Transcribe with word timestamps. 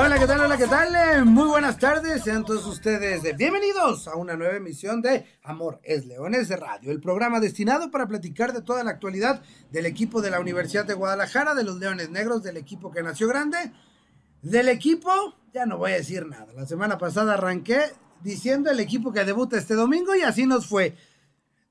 Hola, 0.00 0.16
¿qué 0.16 0.28
tal? 0.28 0.40
Hola, 0.42 0.56
¿qué 0.56 0.68
tal? 0.68 1.26
Muy 1.26 1.48
buenas 1.48 1.76
tardes, 1.76 2.22
sean 2.22 2.44
todos 2.44 2.64
ustedes 2.66 3.36
bienvenidos 3.36 4.06
a 4.06 4.14
una 4.14 4.36
nueva 4.36 4.54
emisión 4.54 5.02
de 5.02 5.26
Amor 5.42 5.80
es 5.82 6.06
Leones 6.06 6.46
de 6.46 6.56
Radio, 6.56 6.92
el 6.92 7.00
programa 7.00 7.40
destinado 7.40 7.90
para 7.90 8.06
platicar 8.06 8.52
de 8.52 8.62
toda 8.62 8.84
la 8.84 8.92
actualidad 8.92 9.42
del 9.72 9.86
equipo 9.86 10.22
de 10.22 10.30
la 10.30 10.38
Universidad 10.38 10.84
de 10.84 10.94
Guadalajara, 10.94 11.56
de 11.56 11.64
los 11.64 11.80
Leones 11.80 12.10
Negros, 12.10 12.44
del 12.44 12.58
equipo 12.58 12.92
que 12.92 13.02
nació 13.02 13.26
grande, 13.26 13.72
del 14.40 14.68
equipo, 14.68 15.10
ya 15.52 15.66
no 15.66 15.78
voy 15.78 15.90
a 15.90 15.96
decir 15.96 16.26
nada, 16.26 16.46
la 16.54 16.64
semana 16.64 16.96
pasada 16.96 17.34
arranqué 17.34 17.80
diciendo 18.22 18.70
el 18.70 18.78
equipo 18.78 19.12
que 19.12 19.24
debuta 19.24 19.58
este 19.58 19.74
domingo 19.74 20.14
y 20.14 20.22
así 20.22 20.46
nos 20.46 20.68
fue. 20.68 20.94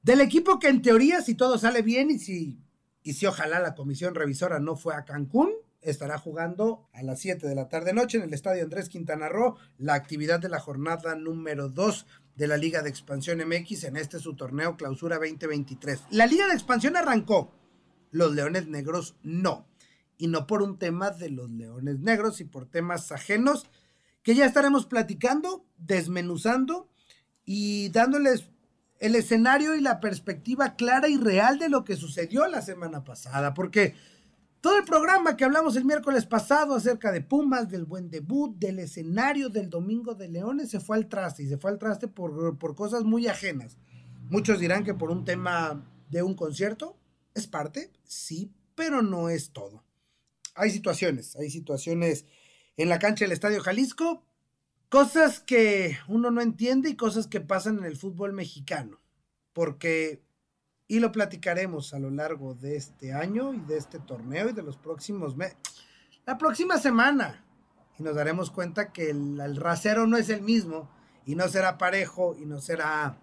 Del 0.02 0.20
equipo 0.20 0.60
que 0.60 0.68
en 0.68 0.82
teoría, 0.82 1.22
si 1.22 1.34
todo 1.34 1.58
sale 1.58 1.82
bien 1.82 2.12
y 2.12 2.20
si, 2.20 2.60
y 3.04 3.14
si 3.14 3.26
ojalá 3.26 3.62
la 3.62 3.74
comisión 3.74 4.16
revisora 4.16 4.60
no 4.60 4.76
fue 4.76 4.96
a 4.96 5.06
Cancún, 5.06 5.52
estará 5.82 6.18
jugando 6.18 6.88
a 6.94 7.04
las 7.04 7.20
7 7.20 7.48
de 7.48 7.56
la 7.56 7.70
tarde 7.70 7.94
noche 7.94 8.18
en 8.18 8.24
el 8.24 8.34
estadio 8.34 8.64
Andrés 8.64 8.90
Quintana 8.90 9.30
Roo 9.30 9.58
la 9.78 9.94
actividad 9.94 10.40
de 10.40 10.50
la 10.50 10.60
jornada 10.60 11.16
número 11.16 11.70
2 11.70 12.06
de 12.36 12.48
la 12.48 12.58
Liga 12.58 12.82
de 12.82 12.90
Expansión 12.90 13.40
MX 13.40 13.86
en 13.86 13.98
este 13.98 14.20
su 14.20 14.36
torneo 14.36 14.78
Clausura 14.78 15.18
2023. 15.18 16.04
La 16.12 16.28
Liga 16.28 16.48
de 16.48 16.54
Expansión 16.54 16.96
arrancó, 16.96 17.54
los 18.12 18.34
Leones 18.34 18.68
Negros 18.68 19.16
no. 19.24 19.68
Y 20.18 20.28
no 20.28 20.48
por 20.48 20.64
un 20.64 20.80
tema 20.80 21.12
de 21.12 21.30
los 21.30 21.50
Leones 21.50 22.00
Negros 22.00 22.42
y 22.42 22.46
por 22.46 22.68
temas 22.68 23.12
ajenos 23.12 23.68
que 24.24 24.36
ya 24.36 24.46
estaremos 24.46 24.86
platicando, 24.86 25.66
desmenuzando 25.78 26.90
y 27.46 27.90
dándoles 27.90 28.50
el 29.00 29.16
escenario 29.16 29.76
y 29.76 29.82
la 29.82 30.00
perspectiva 30.00 30.76
clara 30.76 31.08
y 31.08 31.18
real 31.18 31.60
de 31.60 31.70
lo 31.70 31.84
que 31.84 31.96
sucedió 31.96 32.48
la 32.48 32.62
semana 32.62 33.04
pasada, 33.04 33.54
porque 33.54 33.96
todo 34.62 34.78
el 34.78 34.86
programa 34.86 35.38
que 35.38 35.46
hablamos 35.46 35.76
el 35.76 35.86
miércoles 35.86 36.26
pasado 36.26 36.76
acerca 36.76 37.12
de 37.12 37.22
Pumas, 37.22 37.70
del 37.70 37.86
buen 37.86 38.10
debut, 38.10 38.58
del 38.58 38.80
escenario 38.80 39.50
del 39.50 39.70
Domingo 39.70 40.16
de 40.16 40.30
Leones, 40.30 40.70
se 40.70 40.80
fue 40.80 40.98
al 40.98 41.08
traste 41.08 41.44
y 41.44 41.48
se 41.48 41.58
fue 41.58 41.72
al 41.72 41.78
traste 41.78 42.08
por, 42.08 42.58
por 42.58 42.76
cosas 42.76 43.04
muy 43.04 43.28
ajenas. 43.28 43.78
Muchos 44.30 44.60
dirán 44.60 44.84
que 44.84 44.94
por 44.94 45.12
un 45.12 45.26
tema 45.26 45.86
de 46.10 46.24
un 46.24 46.36
concierto, 46.36 46.98
es 47.34 47.48
parte, 47.48 47.92
sí, 48.04 48.52
pero 48.76 49.02
no 49.02 49.30
es 49.30 49.52
todo. 49.52 49.84
Hay 50.56 50.72
situaciones, 50.72 51.36
hay 51.36 51.50
situaciones 51.50 52.26
en 52.78 52.90
la 52.90 53.00
cancha 53.00 53.26
del 53.26 53.32
Estadio 53.32 53.62
Jalisco, 53.62 54.24
cosas 54.90 55.40
que 55.40 55.98
uno 56.08 56.32
no 56.32 56.42
entiende 56.42 56.90
y 56.90 56.96
cosas 56.96 57.28
que 57.28 57.42
pasan 57.42 57.78
en 57.80 57.86
el 57.86 57.98
fútbol 57.98 58.34
mexicano, 58.34 59.00
porque 59.54 60.24
y 60.88 61.00
lo 61.00 61.12
platicaremos 61.12 61.94
a 61.94 62.00
lo 62.00 62.10
largo 62.10 62.54
de 62.54 62.76
este 62.76 63.14
año 63.14 63.54
y 63.54 63.60
de 63.60 63.78
este 63.78 64.00
torneo 64.00 64.50
y 64.50 64.54
de 64.54 64.64
los 64.64 64.78
próximos 64.78 65.36
meses. 65.36 65.58
La 66.26 66.38
próxima 66.38 66.78
semana. 66.78 67.44
Y 68.00 68.04
nos 68.04 68.16
daremos 68.16 68.52
cuenta 68.52 68.92
que 68.94 69.10
el, 69.10 69.40
el, 69.40 69.56
rasero 69.56 70.06
no 70.06 70.18
es 70.18 70.30
el 70.30 70.42
mismo 70.42 70.90
y 71.26 71.36
no 71.36 71.48
será 71.48 71.78
parejo 71.78 72.36
y 72.40 72.46
no 72.46 72.60
será 72.60 73.18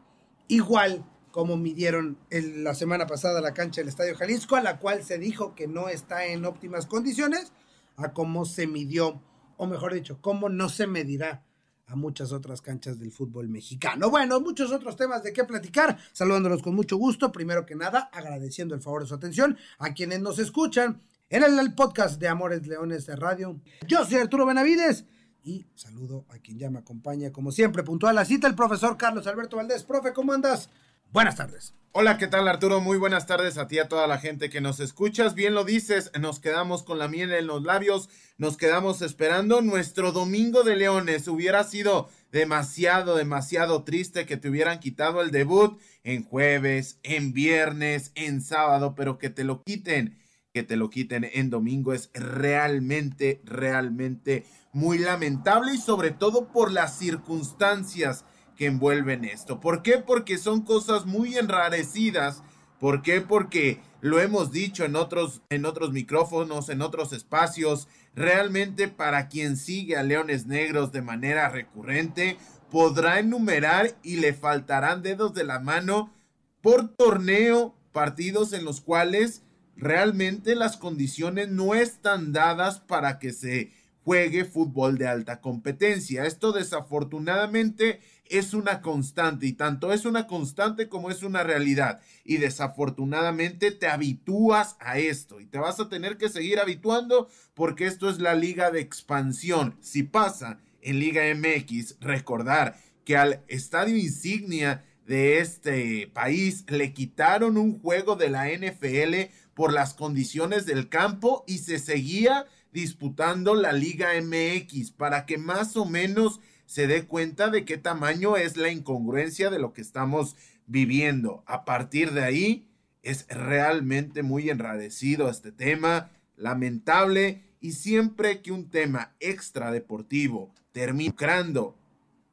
igual 0.48 1.04
como 1.34 1.56
midieron 1.56 2.16
el, 2.30 2.62
la 2.62 2.74
semana 2.74 3.08
pasada 3.08 3.40
la 3.40 3.54
cancha 3.54 3.80
del 3.80 3.88
Estadio 3.88 4.14
Jalisco, 4.16 4.54
a 4.54 4.60
la 4.60 4.78
cual 4.78 5.02
se 5.02 5.18
dijo 5.18 5.56
que 5.56 5.66
no 5.66 5.88
está 5.88 6.26
en 6.26 6.44
óptimas 6.44 6.86
condiciones, 6.86 7.52
a 7.96 8.12
cómo 8.12 8.44
se 8.44 8.68
midió, 8.68 9.20
o 9.56 9.66
mejor 9.66 9.94
dicho, 9.94 10.18
cómo 10.20 10.48
no 10.48 10.68
se 10.68 10.86
medirá 10.86 11.42
a 11.86 11.96
muchas 11.96 12.32
otras 12.32 12.62
canchas 12.62 12.98
del 12.98 13.12
fútbol 13.12 13.48
mexicano. 13.48 14.10
Bueno, 14.10 14.40
muchos 14.40 14.72
otros 14.72 14.96
temas 14.96 15.22
de 15.22 15.32
qué 15.32 15.44
platicar, 15.44 15.98
saludándolos 16.12 16.62
con 16.62 16.74
mucho 16.74 16.96
gusto. 16.96 17.30
Primero 17.32 17.66
que 17.66 17.74
nada, 17.74 18.10
agradeciendo 18.12 18.74
el 18.74 18.80
favor 18.80 19.02
de 19.02 19.08
su 19.08 19.14
atención 19.14 19.56
a 19.78 19.92
quienes 19.92 20.20
nos 20.20 20.38
escuchan 20.38 21.00
en 21.28 21.42
el, 21.42 21.74
podcast 21.74 22.20
de 22.20 22.28
Amores 22.28 22.66
Leones 22.66 23.06
de 23.06 23.16
Radio. 23.16 23.60
Yo 23.86 24.04
soy 24.04 24.18
Arturo 24.18 24.46
Benavides 24.46 25.04
y 25.42 25.66
saludo 25.74 26.26
a 26.30 26.38
quien 26.38 26.58
ya 26.58 26.70
me 26.70 26.78
acompaña, 26.78 27.32
como 27.32 27.50
siempre, 27.50 27.82
puntual 27.82 28.16
a 28.16 28.20
la 28.20 28.24
cita, 28.24 28.46
el 28.46 28.54
profesor 28.54 28.96
Carlos 28.96 29.26
Alberto 29.26 29.56
Valdés. 29.56 29.84
Profe, 29.84 30.12
¿cómo 30.12 30.32
andas? 30.32 30.70
Buenas 31.14 31.36
tardes. 31.36 31.74
Hola, 31.92 32.18
¿qué 32.18 32.26
tal 32.26 32.48
Arturo? 32.48 32.80
Muy 32.80 32.98
buenas 32.98 33.24
tardes 33.24 33.56
a 33.56 33.68
ti 33.68 33.76
y 33.76 33.78
a 33.78 33.88
toda 33.88 34.08
la 34.08 34.18
gente 34.18 34.50
que 34.50 34.60
nos 34.60 34.80
escuchas. 34.80 35.36
Bien 35.36 35.54
lo 35.54 35.62
dices, 35.62 36.10
nos 36.18 36.40
quedamos 36.40 36.82
con 36.82 36.98
la 36.98 37.06
miel 37.06 37.32
en 37.32 37.46
los 37.46 37.62
labios, 37.62 38.08
nos 38.36 38.56
quedamos 38.56 39.00
esperando 39.00 39.62
nuestro 39.62 40.10
domingo 40.10 40.64
de 40.64 40.74
leones. 40.74 41.28
Hubiera 41.28 41.62
sido 41.62 42.08
demasiado, 42.32 43.14
demasiado 43.14 43.84
triste 43.84 44.26
que 44.26 44.36
te 44.36 44.48
hubieran 44.48 44.80
quitado 44.80 45.20
el 45.20 45.30
debut 45.30 45.80
en 46.02 46.24
jueves, 46.24 46.98
en 47.04 47.32
viernes, 47.32 48.10
en 48.16 48.42
sábado, 48.42 48.96
pero 48.96 49.16
que 49.16 49.30
te 49.30 49.44
lo 49.44 49.62
quiten, 49.62 50.18
que 50.52 50.64
te 50.64 50.74
lo 50.74 50.90
quiten 50.90 51.30
en 51.32 51.48
domingo 51.48 51.92
es 51.92 52.10
realmente, 52.12 53.40
realmente 53.44 54.46
muy 54.72 54.98
lamentable 54.98 55.74
y 55.74 55.78
sobre 55.78 56.10
todo 56.10 56.48
por 56.48 56.72
las 56.72 56.98
circunstancias 56.98 58.24
que 58.56 58.66
envuelven 58.66 59.24
esto. 59.24 59.60
¿Por 59.60 59.82
qué? 59.82 59.98
Porque 59.98 60.38
son 60.38 60.62
cosas 60.62 61.06
muy 61.06 61.36
enrarecidas. 61.36 62.42
¿Por 62.78 63.02
qué? 63.02 63.20
Porque 63.20 63.80
lo 64.00 64.20
hemos 64.20 64.52
dicho 64.52 64.84
en 64.84 64.96
otros, 64.96 65.42
en 65.50 65.64
otros 65.64 65.92
micrófonos, 65.92 66.68
en 66.68 66.82
otros 66.82 67.12
espacios. 67.12 67.88
Realmente 68.14 68.88
para 68.88 69.28
quien 69.28 69.56
sigue 69.56 69.96
a 69.96 70.02
Leones 70.02 70.46
Negros 70.46 70.92
de 70.92 71.02
manera 71.02 71.48
recurrente, 71.48 72.36
podrá 72.70 73.18
enumerar 73.18 73.96
y 74.02 74.16
le 74.16 74.34
faltarán 74.34 75.02
dedos 75.02 75.34
de 75.34 75.44
la 75.44 75.60
mano 75.60 76.12
por 76.60 76.88
torneo 76.88 77.74
partidos 77.92 78.52
en 78.52 78.64
los 78.64 78.80
cuales 78.80 79.42
realmente 79.76 80.54
las 80.54 80.76
condiciones 80.76 81.48
no 81.48 81.74
están 81.74 82.32
dadas 82.32 82.80
para 82.80 83.18
que 83.18 83.32
se 83.32 83.72
juegue 84.04 84.44
fútbol 84.44 84.98
de 84.98 85.06
alta 85.06 85.40
competencia. 85.40 86.26
Esto 86.26 86.52
desafortunadamente 86.52 88.00
es 88.26 88.54
una 88.54 88.80
constante 88.80 89.46
y 89.46 89.52
tanto 89.52 89.92
es 89.92 90.04
una 90.04 90.26
constante 90.26 90.88
como 90.88 91.10
es 91.10 91.22
una 91.22 91.42
realidad. 91.42 92.00
Y 92.24 92.38
desafortunadamente 92.38 93.70
te 93.70 93.88
habitúas 93.88 94.76
a 94.80 94.98
esto 94.98 95.40
y 95.40 95.46
te 95.46 95.58
vas 95.58 95.80
a 95.80 95.88
tener 95.88 96.16
que 96.16 96.28
seguir 96.28 96.58
habituando 96.58 97.28
porque 97.54 97.86
esto 97.86 98.08
es 98.08 98.18
la 98.18 98.34
liga 98.34 98.70
de 98.70 98.80
expansión. 98.80 99.76
Si 99.80 100.02
pasa 100.02 100.60
en 100.80 100.98
Liga 100.98 101.22
MX, 101.34 101.96
recordar 102.00 102.78
que 103.04 103.16
al 103.16 103.42
estadio 103.48 103.96
insignia 103.96 104.84
de 105.06 105.38
este 105.38 106.06
país 106.08 106.64
le 106.68 106.92
quitaron 106.92 107.58
un 107.58 107.78
juego 107.78 108.16
de 108.16 108.30
la 108.30 108.48
NFL 108.48 109.30
por 109.54 109.72
las 109.72 109.94
condiciones 109.94 110.66
del 110.66 110.88
campo 110.88 111.44
y 111.46 111.58
se 111.58 111.78
seguía 111.78 112.46
disputando 112.72 113.54
la 113.54 113.72
Liga 113.72 114.08
MX 114.20 114.90
para 114.90 115.26
que 115.26 115.38
más 115.38 115.76
o 115.76 115.84
menos 115.84 116.40
se 116.66 116.86
dé 116.86 117.04
cuenta 117.06 117.50
de 117.50 117.64
qué 117.64 117.78
tamaño 117.78 118.36
es 118.36 118.56
la 118.56 118.70
incongruencia 118.70 119.50
de 119.50 119.58
lo 119.58 119.72
que 119.72 119.80
estamos 119.80 120.36
viviendo. 120.66 121.42
A 121.46 121.64
partir 121.64 122.12
de 122.12 122.24
ahí 122.24 122.68
es 123.02 123.26
realmente 123.28 124.22
muy 124.22 124.50
enradecido 124.50 125.28
este 125.28 125.52
tema, 125.52 126.10
lamentable 126.36 127.42
y 127.60 127.72
siempre 127.72 128.40
que 128.42 128.52
un 128.52 128.70
tema 128.70 129.14
extra 129.20 129.70
deportivo 129.70 130.52
termina 130.72 131.14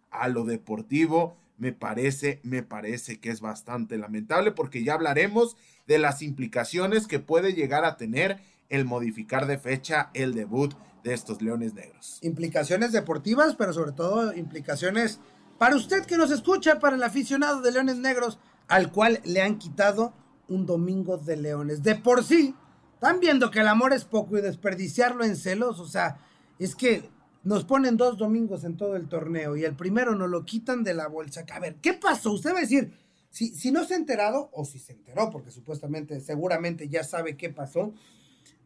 a 0.09 0.27
lo 0.27 0.43
deportivo, 0.43 1.37
me 1.57 1.71
parece, 1.71 2.39
me 2.43 2.63
parece 2.63 3.19
que 3.19 3.29
es 3.29 3.39
bastante 3.39 3.97
lamentable 3.97 4.51
porque 4.51 4.83
ya 4.83 4.93
hablaremos 4.93 5.55
de 5.87 5.99
las 5.99 6.21
implicaciones 6.21 7.07
que 7.07 7.19
puede 7.19 7.53
llegar 7.53 7.85
a 7.85 7.97
tener 7.97 8.39
el 8.69 8.85
modificar 8.85 9.45
de 9.45 9.57
fecha 9.57 10.09
el 10.13 10.33
debut 10.33 10.73
de 11.03 11.13
estos 11.13 11.41
Leones 11.41 11.73
Negros. 11.73 12.19
Implicaciones 12.21 12.91
deportivas, 12.91 13.55
pero 13.55 13.73
sobre 13.73 13.91
todo 13.91 14.33
implicaciones 14.33 15.19
para 15.57 15.75
usted 15.75 16.05
que 16.05 16.17
nos 16.17 16.31
escucha, 16.31 16.79
para 16.79 16.95
el 16.95 17.03
aficionado 17.03 17.61
de 17.61 17.71
Leones 17.71 17.97
Negros, 17.97 18.39
al 18.67 18.91
cual 18.91 19.21
le 19.25 19.41
han 19.41 19.59
quitado 19.59 20.13
un 20.47 20.65
domingo 20.65 21.17
de 21.17 21.37
Leones. 21.37 21.83
De 21.83 21.95
por 21.95 22.23
sí, 22.23 22.55
están 22.95 23.19
viendo 23.19 23.51
que 23.51 23.59
el 23.59 23.67
amor 23.67 23.93
es 23.93 24.05
poco 24.05 24.37
y 24.37 24.41
desperdiciarlo 24.41 25.23
en 25.23 25.35
celos, 25.35 25.79
o 25.79 25.87
sea, 25.87 26.19
es 26.57 26.75
que 26.75 27.09
nos 27.43 27.63
ponen 27.63 27.97
dos 27.97 28.17
domingos 28.17 28.63
en 28.63 28.77
todo 28.77 28.95
el 28.95 29.07
torneo 29.07 29.55
y 29.55 29.63
el 29.63 29.75
primero 29.75 30.15
nos 30.15 30.29
lo 30.29 30.45
quitan 30.45 30.83
de 30.83 30.93
la 30.93 31.07
bolsa. 31.07 31.45
A 31.51 31.59
ver, 31.59 31.75
¿qué 31.75 31.93
pasó? 31.93 32.31
Usted 32.31 32.53
va 32.53 32.59
a 32.59 32.61
decir, 32.61 32.93
si, 33.29 33.55
si 33.55 33.71
no 33.71 33.83
se 33.85 33.93
ha 33.93 33.97
enterado, 33.97 34.49
o 34.53 34.65
si 34.65 34.79
se 34.79 34.93
enteró, 34.93 35.29
porque 35.31 35.51
supuestamente, 35.51 36.19
seguramente 36.21 36.89
ya 36.89 37.03
sabe 37.03 37.37
qué 37.37 37.49
pasó, 37.49 37.93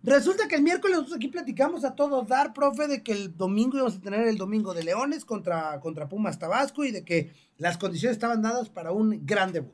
Resulta 0.05 0.47
que 0.47 0.55
el 0.55 0.61
miércoles 0.61 0.97
nosotros 0.97 1.17
aquí 1.17 1.29
platicamos 1.29 1.83
a 1.83 1.95
todos 1.95 2.27
dar, 2.27 2.53
profe, 2.53 2.87
de 2.87 3.01
que 3.01 3.11
el 3.11 3.35
domingo 3.35 3.77
íbamos 3.77 3.95
a 3.95 4.01
tener 4.01 4.27
el 4.27 4.37
domingo 4.37 4.75
de 4.75 4.83
Leones 4.83 5.25
contra, 5.25 5.79
contra 5.79 6.07
Pumas 6.07 6.37
Tabasco 6.37 6.83
y 6.85 6.91
de 6.91 7.03
que 7.03 7.33
las 7.57 7.79
condiciones 7.79 8.15
estaban 8.15 8.43
dadas 8.43 8.69
para 8.69 8.91
un 8.91 9.25
gran 9.25 9.51
debut. 9.51 9.73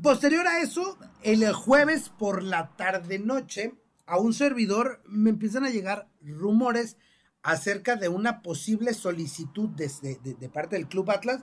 Posterior 0.00 0.46
a 0.46 0.60
eso, 0.60 0.96
el 1.24 1.52
jueves 1.52 2.08
por 2.08 2.44
la 2.44 2.76
tarde-noche, 2.76 3.74
a 4.06 4.16
un 4.16 4.32
servidor 4.32 5.02
me 5.06 5.30
empiezan 5.30 5.64
a 5.64 5.70
llegar 5.70 6.08
rumores 6.20 6.96
acerca 7.42 7.96
de 7.96 8.08
una 8.08 8.42
posible 8.42 8.94
solicitud 8.94 9.70
de, 9.70 10.48
parte 10.50 10.76
del 10.76 10.86
Club 10.86 11.10
Atlas 11.10 11.42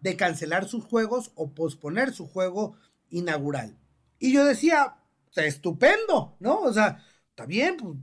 de 0.00 0.16
cancelar 0.16 0.66
sus 0.66 0.84
juegos 0.84 1.30
o 1.36 1.52
posponer 1.52 2.12
su 2.12 2.26
juego 2.26 2.74
inaugural. 3.08 3.78
Y 4.18 4.32
yo 4.32 4.44
decía, 4.44 4.96
estupendo, 5.36 6.36
¿no? 6.40 6.58
O 6.60 6.72
sea, 6.72 7.04
está 7.36 7.44
bien, 7.44 7.76
pues, 7.76 7.98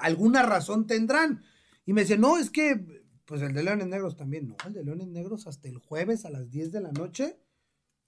alguna 0.00 0.44
razón 0.44 0.86
tendrán. 0.86 1.42
Y 1.84 1.92
me 1.92 2.02
dice, 2.02 2.16
no, 2.16 2.38
es 2.38 2.48
que, 2.48 3.02
pues 3.24 3.42
el 3.42 3.52
de 3.52 3.64
Leones 3.64 3.88
Negros 3.88 4.16
también, 4.16 4.48
no, 4.48 4.56
el 4.64 4.72
de 4.72 4.84
Leones 4.84 5.08
Negros 5.08 5.48
hasta 5.48 5.68
el 5.68 5.78
jueves 5.78 6.24
a 6.24 6.30
las 6.30 6.48
10 6.48 6.70
de 6.70 6.80
la 6.80 6.92
noche, 6.92 7.40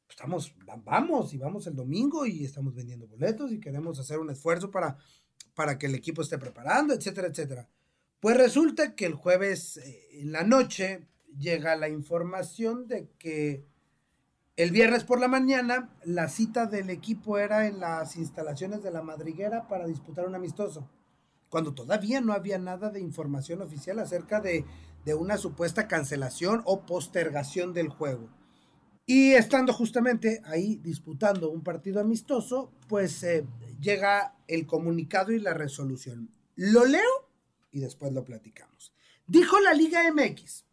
pues, 0.07 0.17
estamos, 0.17 0.55
vamos 0.85 1.35
y 1.35 1.39
vamos 1.39 1.67
el 1.67 1.75
domingo 1.75 2.25
y 2.25 2.45
estamos 2.45 2.73
vendiendo 2.73 3.09
boletos 3.09 3.51
y 3.51 3.59
queremos 3.59 3.99
hacer 3.99 4.21
un 4.21 4.31
esfuerzo 4.31 4.71
para, 4.71 4.97
para 5.55 5.77
que 5.77 5.87
el 5.87 5.97
equipo 5.97 6.23
esté 6.23 6.39
preparando, 6.39 6.95
etcétera, 6.95 7.27
etcétera. 7.27 7.69
Pues 8.21 8.37
resulta 8.37 8.95
que 8.95 9.07
el 9.07 9.15
jueves 9.15 9.79
eh, 9.79 10.21
en 10.21 10.31
la 10.31 10.45
noche 10.45 11.09
llega 11.37 11.75
la 11.75 11.89
información 11.89 12.87
de 12.87 13.11
que 13.19 13.67
el 14.57 14.71
viernes 14.71 15.03
por 15.03 15.19
la 15.21 15.27
mañana 15.27 15.91
la 16.05 16.29
cita 16.29 16.67
del 16.67 16.91
equipo 16.91 17.39
era 17.39 17.67
en 17.67 17.81
las 17.81 18.15
instalaciones 18.17 18.83
de 18.83 18.93
la 18.93 19.03
madriguera 19.03 19.67
para 19.67 19.87
disputar 19.87 20.29
un 20.29 20.37
amistoso, 20.37 20.89
cuando 21.49 21.75
todavía 21.75 22.21
no 22.21 22.33
había 22.33 22.59
nada 22.59 22.91
de 22.91 23.01
información 23.01 23.63
oficial 23.63 23.99
acerca 23.99 24.41
de, 24.41 24.65
una 25.19 25.37
supuesta 25.37 25.87
cancelación 25.89 26.63
o 26.65 26.87
postergación 26.87 27.75
del 27.75 27.89
juego. 27.89 28.31
Y 29.07 29.33
estando 29.33 29.75
justamente 29.75 30.41
ahí 30.47 30.77
disputando 30.77 31.51
un 31.51 31.63
partido 31.63 32.01
amistoso, 32.01 32.73
pues 32.89 33.23
eh, 33.23 33.45
llega 33.81 34.35
el 34.47 34.67
comunicado 34.67 35.33
y 35.33 35.41
la 35.41 35.53
resolución. 35.53 36.31
Lo 36.55 36.87
leo 36.87 37.29
y 37.71 37.81
después 37.81 38.13
lo 38.13 38.25
platicamos. 38.25 38.95
Dijo 39.27 39.61
la 39.61 39.75
Liga 39.75 40.01
MX 40.11 40.65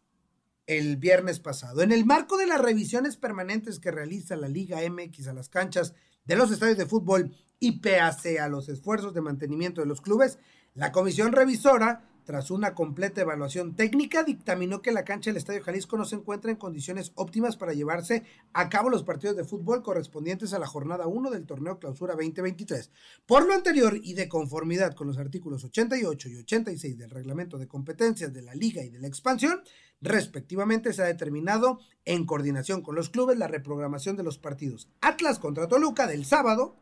el 0.66 0.96
viernes 0.96 1.40
pasado, 1.40 1.82
en 1.82 1.92
el 1.92 2.04
marco 2.04 2.36
de 2.36 2.46
las 2.46 2.60
revisiones 2.60 3.16
permanentes 3.16 3.80
que 3.80 3.90
realiza 3.90 4.36
la 4.36 4.48
Liga 4.48 4.78
MX 4.88 5.28
a 5.28 5.32
las 5.32 5.48
canchas 5.48 5.94
de 6.24 6.36
los 6.36 6.50
estadios 6.50 6.78
de 6.78 6.86
fútbol 6.86 7.34
y 7.58 7.80
PAC 7.80 8.38
a 8.40 8.48
los 8.48 8.68
esfuerzos 8.68 9.14
de 9.14 9.20
mantenimiento 9.20 9.80
de 9.80 9.86
los 9.86 10.00
clubes, 10.00 10.38
la 10.74 10.92
comisión 10.92 11.32
revisora 11.32 12.08
tras 12.24 12.50
una 12.50 12.74
completa 12.74 13.20
evaluación 13.20 13.74
técnica, 13.74 14.22
dictaminó 14.22 14.82
que 14.82 14.92
la 14.92 15.04
cancha 15.04 15.30
del 15.30 15.36
Estadio 15.36 15.62
Jalisco 15.62 15.96
no 15.96 16.04
se 16.04 16.16
encuentra 16.16 16.50
en 16.50 16.56
condiciones 16.56 17.12
óptimas 17.14 17.56
para 17.56 17.72
llevarse 17.72 18.24
a 18.52 18.68
cabo 18.68 18.90
los 18.90 19.02
partidos 19.02 19.36
de 19.36 19.44
fútbol 19.44 19.82
correspondientes 19.82 20.52
a 20.52 20.58
la 20.58 20.66
jornada 20.66 21.06
1 21.06 21.30
del 21.30 21.46
torneo 21.46 21.78
Clausura 21.78 22.14
2023. 22.14 22.90
Por 23.26 23.46
lo 23.46 23.54
anterior 23.54 23.98
y 24.02 24.14
de 24.14 24.28
conformidad 24.28 24.94
con 24.94 25.06
los 25.06 25.18
artículos 25.18 25.64
88 25.64 26.28
y 26.28 26.36
86 26.36 26.98
del 26.98 27.10
reglamento 27.10 27.58
de 27.58 27.68
competencias 27.68 28.32
de 28.32 28.42
la 28.42 28.54
Liga 28.54 28.82
y 28.82 28.90
de 28.90 29.00
la 29.00 29.08
expansión, 29.08 29.62
respectivamente 30.00 30.92
se 30.92 31.02
ha 31.02 31.06
determinado 31.06 31.78
en 32.04 32.26
coordinación 32.26 32.82
con 32.82 32.94
los 32.94 33.08
clubes 33.08 33.38
la 33.38 33.48
reprogramación 33.48 34.16
de 34.16 34.24
los 34.24 34.38
partidos 34.38 34.88
Atlas 35.00 35.38
contra 35.38 35.68
Toluca 35.68 36.06
del 36.06 36.24
sábado 36.24 36.76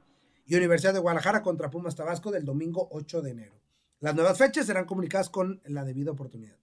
y 0.46 0.56
Universidad 0.56 0.94
de 0.94 1.00
Guadalajara 1.00 1.42
contra 1.42 1.70
Pumas 1.70 1.94
Tabasco 1.94 2.32
del 2.32 2.44
domingo 2.44 2.88
8 2.90 3.22
de 3.22 3.30
enero. 3.30 3.60
Las 4.00 4.14
nuevas 4.14 4.38
fechas 4.38 4.66
serán 4.66 4.86
comunicadas 4.86 5.28
con 5.28 5.60
la 5.64 5.84
debida 5.84 6.10
oportunidad. 6.10 6.56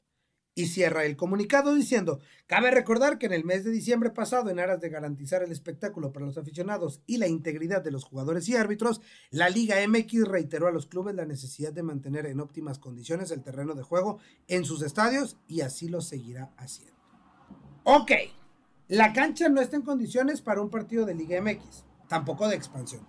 Y 0.56 0.66
cierra 0.66 1.06
el 1.06 1.16
comunicado 1.16 1.76
diciendo, 1.76 2.20
cabe 2.48 2.72
recordar 2.72 3.20
que 3.20 3.28
en 3.28 3.34
el 3.34 3.46
mes 3.46 3.64
de 3.64 3.70
diciembre 3.70 4.10
pasado, 4.10 4.50
en 4.50 4.60
aras 4.60 4.82
de 4.82 4.90
garantizar 4.90 5.44
el 5.44 5.52
espectáculo 5.52 6.12
para 6.12 6.26
los 6.26 6.40
aficionados 6.40 7.04
y 7.06 7.18
la 7.18 7.28
integridad 7.28 7.84
de 7.84 7.92
los 7.92 8.04
jugadores 8.04 8.50
y 8.50 8.56
árbitros, 8.56 9.02
la 9.30 9.50
Liga 9.50 9.76
MX 9.88 10.28
reiteró 10.28 10.68
a 10.68 10.72
los 10.72 10.88
clubes 10.88 11.14
la 11.14 11.26
necesidad 11.26 11.74
de 11.74 11.84
mantener 11.84 12.26
en 12.26 12.40
óptimas 12.40 12.80
condiciones 12.80 13.30
el 13.30 13.44
terreno 13.44 13.76
de 13.76 13.84
juego 13.84 14.18
en 14.48 14.66
sus 14.66 14.82
estadios 14.82 15.38
y 15.48 15.62
así 15.62 15.90
lo 15.90 16.02
seguirá 16.02 16.52
haciendo. 16.58 16.98
Ok, 17.84 18.12
la 18.88 19.14
cancha 19.14 19.50
no 19.50 19.62
está 19.62 19.76
en 19.76 19.84
condiciones 19.84 20.42
para 20.42 20.62
un 20.62 20.72
partido 20.72 21.06
de 21.06 21.14
Liga 21.14 21.40
MX, 21.40 21.84
tampoco 22.08 22.48
de 22.48 22.56
expansión. 22.56 23.08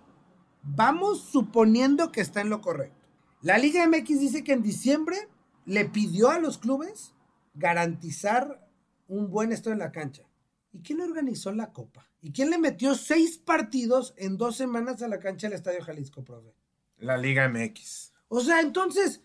Vamos 0.61 1.23
suponiendo 1.23 2.11
que 2.11 2.21
está 2.21 2.41
en 2.41 2.49
lo 2.49 2.61
correcto. 2.61 2.98
La 3.41 3.57
Liga 3.57 3.87
MX 3.87 4.19
dice 4.19 4.43
que 4.43 4.51
en 4.51 4.61
diciembre 4.61 5.15
le 5.65 5.85
pidió 5.85 6.29
a 6.29 6.39
los 6.39 6.57
clubes 6.57 7.13
garantizar 7.53 8.67
un 9.07 9.29
buen 9.29 9.53
estado 9.53 9.73
en 9.73 9.79
la 9.79 9.91
cancha. 9.91 10.23
¿Y 10.73 10.81
quién 10.81 10.99
organizó 11.01 11.51
la 11.53 11.71
copa? 11.71 12.05
¿Y 12.21 12.31
quién 12.31 12.49
le 12.49 12.57
metió 12.57 12.95
seis 12.95 13.37
partidos 13.37 14.13
en 14.17 14.37
dos 14.37 14.57
semanas 14.57 15.01
a 15.01 15.07
la 15.07 15.19
cancha 15.19 15.47
del 15.47 15.55
Estadio 15.55 15.83
Jalisco, 15.83 16.23
profe? 16.23 16.53
La 16.97 17.17
Liga 17.17 17.47
MX. 17.47 18.13
O 18.27 18.41
sea, 18.41 18.59
entonces, 18.59 19.21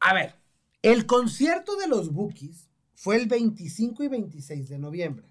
a 0.00 0.14
ver, 0.14 0.36
el 0.82 1.06
concierto 1.06 1.76
de 1.76 1.88
los 1.88 2.12
Bookies 2.12 2.70
fue 2.94 3.16
el 3.16 3.26
25 3.26 4.04
y 4.04 4.08
26 4.08 4.68
de 4.68 4.78
noviembre. 4.78 5.26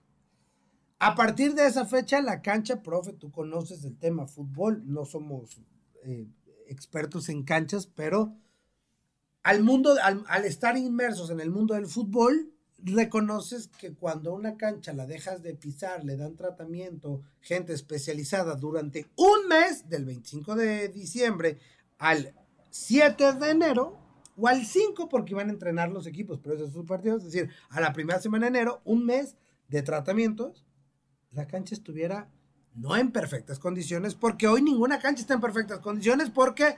A 0.99 1.15
partir 1.15 1.55
de 1.55 1.65
esa 1.65 1.85
fecha, 1.85 2.21
la 2.21 2.41
cancha, 2.41 2.83
profe, 2.83 3.13
tú 3.13 3.31
conoces 3.31 3.85
el 3.85 3.97
tema 3.97 4.27
fútbol, 4.27 4.83
no 4.85 5.05
somos 5.05 5.57
eh, 6.03 6.27
expertos 6.67 7.29
en 7.29 7.43
canchas, 7.43 7.87
pero 7.87 8.35
al 9.43 9.63
mundo, 9.63 9.95
al, 10.01 10.45
estar 10.45 10.77
inmersos 10.77 11.29
en 11.29 11.39
el 11.39 11.51
mundo 11.51 11.75
del 11.75 11.87
fútbol, 11.87 12.51
reconoces 12.79 13.67
que 13.67 13.93
cuando 13.93 14.33
una 14.33 14.57
cancha 14.57 14.93
la 14.93 15.05
dejas 15.05 15.43
de 15.43 15.53
pisar, 15.53 16.03
le 16.03 16.17
dan 16.17 16.35
tratamiento, 16.35 17.21
gente 17.41 17.73
especializada 17.73 18.55
durante 18.55 19.07
un 19.15 19.47
mes, 19.47 19.87
del 19.87 20.05
25 20.05 20.55
de 20.55 20.89
diciembre 20.89 21.59
al 21.97 22.33
7 22.71 23.33
de 23.33 23.49
enero, 23.51 23.97
o 24.37 24.47
al 24.47 24.65
5, 24.65 25.07
porque 25.09 25.33
iban 25.33 25.49
a 25.49 25.53
entrenar 25.53 25.89
los 25.91 26.07
equipos, 26.07 26.39
pero 26.41 26.55
esos 26.55 26.73
son 26.73 26.85
partidos, 26.85 27.23
es 27.23 27.31
decir, 27.31 27.49
a 27.69 27.79
la 27.79 27.93
primera 27.93 28.19
semana 28.19 28.45
de 28.45 28.57
enero, 28.57 28.81
un 28.83 29.05
mes 29.05 29.37
de 29.67 29.81
tratamientos, 29.81 30.65
la 31.31 31.47
cancha 31.47 31.75
estuviera 31.75 32.29
no 32.75 32.95
en 32.95 33.11
perfectas 33.11 33.57
condiciones, 33.57 34.15
porque 34.15 34.47
hoy 34.47 34.61
ninguna 34.61 34.99
cancha 34.99 35.21
está 35.21 35.33
en 35.33 35.41
perfectas 35.41 35.79
condiciones 35.79 36.29
porque 36.29 36.77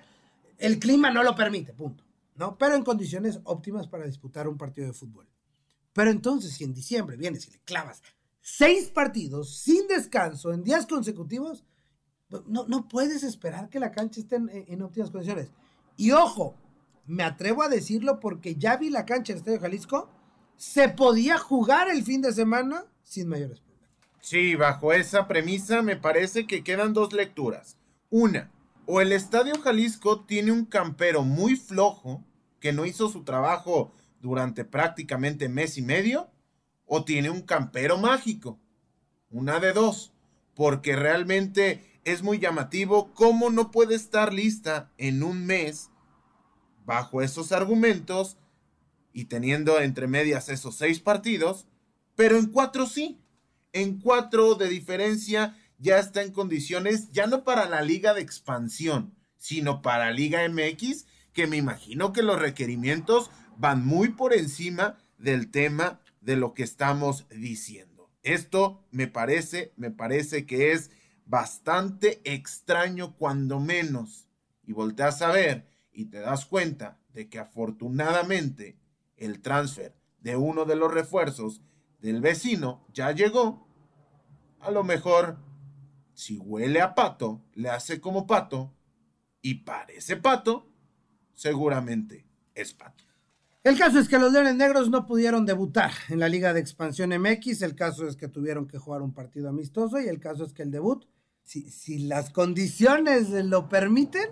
el 0.58 0.80
clima 0.80 1.12
no 1.12 1.24
lo 1.24 1.36
permite, 1.36 1.74
punto. 1.74 2.04
¿no? 2.36 2.58
Pero 2.58 2.76
en 2.76 2.84
condiciones 2.84 3.40
óptimas 3.44 3.88
para 3.88 4.06
disputar 4.06 4.48
un 4.48 4.58
partido 4.58 4.88
de 4.88 4.94
fútbol. 4.94 5.28
Pero 5.94 6.12
entonces, 6.12 6.54
si 6.54 6.64
en 6.64 6.74
diciembre 6.74 7.18
vienes 7.18 7.48
y 7.48 7.52
le 7.52 7.60
clavas 7.60 8.04
seis 8.40 8.90
partidos 8.90 9.58
sin 9.58 9.88
descanso 9.88 10.54
en 10.54 10.64
días 10.64 10.86
consecutivos, 10.86 11.66
no, 12.48 12.68
no 12.68 12.88
puedes 12.88 13.24
esperar 13.24 13.70
que 13.70 13.80
la 13.80 13.92
cancha 13.92 14.20
esté 14.20 14.36
en, 14.36 14.50
en, 14.52 14.82
óptimas 14.84 15.10
condiciones. 15.10 15.50
Y 15.96 16.12
ojo, 16.12 16.56
me 17.06 17.24
atrevo 17.24 17.64
a 17.64 17.70
decirlo 17.70 18.20
porque 18.20 18.56
ya 18.56 18.78
vi 18.78 18.90
la 18.90 19.06
cancha 19.06 19.34
del 19.34 19.40
Estadio 19.40 19.60
Jalisco, 19.60 20.10
se 20.58 20.90
podía 20.90 21.38
jugar 21.38 21.90
el 21.90 22.04
fin 22.04 22.22
de 22.22 22.32
semana 22.32 22.86
sin 23.04 23.28
mayores 23.28 23.62
Sí, 24.20 24.56
bajo 24.56 24.94
esa 24.94 25.28
premisa 25.28 25.82
me 25.82 25.96
parece 25.96 26.48
que 26.48 26.64
quedan 26.64 26.94
dos 26.94 27.14
lecturas. 27.14 27.78
Una, 28.10 28.52
o 28.86 29.02
el 29.02 29.12
Estadio 29.12 29.60
Jalisco 29.62 30.26
tiene 30.26 30.52
un 30.52 30.66
campero 30.66 31.24
muy 31.24 31.56
flojo 31.56 32.24
que 32.60 32.74
no 32.74 32.86
hizo 32.86 33.10
su 33.10 33.24
trabajo 33.24 33.94
durante 34.22 34.66
prácticamente 34.66 35.50
mes 35.50 35.78
y 35.78 35.82
medio, 35.82 36.30
o 36.86 37.04
tiene 37.04 37.30
un 37.30 37.42
campero 37.42 37.98
mágico. 37.98 38.60
Una 39.30 39.60
de 39.60 39.74
dos, 39.74 40.14
porque 40.56 40.96
realmente 40.96 42.00
es 42.04 42.24
muy 42.24 42.40
llamativo 42.40 43.14
cómo 43.14 43.50
no 43.50 43.72
puede 43.72 43.96
estar 43.96 44.34
lista 44.34 44.92
en 44.98 45.22
un 45.22 45.46
mes 45.46 45.90
bajo 46.86 47.22
esos 47.22 47.52
argumentos 47.52 48.38
y 49.12 49.26
teniendo 49.26 49.80
entre 49.80 50.08
medias 50.08 50.48
esos 50.48 50.76
seis 50.76 51.00
partidos, 51.02 51.68
pero 52.16 52.38
en 52.38 52.48
cuatro 52.48 52.86
sí 52.86 53.20
en 53.82 54.00
cuatro 54.00 54.56
de 54.56 54.70
diferencia 54.70 55.56
ya 55.80 56.00
está 56.00 56.24
en 56.24 56.32
condiciones, 56.32 57.12
ya 57.12 57.28
no 57.28 57.44
para 57.44 57.70
la 57.70 57.82
liga 57.82 58.14
de 58.14 58.22
expansión, 58.22 59.16
sino 59.38 59.82
para 59.82 60.12
Liga 60.12 60.48
MX, 60.48 61.06
que 61.34 61.48
me 61.48 61.58
imagino 61.58 62.14
que 62.14 62.24
los 62.24 62.40
requerimientos 62.40 63.30
van 63.58 63.86
muy 63.86 64.10
por 64.10 64.34
encima 64.34 64.98
del 65.18 65.52
tema 65.52 66.02
de 66.22 66.36
lo 66.36 66.54
que 66.54 66.64
estamos 66.64 67.28
diciendo. 67.30 68.10
Esto 68.24 68.84
me 68.92 69.08
parece, 69.08 69.74
me 69.78 69.92
parece 69.92 70.46
que 70.46 70.72
es 70.72 70.90
bastante 71.26 72.22
extraño 72.24 73.16
cuando 73.16 73.60
menos. 73.60 74.28
Y 74.64 74.74
volteas 74.74 75.22
a 75.22 75.32
ver 75.32 75.68
y 75.92 76.06
te 76.06 76.20
das 76.20 76.46
cuenta 76.46 77.00
de 77.14 77.30
que 77.30 77.40
afortunadamente 77.40 78.78
el 79.16 79.42
transfer 79.42 79.96
de 80.20 80.36
uno 80.36 80.66
de 80.66 80.76
los 80.76 80.94
refuerzos 80.94 81.62
del 82.00 82.22
vecino 82.22 82.86
ya 82.94 83.12
llegó 83.12 83.67
a 84.60 84.72
lo 84.72 84.84
mejor, 84.84 85.38
si 86.14 86.38
huele 86.38 86.82
a 86.82 86.96
pato, 86.96 87.42
le 87.54 87.70
hace 87.70 88.02
como 88.02 88.26
pato 88.28 88.74
y 89.42 89.56
parece 89.56 90.18
pato, 90.18 90.70
seguramente 91.34 92.26
es 92.56 92.74
pato. 92.74 93.04
El 93.64 93.78
caso 93.78 94.00
es 94.00 94.08
que 94.08 94.18
los 94.18 94.32
Leones 94.32 94.56
Negros 94.56 94.90
no 94.90 95.06
pudieron 95.06 95.46
debutar 95.46 95.92
en 96.10 96.20
la 96.20 96.30
Liga 96.30 96.54
de 96.54 96.60
Expansión 96.60 97.10
MX, 97.10 97.62
el 97.62 97.76
caso 97.76 98.08
es 98.08 98.16
que 98.16 98.28
tuvieron 98.28 98.68
que 98.68 98.78
jugar 98.78 99.02
un 99.02 99.14
partido 99.14 99.50
amistoso 99.50 100.00
y 100.00 100.08
el 100.08 100.20
caso 100.20 100.46
es 100.46 100.54
que 100.54 100.64
el 100.64 100.72
debut 100.72 101.06
si, 101.48 101.72
si 101.72 102.00
las 102.00 102.30
condiciones 102.30 103.30
lo 103.30 103.70
permiten, 103.70 104.30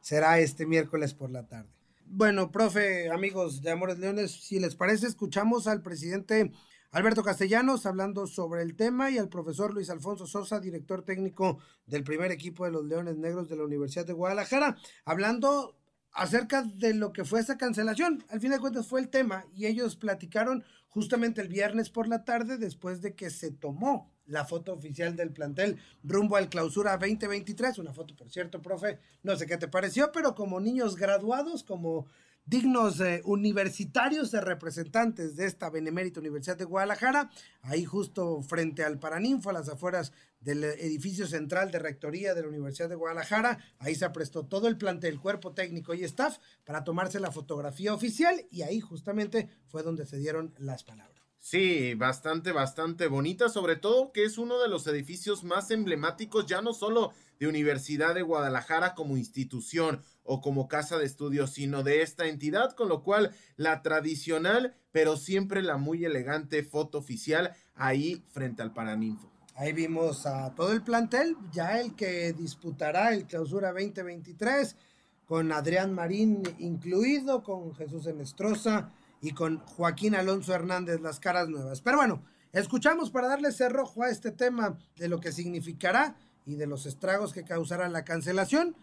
será 0.00 0.40
este 0.40 0.66
miércoles 0.66 1.14
por 1.14 1.30
la 1.30 1.46
tarde. 1.46 1.70
Bueno, 2.04 2.50
profe, 2.50 3.10
amigos 3.10 3.62
de 3.62 3.70
Amores 3.70 3.98
Leones, 3.98 4.32
si 4.32 4.58
les 4.58 4.74
parece, 4.74 5.06
escuchamos 5.06 5.68
al 5.68 5.82
presidente 5.82 6.50
Alberto 6.90 7.22
Castellanos 7.22 7.84
hablando 7.84 8.26
sobre 8.26 8.62
el 8.62 8.74
tema 8.74 9.10
y 9.10 9.18
al 9.18 9.28
profesor 9.28 9.74
Luis 9.74 9.90
Alfonso 9.90 10.26
Sosa, 10.26 10.58
director 10.58 11.02
técnico 11.02 11.58
del 11.84 12.02
primer 12.02 12.32
equipo 12.32 12.64
de 12.64 12.70
los 12.70 12.86
Leones 12.86 13.18
Negros 13.18 13.46
de 13.50 13.56
la 13.56 13.64
Universidad 13.64 14.06
de 14.06 14.14
Guadalajara, 14.14 14.74
hablando 15.04 15.76
acerca 16.12 16.62
de 16.62 16.94
lo 16.94 17.12
que 17.12 17.26
fue 17.26 17.40
esa 17.40 17.58
cancelación. 17.58 18.24
Al 18.30 18.40
fin 18.40 18.52
de 18.52 18.58
cuentas 18.58 18.86
fue 18.86 19.00
el 19.00 19.10
tema 19.10 19.44
y 19.54 19.66
ellos 19.66 19.96
platicaron 19.96 20.64
justamente 20.88 21.42
el 21.42 21.48
viernes 21.48 21.90
por 21.90 22.08
la 22.08 22.24
tarde 22.24 22.56
después 22.56 23.02
de 23.02 23.14
que 23.14 23.28
se 23.28 23.50
tomó 23.50 24.10
la 24.24 24.46
foto 24.46 24.72
oficial 24.72 25.14
del 25.14 25.32
plantel 25.34 25.78
rumbo 26.02 26.36
al 26.36 26.48
clausura 26.48 26.96
2023. 26.96 27.78
Una 27.78 27.92
foto, 27.92 28.16
por 28.16 28.30
cierto, 28.30 28.62
profe, 28.62 28.98
no 29.22 29.36
sé 29.36 29.46
qué 29.46 29.58
te 29.58 29.68
pareció, 29.68 30.10
pero 30.10 30.34
como 30.34 30.58
niños 30.58 30.96
graduados, 30.96 31.64
como 31.64 32.06
dignos 32.48 33.02
universitarios 33.24 34.30
de 34.30 34.40
representantes 34.40 35.36
de 35.36 35.44
esta 35.44 35.68
Benemérita 35.68 36.20
Universidad 36.20 36.56
de 36.56 36.64
Guadalajara, 36.64 37.30
ahí 37.60 37.84
justo 37.84 38.40
frente 38.42 38.84
al 38.84 38.98
Paraninfo, 38.98 39.50
a 39.50 39.52
las 39.52 39.68
afueras 39.68 40.12
del 40.40 40.64
edificio 40.64 41.26
central 41.26 41.70
de 41.70 41.78
rectoría 41.78 42.34
de 42.34 42.42
la 42.42 42.48
Universidad 42.48 42.88
de 42.88 42.94
Guadalajara, 42.94 43.58
ahí 43.78 43.94
se 43.94 44.08
prestó 44.10 44.46
todo 44.46 44.68
el 44.68 44.78
plantel, 44.78 45.20
cuerpo 45.20 45.52
técnico 45.52 45.92
y 45.92 46.04
staff 46.04 46.38
para 46.64 46.84
tomarse 46.84 47.20
la 47.20 47.32
fotografía 47.32 47.92
oficial 47.92 48.46
y 48.50 48.62
ahí 48.62 48.80
justamente 48.80 49.50
fue 49.66 49.82
donde 49.82 50.06
se 50.06 50.16
dieron 50.16 50.54
las 50.58 50.84
palabras. 50.84 51.18
Sí, 51.40 51.94
bastante, 51.94 52.52
bastante 52.52 53.06
bonita, 53.06 53.48
sobre 53.48 53.76
todo 53.76 54.12
que 54.12 54.24
es 54.24 54.38
uno 54.38 54.60
de 54.60 54.68
los 54.68 54.86
edificios 54.86 55.44
más 55.44 55.70
emblemáticos, 55.70 56.46
ya 56.46 56.62
no 56.62 56.74
solo 56.74 57.12
de 57.38 57.46
Universidad 57.46 58.14
de 58.14 58.22
Guadalajara 58.22 58.94
como 58.94 59.16
institución 59.16 60.02
o 60.28 60.42
como 60.42 60.68
casa 60.68 60.98
de 60.98 61.06
estudios, 61.06 61.54
sino 61.54 61.82
de 61.82 62.02
esta 62.02 62.26
entidad, 62.26 62.72
con 62.72 62.88
lo 62.88 63.02
cual 63.02 63.34
la 63.56 63.80
tradicional, 63.80 64.76
pero 64.92 65.16
siempre 65.16 65.62
la 65.62 65.78
muy 65.78 66.04
elegante 66.04 66.62
foto 66.62 66.98
oficial 66.98 67.54
ahí 67.74 68.22
frente 68.30 68.60
al 68.60 68.74
Paraninfo. 68.74 69.30
Ahí 69.56 69.72
vimos 69.72 70.26
a 70.26 70.54
todo 70.54 70.72
el 70.72 70.82
plantel, 70.82 71.34
ya 71.50 71.80
el 71.80 71.96
que 71.96 72.34
disputará 72.34 73.14
el 73.14 73.26
clausura 73.26 73.72
2023, 73.72 74.76
con 75.24 75.50
Adrián 75.50 75.94
Marín 75.94 76.42
incluido, 76.58 77.42
con 77.42 77.74
Jesús 77.74 78.06
Enestrosa 78.06 78.92
y 79.22 79.32
con 79.32 79.58
Joaquín 79.60 80.14
Alonso 80.14 80.54
Hernández, 80.54 81.00
las 81.00 81.20
caras 81.20 81.48
nuevas. 81.48 81.80
Pero 81.80 81.96
bueno, 81.96 82.22
escuchamos 82.52 83.10
para 83.10 83.28
darle 83.28 83.50
cerrojo 83.50 84.02
a 84.02 84.10
este 84.10 84.30
tema 84.30 84.78
de 84.96 85.08
lo 85.08 85.20
que 85.20 85.32
significará 85.32 86.16
y 86.44 86.56
de 86.56 86.66
los 86.66 86.84
estragos 86.84 87.32
que 87.32 87.44
causará 87.44 87.88
la 87.88 88.04
cancelación, 88.04 88.76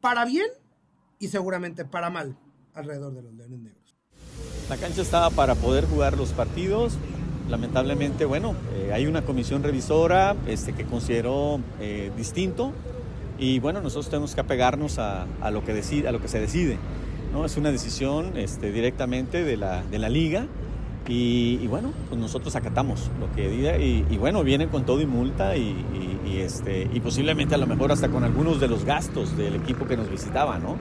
para 0.00 0.24
bien 0.24 0.48
y 1.18 1.28
seguramente 1.28 1.84
para 1.84 2.10
mal, 2.10 2.36
alrededor 2.74 3.14
de 3.14 3.22
los 3.22 3.34
Leones 3.34 3.60
Negros. 3.60 3.96
La 4.68 4.76
cancha 4.76 5.02
estaba 5.02 5.30
para 5.30 5.54
poder 5.54 5.86
jugar 5.86 6.16
los 6.16 6.32
partidos. 6.32 6.98
Lamentablemente, 7.48 8.24
bueno, 8.26 8.54
eh, 8.74 8.92
hay 8.92 9.06
una 9.06 9.22
comisión 9.22 9.62
revisora 9.62 10.36
este, 10.46 10.74
que 10.74 10.84
consideró 10.84 11.60
eh, 11.80 12.12
distinto 12.16 12.72
y 13.38 13.60
bueno, 13.60 13.80
nosotros 13.80 14.10
tenemos 14.10 14.34
que 14.34 14.40
apegarnos 14.40 14.98
a, 14.98 15.26
a, 15.40 15.50
lo, 15.50 15.64
que 15.64 15.72
decide, 15.72 16.10
lo 16.12 16.20
que 16.20 16.28
se 16.28 16.40
decide. 16.40 16.78
¿no? 17.32 17.44
Es 17.44 17.56
una 17.56 17.70
decisión 17.70 18.36
este, 18.36 18.72
directamente 18.72 19.44
de 19.44 19.56
la, 19.56 19.82
de 19.84 19.98
la 19.98 20.08
liga 20.08 20.46
y, 21.10 21.66
bueno, 21.68 21.90
pues 22.08 22.20
nosotros 22.20 22.54
acatamos 22.54 23.10
lo 23.18 23.34
que 23.34 23.48
diga 23.48 23.78
y, 23.78 24.04
y 24.10 24.18
bueno, 24.18 24.44
vienen 24.44 24.68
con 24.68 24.84
todo 24.84 25.00
y 25.00 25.06
multa 25.06 25.56
y, 25.56 25.74
y, 26.26 26.40
este, 26.40 26.88
y 26.92 27.00
posiblemente 27.00 27.54
a 27.54 27.58
lo 27.58 27.66
mejor 27.66 27.90
hasta 27.92 28.08
con 28.08 28.24
algunos 28.24 28.60
de 28.60 28.68
los 28.68 28.84
gastos 28.84 29.34
del 29.36 29.54
equipo 29.54 29.86
que 29.86 29.96
nos 29.96 30.10
visitaba, 30.10 30.58
¿no? 30.58 30.76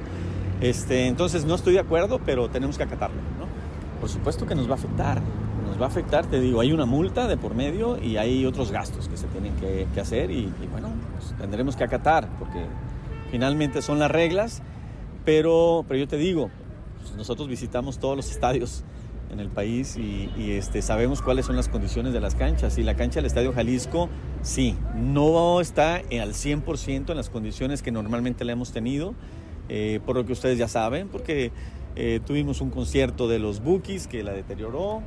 Este, 0.60 1.07
entonces 1.07 1.46
no 1.46 1.55
estoy 1.55 1.74
de 1.74 1.79
acuerdo, 1.79 2.19
pero 2.25 2.50
tenemos 2.50 2.77
que 2.77 2.84
acatarlo, 2.84 3.22
¿no? 3.39 3.48
Por 4.01 4.10
supuesto 4.10 4.46
que 4.46 4.53
nos 4.53 4.67
va 4.67 4.72
a 4.72 4.75
afectar, 4.75 5.22
nos 5.65 5.79
va 5.79 5.86
a 5.86 5.88
afectar, 5.88 6.25
te 6.25 6.41
digo, 6.41 6.60
hay 6.60 6.74
una 6.74 6.86
multa 6.86 7.27
de 7.27 7.38
por 7.38 7.55
medio 7.55 7.98
y 8.01 8.17
hay 8.17 8.46
otros 8.46 8.69
gastos 8.72 9.07
que 9.07 9.15
se 9.15 9.27
tienen 9.27 9.55
que, 9.55 9.88
que 9.93 10.01
hacer 10.01 10.29
y, 10.29 10.51
bueno, 10.72 10.89
pues 11.13 11.36
tendremos 11.39 11.77
que 11.77 11.86
acatar 11.86 12.27
porque 12.38 12.65
finalmente 13.31 13.81
son 13.81 13.98
las 13.98 14.12
reglas, 14.12 14.62
pero, 15.24 15.86
pero 15.88 16.01
yo 16.01 16.07
te 16.10 16.17
digo, 16.17 16.50
pues 17.00 17.15
nosotros 17.15 17.48
visitamos 17.48 17.98
todos 17.98 18.17
los 18.17 18.29
estadios 18.29 18.84
en 19.31 19.39
el 19.39 19.50
país 19.50 19.98
y, 19.98 20.29
y, 20.38 20.51
este, 20.51 20.81
sabemos 20.81 21.22
cuáles 21.22 21.46
son 21.46 21.55
las 21.55 21.67
condiciones 21.67 22.13
de 22.13 22.19
las 22.19 22.36
canchas. 22.36 22.77
Y 22.77 22.84
la 22.84 22.96
cancha 22.96 23.19
del 23.19 23.25
Estadio 23.25 23.53
Jalisco, 23.53 24.10
sí, 24.41 24.75
no 24.96 25.62
está 25.62 25.96
al 25.96 26.34
100% 26.34 27.10
en 27.10 27.17
las 27.17 27.29
condiciones 27.29 27.81
que 27.81 27.91
normalmente 27.91 28.46
la 28.46 28.53
hemos 28.53 28.72
tenido, 28.72 29.15
eh, 29.69 30.00
por 30.05 30.15
lo 30.15 30.25
que 30.25 30.34
ustedes 30.34 30.57
ya 30.57 30.67
saben, 30.67 31.10
porque 31.10 31.51
eh, 31.96 32.19
tuvimos 32.25 32.62
un 32.62 32.69
concierto 32.69 33.27
de 33.27 33.39
los 33.39 33.62
Bookies 33.62 34.07
que 34.07 34.24
la 34.24 34.31
deterioró. 34.31 35.01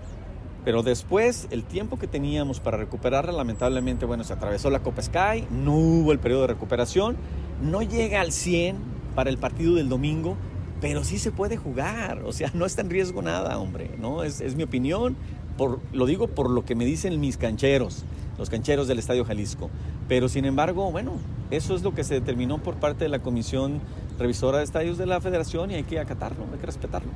Pero 0.65 0.83
después, 0.83 1.49
el 1.51 1.65
tiempo 1.65 1.99
que 1.99 2.07
teníamos 2.07 2.61
para 2.61 2.77
recuperarla, 2.77 3.33
lamentablemente, 3.33 4.05
bueno, 4.05 4.25
se 4.25 4.35
atravesó 4.35 4.69
la 4.69 4.81
Copa 4.81 5.01
Sky, 5.01 5.47
no 5.51 5.73
hubo 5.75 6.13
el 6.13 6.19
periodo 6.19 6.43
de 6.43 6.49
recuperación, 6.49 7.17
no 7.63 7.81
llega 7.81 8.21
al 8.21 8.33
100 8.33 8.77
para 9.15 9.31
el 9.31 9.39
partido 9.39 9.77
del 9.77 9.89
domingo, 9.89 10.37
pero 10.81 11.05
sí 11.05 11.19
se 11.19 11.31
puede 11.31 11.57
jugar, 11.57 12.23
o 12.25 12.33
sea, 12.33 12.51
no 12.55 12.67
está 12.67 12.83
en 12.83 12.91
riesgo 12.91 13.23
nada, 13.23 13.59
hombre, 13.59 13.91
¿no? 13.99 14.23
Es, 14.23 14.41
es 14.41 14.55
mi 14.55 14.63
opinión, 14.63 15.17
por, 15.57 15.81
lo 15.93 16.07
digo 16.07 16.29
por 16.29 16.51
lo 16.51 16.65
que 16.65 16.75
me 16.75 16.85
dicen 16.85 17.21
mis 17.21 17.37
cancheros, 17.37 18.05
los 18.39 18.49
cancheros 18.49 18.89
del 18.89 18.99
Estadio 18.99 19.25
Jalisco. 19.25 19.71
Pero 20.09 20.29
sin 20.29 20.45
embargo, 20.45 20.91
bueno, 20.91 21.13
eso 21.51 21.75
es 21.75 21.83
lo 21.83 21.95
que 21.95 22.03
se 22.03 22.15
determinó 22.15 22.59
por 22.59 22.77
parte 22.77 23.05
de 23.05 23.11
la 23.11 23.21
Comisión 23.21 23.81
Revisora 24.19 24.59
de 24.59 24.65
Estadios 24.65 24.99
de 24.99 25.07
la 25.07 25.21
Federación 25.21 25.71
y 25.71 25.75
hay 25.75 25.85
que 25.85 26.01
acatarlo, 26.01 26.45
hay 26.53 26.59
que 26.59 26.67
respetarlo. 26.67 27.11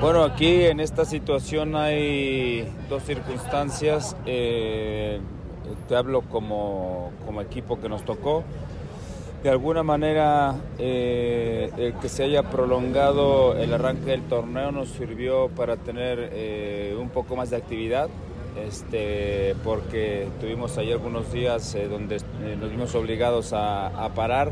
Bueno, 0.00 0.24
aquí 0.24 0.64
en 0.64 0.80
esta 0.80 1.04
situación 1.04 1.74
hay 1.74 2.68
dos 2.88 3.02
circunstancias. 3.02 4.16
Eh, 4.26 5.20
te 5.88 5.96
hablo 5.96 6.22
como, 6.22 7.10
como 7.24 7.40
equipo 7.40 7.80
que 7.80 7.88
nos 7.88 8.04
tocó 8.04 8.44
de 9.46 9.52
alguna 9.52 9.84
manera 9.84 10.56
eh, 10.76 11.70
el 11.78 11.94
que 12.00 12.08
se 12.08 12.24
haya 12.24 12.50
prolongado 12.50 13.56
el 13.56 13.72
arranque 13.72 14.10
del 14.10 14.22
torneo 14.22 14.72
nos 14.72 14.88
sirvió 14.88 15.50
para 15.50 15.76
tener 15.76 16.30
eh, 16.32 16.96
un 16.98 17.10
poco 17.10 17.36
más 17.36 17.50
de 17.50 17.56
actividad, 17.56 18.08
este, 18.60 19.54
porque 19.62 20.26
tuvimos 20.40 20.76
ahí 20.78 20.90
algunos 20.90 21.32
días 21.32 21.76
eh, 21.76 21.86
donde 21.86 22.20
nos 22.58 22.70
vimos 22.72 22.92
obligados 22.96 23.52
a, 23.52 24.10
parar 24.16 24.50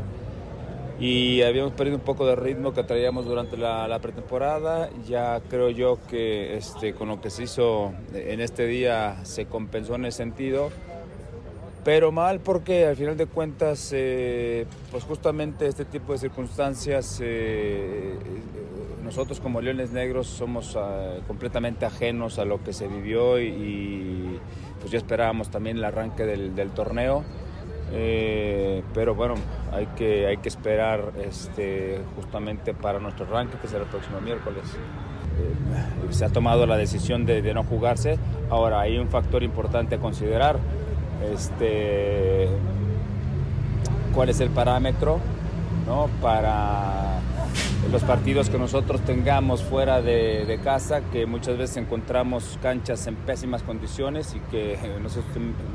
y 0.97 1.41
habíamos 1.41 1.73
perdido 1.73 1.97
un 1.97 2.03
poco 2.03 2.25
de 2.25 2.37
ritmo 2.37 2.73
que 2.73 2.83
traíamos 2.83 3.25
durante 3.25 3.57
la, 3.57 3.89
la 3.89 3.99
pretemporada. 3.99 4.89
Ya 5.05 5.41
creo 5.49 5.71
yo 5.71 5.99
que 6.09 6.55
este, 6.55 6.93
con 6.93 7.09
lo 7.09 7.19
que 7.19 7.29
se 7.31 7.43
hizo 7.43 7.91
en 8.13 8.39
este 8.39 8.65
día 8.65 9.25
se 9.25 9.45
compensó 9.47 9.95
en 9.95 10.05
ese 10.05 10.19
sentido 10.19 10.69
pero 11.85 12.11
mal 12.11 12.39
porque 12.39 12.87
al 12.87 12.95
final 12.95 13.15
de 13.15 13.27
cuentas, 13.27 13.91
eh, 13.93 14.65
pues 14.89 15.03
justamente 15.03 15.67
este 15.67 15.85
tipo 15.85 16.13
de 16.13 16.17
circunstancias, 16.17 17.19
eh, 17.23 18.15
nosotros 19.03 19.39
como 19.39 19.61
Leones 19.61 19.91
Negros 19.91 20.25
somos 20.25 20.75
uh, 20.75 21.21
completamente 21.27 21.85
ajenos 21.85 22.39
a 22.39 22.45
lo 22.45 22.63
que 22.63 22.73
se 22.73 22.87
vivió 22.87 23.39
y, 23.39 24.39
pues 24.79 24.91
ya 24.91 24.97
esperábamos 24.97 25.51
también 25.51 25.77
el 25.77 25.85
arranque 25.85 26.25
del, 26.25 26.69
torneo. 26.71 27.23
Eh, 27.91 28.81
pero 28.95 29.13
bueno, 29.13 29.35
hay 29.71 29.85
que, 29.95 30.25
hay 30.25 30.37
que 30.37 30.49
esperar 30.49 31.11
este, 31.23 32.01
justamente 32.15 32.73
para 32.73 32.99
nuestro 32.99 33.27
arranque, 33.27 33.57
que 33.61 33.67
será 33.67 33.83
el 33.83 33.89
próximo 33.89 34.19
miércoles. 34.21 34.63
Eh, 34.73 36.11
se 36.11 36.25
ha 36.25 36.29
tomado 36.29 36.65
la 36.65 36.77
decisión 36.77 37.27
de, 37.27 37.43
de 37.43 37.53
no 37.53 37.63
jugarse. 37.63 38.17
Ahora, 38.49 38.79
hay 38.79 38.97
un 38.97 39.09
factor 39.09 39.43
importante 39.43 39.95
a 39.95 39.99
considerar 39.99 40.57
este, 41.33 42.47
cuál 44.13 44.29
es 44.29 44.39
el 44.39 44.49
parámetro 44.49 45.19
¿no? 45.85 46.09
para 46.21 47.19
los 47.91 48.03
partidos 48.03 48.49
que 48.49 48.57
nosotros 48.57 49.01
tengamos 49.01 49.63
fuera 49.63 50.01
de, 50.01 50.59
casa, 50.63 51.01
que 51.11 51.25
muchas 51.25 51.57
veces 51.57 51.77
encontramos 51.77 52.57
canchas 52.61 53.05
en 53.07 53.15
pésimas 53.15 53.61
condiciones 53.61 54.35
y 54.35 54.39
que 54.51 54.77
no 55.01 55.09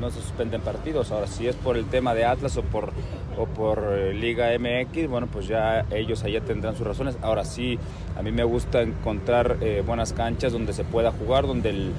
se, 0.09 0.21
suspenden 0.21 0.61
partidos. 0.61 1.11
Ahora, 1.11 1.27
si 1.27 1.47
es 1.47 1.55
por 1.55 1.77
el 1.77 1.85
tema 1.85 2.13
de 2.13 2.25
Atlas 2.25 2.57
o 2.57 2.63
por, 2.63 2.91
o 3.37 3.45
por 3.45 3.83
eh, 3.91 4.13
Liga 4.13 4.49
MX, 4.59 5.07
bueno, 5.07 5.27
pues 5.27 5.47
ya 5.47 5.85
ellos 5.91 6.23
allá 6.23 6.41
tendrán 6.41 6.75
sus 6.75 6.85
razones. 6.85 7.17
Ahora 7.21 7.45
sí, 7.45 7.79
a 8.17 8.21
mí 8.21 8.31
me 8.31 8.43
gusta 8.43 8.81
encontrar 8.81 9.57
eh, 9.61 9.81
buenas 9.85 10.11
canchas 10.11 10.51
donde 10.51 10.73
se 10.73 10.83
pueda 10.83 11.11
jugar, 11.11 11.47
donde 11.47 11.69
el, 11.69 11.91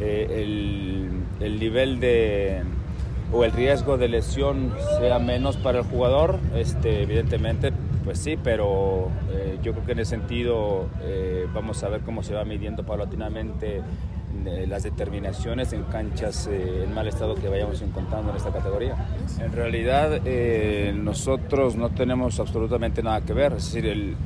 eh, 0.00 1.10
el 1.40 1.60
nivel 1.60 2.00
de 2.00 2.62
o 3.32 3.44
el 3.44 3.52
riesgo 3.52 3.98
de 3.98 4.08
lesión 4.08 4.72
sea 4.98 5.18
menos 5.18 5.56
para 5.56 5.78
el 5.78 5.84
jugador, 5.84 6.38
este, 6.54 7.02
evidentemente, 7.02 7.72
pues 8.04 8.18
sí, 8.18 8.38
pero 8.42 9.08
eh, 9.32 9.58
yo 9.62 9.72
creo 9.72 9.84
que 9.84 9.92
en 9.92 9.98
ese 10.00 10.10
sentido 10.10 10.88
eh, 11.02 11.46
vamos 11.52 11.82
a 11.82 11.88
ver 11.88 12.00
cómo 12.00 12.22
se 12.22 12.34
va 12.34 12.44
midiendo 12.44 12.84
paulatinamente 12.84 13.82
las 14.66 14.82
determinaciones 14.82 15.72
en 15.72 15.84
canchas 15.84 16.48
eh, 16.50 16.84
en 16.84 16.94
mal 16.94 17.06
estado 17.06 17.34
que 17.34 17.48
vayamos 17.48 17.80
encontrando 17.82 18.30
en 18.30 18.36
esta 18.36 18.52
categoría. 18.52 18.96
En 19.40 19.52
realidad 19.52 20.20
eh, 20.24 20.94
nosotros 20.96 21.76
no 21.76 21.90
tenemos 21.90 22.38
absolutamente 22.40 23.02
nada 23.02 23.20
que 23.22 23.32
ver, 23.32 23.54
es 23.54 23.64
decir, 23.64 23.86
el, 23.86 24.16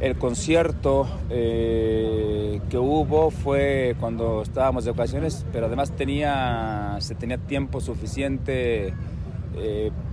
el 0.00 0.16
concierto 0.16 1.08
eh, 1.30 2.60
que 2.70 2.78
hubo 2.78 3.30
fue 3.30 3.96
cuando 3.98 4.42
estábamos 4.42 4.84
de 4.84 4.92
ocasiones, 4.92 5.44
pero 5.52 5.66
además 5.66 5.92
tenía, 5.92 6.96
se 7.00 7.14
tenía 7.14 7.38
tiempo 7.38 7.80
suficiente 7.80 8.94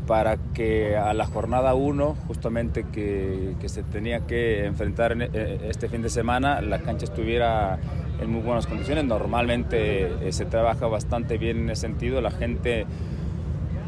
para 0.05 0.37
que 0.37 0.95
a 0.95 1.13
la 1.13 1.25
jornada 1.25 1.73
1, 1.73 2.15
justamente 2.27 2.85
que, 2.91 3.55
se 3.65 3.83
tenía 3.83 4.21
que 4.21 4.65
enfrentar 4.65 5.11
en, 5.13 5.21
este 5.69 5.89
fin 5.89 6.01
de 6.01 6.09
semana, 6.09 6.61
la 6.61 6.79
cancha 6.79 7.05
estuviera 7.05 7.79
en 8.21 8.29
muy 8.29 8.41
buenas 8.41 8.67
condiciones. 8.67 9.05
Normalmente 9.05 10.27
eh, 10.27 10.31
se 10.31 10.45
trabaja 10.45 10.87
bastante 10.87 11.37
bien 11.37 11.57
en 11.57 11.69
ese 11.69 11.81
sentido. 11.81 12.21
La 12.21 12.31
gente 12.31 12.85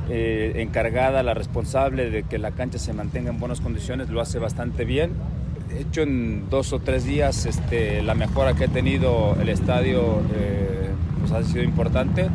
eh, 0.10 0.54
encargada, 0.56 1.24
la 1.24 1.34
responsable 1.34 2.10
de 2.10 2.24
que 2.24 2.38
la 2.38 2.52
cancha 2.52 2.80
se 2.80 2.94
mantenga 2.94 3.30
en 3.30 3.40
buenas 3.40 3.62
condiciones, 3.62 4.10
lo 4.10 4.22
hace 4.22 4.40
bastante 4.40 4.86
bien. 4.86 5.12
Hecho, 5.76 6.02
en 6.02 6.50
dos 6.50 6.72
o 6.74 6.80
tres 6.80 7.06
días 7.06 7.46
este, 7.46 8.02
la 8.02 8.16
mejora 8.16 8.54
que 8.54 8.66
ha 8.66 8.68
tenido 8.68 9.36
el 9.42 9.50
estadio 9.50 10.22
eh, 10.34 10.90
pues 11.20 11.32
ha 11.32 11.44
sido 11.44 11.64
importante. 11.64 12.30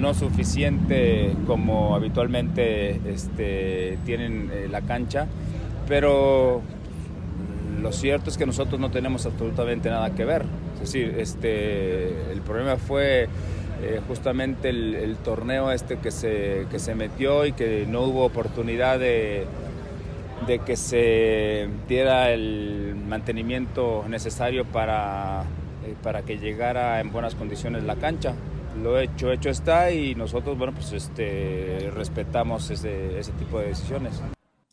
No 0.00 0.14
suficiente 0.14 1.34
como 1.46 1.96
habitualmente 1.96 3.00
este, 3.12 3.98
tienen 4.06 4.50
la 4.70 4.82
cancha, 4.82 5.26
pero 5.88 6.62
lo 7.80 7.92
cierto 7.92 8.30
es 8.30 8.38
que 8.38 8.46
nosotros 8.46 8.80
no 8.80 8.90
tenemos 8.90 9.26
absolutamente 9.26 9.90
nada 9.90 10.14
que 10.14 10.24
ver. 10.24 10.44
Es 10.74 10.92
decir, 10.92 11.16
este, 11.18 12.32
el 12.32 12.40
problema 12.40 12.76
fue 12.76 13.28
eh, 13.82 14.00
justamente 14.06 14.68
el, 14.68 15.16
torneo 15.24 15.72
este 15.72 15.98
que 15.98 16.10
se, 16.10 16.66
que 16.70 16.78
se 16.78 16.94
metió 16.94 17.46
y 17.46 17.52
que 17.52 17.86
no 17.88 18.02
hubo 18.02 18.24
oportunidad 18.24 18.98
de, 18.98 19.46
de 20.46 20.58
que 20.60 20.76
se 20.76 21.68
diera 21.88 22.30
el 22.30 22.96
mantenimiento 23.06 24.04
necesario 24.08 24.64
para, 24.64 25.44
eh, 25.84 25.94
para 26.02 26.22
que 26.22 26.38
llegara 26.38 27.00
en 27.00 27.12
buenas 27.12 27.34
condiciones 27.34 27.84
la 27.84 27.96
cancha. 27.96 28.34
Lo 28.82 28.98
hecho, 28.98 29.32
hecho 29.32 29.50
está 29.50 29.90
y 29.90 30.14
nosotros, 30.14 30.56
bueno, 30.56 30.72
pues 30.72 30.92
este, 30.92 31.90
respetamos 31.94 32.70
ese, 32.70 33.18
ese 33.18 33.32
tipo 33.32 33.58
de 33.58 33.68
decisiones. 33.68 34.20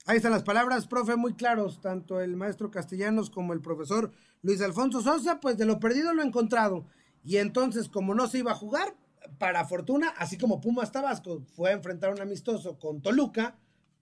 Ahí 0.05 0.17
están 0.17 0.31
las 0.31 0.43
palabras, 0.43 0.88
profe, 0.88 1.17
muy 1.17 1.33
claros, 1.33 1.81
tanto 1.81 2.21
el 2.21 2.38
maestro 2.38 2.71
Castellanos 2.71 3.29
como 3.29 3.51
el 3.53 3.59
profesor 3.59 4.12
Luis 4.41 4.62
Alfonso 4.62 5.01
Sosa, 5.01 5.39
pues 5.41 5.57
de 5.57 5.65
lo 5.65 5.79
perdido 5.79 6.13
lo 6.13 6.24
encontrado. 6.24 6.86
Y 7.25 7.38
entonces, 7.38 7.89
como 7.89 8.15
no 8.15 8.27
se 8.27 8.39
iba 8.39 8.51
a 8.51 8.55
jugar, 8.55 8.95
para 9.38 9.65
fortuna, 9.65 10.13
así 10.17 10.38
como 10.38 10.62
Pumas 10.62 10.91
Tabasco 10.91 11.41
fue 11.55 11.71
a 11.71 11.74
enfrentar 11.74 12.12
un 12.12 12.21
amistoso 12.21 12.79
con 12.79 13.01
Toluca, 13.01 13.55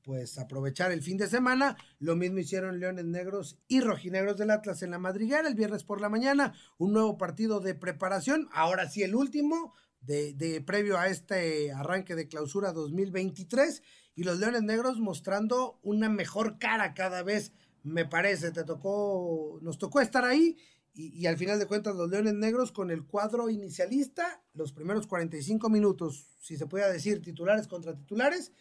pues 0.06 0.38
aprovechar 0.38 0.92
el 0.92 1.02
fin 1.02 1.18
de 1.18 1.28
semana. 1.28 1.76
Lo 2.00 2.16
mismo 2.16 2.38
hicieron 2.38 2.80
Leones 2.80 3.06
Negros 3.06 3.58
y 3.68 3.82
Rojinegros 3.82 4.38
del 4.38 4.52
Atlas 4.52 4.84
en 4.84 4.92
la 4.92 5.00
madriguera 5.00 5.48
el 5.48 5.56
viernes 5.56 5.84
por 5.84 6.00
la 6.00 6.10
mañana. 6.10 6.54
Un 6.78 6.94
nuevo 6.94 7.18
partido 7.18 7.60
de 7.60 7.76
preparación, 7.76 8.48
ahora 8.54 8.90
sí 8.90 9.04
el 9.04 9.16
último, 9.16 9.74
de, 10.02 10.34
de 10.34 10.62
previo 10.62 11.00
a 11.00 11.08
este 11.08 11.72
arranque 11.72 12.16
de 12.16 12.28
clausura 12.28 12.72
2023 12.72 13.82
y 14.14 14.24
los 14.24 14.40
Leones 14.40 14.62
Negros 14.62 15.00
mostrando 15.00 15.80
una 15.82 16.08
mejor 16.10 16.60
cara 16.60 16.94
cada 16.94 17.24
vez, 17.24 17.52
me 17.84 18.06
parece. 18.06 18.52
Te 18.52 18.64
tocó, 18.64 19.60
nos 19.62 19.80
tocó 19.80 20.00
estar 20.00 20.24
ahí 20.24 20.58
y, 20.98 21.26
al 21.26 21.38
final 21.38 21.60
de 21.60 21.68
cuentas 21.68 21.96
los 21.96 22.10
Leones 22.10 22.36
Negros 22.36 22.72
con 22.72 22.90
el 22.90 23.06
cuadro 23.06 23.50
inicialista, 23.50 24.42
los 24.54 24.72
primeros 24.72 25.08
45 25.08 25.70
minutos, 25.70 26.30
si 26.40 26.56
se 26.56 26.68
puede 26.68 26.92
decir 26.92 27.22
titulares 27.22 27.68
contra 27.68 27.94
titulares, 27.94 28.54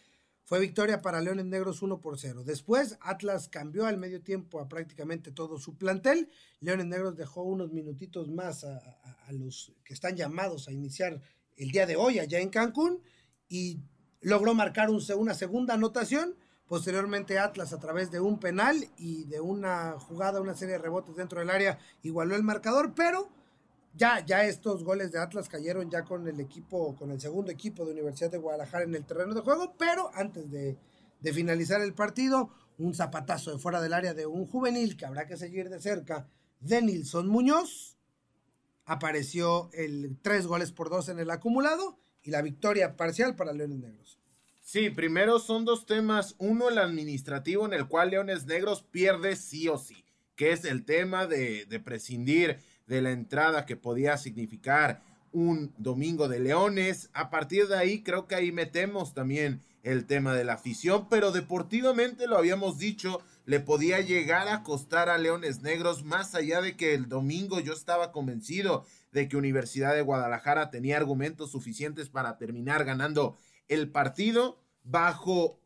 fue 0.45 0.59
victoria 0.59 1.01
para 1.01 1.21
Leones 1.21 1.45
Negros 1.45 1.81
1 1.81 1.99
por 1.99 2.19
0. 2.19 2.43
Después 2.43 2.97
Atlas 3.01 3.49
cambió 3.49 3.87
al 3.87 3.97
medio 3.97 4.21
tiempo 4.21 4.59
a 4.59 4.69
prácticamente 4.69 5.31
todo 5.31 5.57
su 5.57 5.75
plantel. 5.75 6.29
Leones 6.61 6.85
Negros 6.85 7.17
dejó 7.17 7.43
unos 7.43 7.71
minutitos 7.71 8.29
más 8.29 8.63
a, 8.63 8.77
a 9.27 9.31
los 9.31 9.73
que 9.83 9.93
están 9.93 10.15
llamados 10.15 10.67
a 10.67 10.71
iniciar 10.71 11.19
el 11.57 11.71
día 11.71 11.85
de 11.85 11.95
hoy 11.95 12.19
allá 12.19 12.39
en 12.39 12.49
Cancún 12.49 13.01
y 13.49 13.79
logró 14.21 14.53
marcar 14.53 14.89
una 14.89 15.33
segunda 15.33 15.73
anotación. 15.73 16.35
Posteriormente 16.67 17.37
Atlas 17.37 17.73
a 17.73 17.79
través 17.79 18.09
de 18.09 18.19
un 18.19 18.39
penal 18.39 18.87
y 18.97 19.25
de 19.25 19.39
una 19.39 19.99
jugada, 19.99 20.41
una 20.41 20.55
serie 20.55 20.73
de 20.73 20.81
rebotes 20.81 21.15
dentro 21.15 21.39
del 21.39 21.51
área 21.51 21.77
igualó 22.01 22.35
el 22.35 22.43
marcador, 22.43 22.93
pero 22.95 23.29
ya, 23.97 24.25
ya 24.25 24.43
estos 24.43 24.83
goles 24.83 25.11
de 25.11 25.19
Atlas 25.19 25.47
cayeron 25.47 25.89
ya 25.89 26.03
con 26.03 26.27
el 26.27 26.39
equipo, 26.39 26.95
con 26.95 27.11
el 27.11 27.21
segundo 27.21 27.51
equipo 27.51 27.85
de 27.85 27.93
Universidad 27.93 28.31
de 28.31 28.37
Guadalajara 28.37 28.83
en 28.83 28.95
el 28.95 29.05
terreno 29.05 29.33
de 29.33 29.41
juego, 29.41 29.75
pero 29.77 30.11
antes 30.13 30.49
de, 30.51 30.77
finalizar 31.33 31.81
el 31.81 31.93
partido, 31.93 32.49
un 32.77 32.93
zapatazo 32.93 33.51
de 33.51 33.57
fuera 33.57 33.81
del 33.81 33.93
área 33.93 34.13
de 34.13 34.25
un 34.25 34.45
juvenil 34.45 34.95
que 34.97 35.05
habrá 35.05 35.25
que 35.25 35.37
seguir 35.37 35.69
de 35.69 35.79
cerca, 35.79 36.27
de 36.59 36.81
Nilson 36.81 37.27
Muñoz, 37.27 37.97
apareció 38.85 39.69
el 39.73 40.17
tres 40.21 40.45
goles 40.45 40.71
por 40.71 40.89
dos 40.89 41.09
en 41.09 41.19
el 41.19 41.31
acumulado 41.31 41.97
y 42.21 42.31
la 42.31 42.41
victoria 42.41 42.95
parcial 42.95 43.35
para 43.35 43.53
Leones 43.53 43.79
Negros. 43.79 44.19
Sí, 44.61 44.89
primero 44.89 45.39
son 45.39 45.63
dos 45.63 45.85
temas. 45.85 46.35
Uno, 46.37 46.69
el 46.69 46.79
administrativo, 46.79 47.65
en 47.65 47.73
el 47.73 47.87
cual 47.87 48.09
Leones 48.11 48.45
Negros 48.45 48.83
pierde 48.83 49.35
sí 49.35 49.67
o 49.67 49.77
sí, 49.77 50.05
que 50.35 50.51
es 50.51 50.65
el 50.65 50.85
tema 50.85 51.27
de 51.27 51.81
prescindir 51.83 52.59
de 52.87 53.01
la 53.01 53.11
entrada 53.11 53.65
que 53.65 53.75
podía 53.75 54.17
significar 54.17 55.01
un 55.31 55.73
domingo 55.77 56.27
de 56.27 56.39
Leones. 56.39 57.09
A 57.13 57.29
partir 57.29 57.67
de 57.67 57.77
ahí, 57.77 58.03
creo 58.03 58.27
que 58.27 58.35
ahí 58.35 58.51
metemos 58.51 59.13
también 59.13 59.61
el 59.83 60.05
tema 60.05 60.33
de 60.33 60.45
la 60.45 60.53
afición, 60.53 61.07
pero 61.09 61.31
deportivamente 61.31 62.25
lo 62.25 62.37
habíamos 62.37 62.79
dicho, 62.79 63.21
le 63.45 63.59
podía 63.59 64.01
llegar 64.01 64.47
a 64.47 64.63
costar 64.63 65.09
a 65.09 65.17
Leones 65.19 65.61
Negros, 65.61 66.03
más 66.03 66.33
allá 66.33 66.61
de 66.61 66.75
que 66.75 66.95
el 66.95 67.07
domingo 67.07 67.59
yo 67.59 67.73
estaba 67.73 68.11
convencido 68.11 68.85
de 69.11 69.27
que 69.27 69.37
Universidad 69.37 69.93
de 69.93 70.01
Guadalajara 70.01 70.71
tenía 70.71 70.97
argumentos 70.97 71.51
suficientes 71.51 72.09
para 72.09 72.37
terminar 72.37 72.83
ganando 72.83 73.37
el 73.67 73.91
partido 73.91 74.57
bajo 74.83 75.59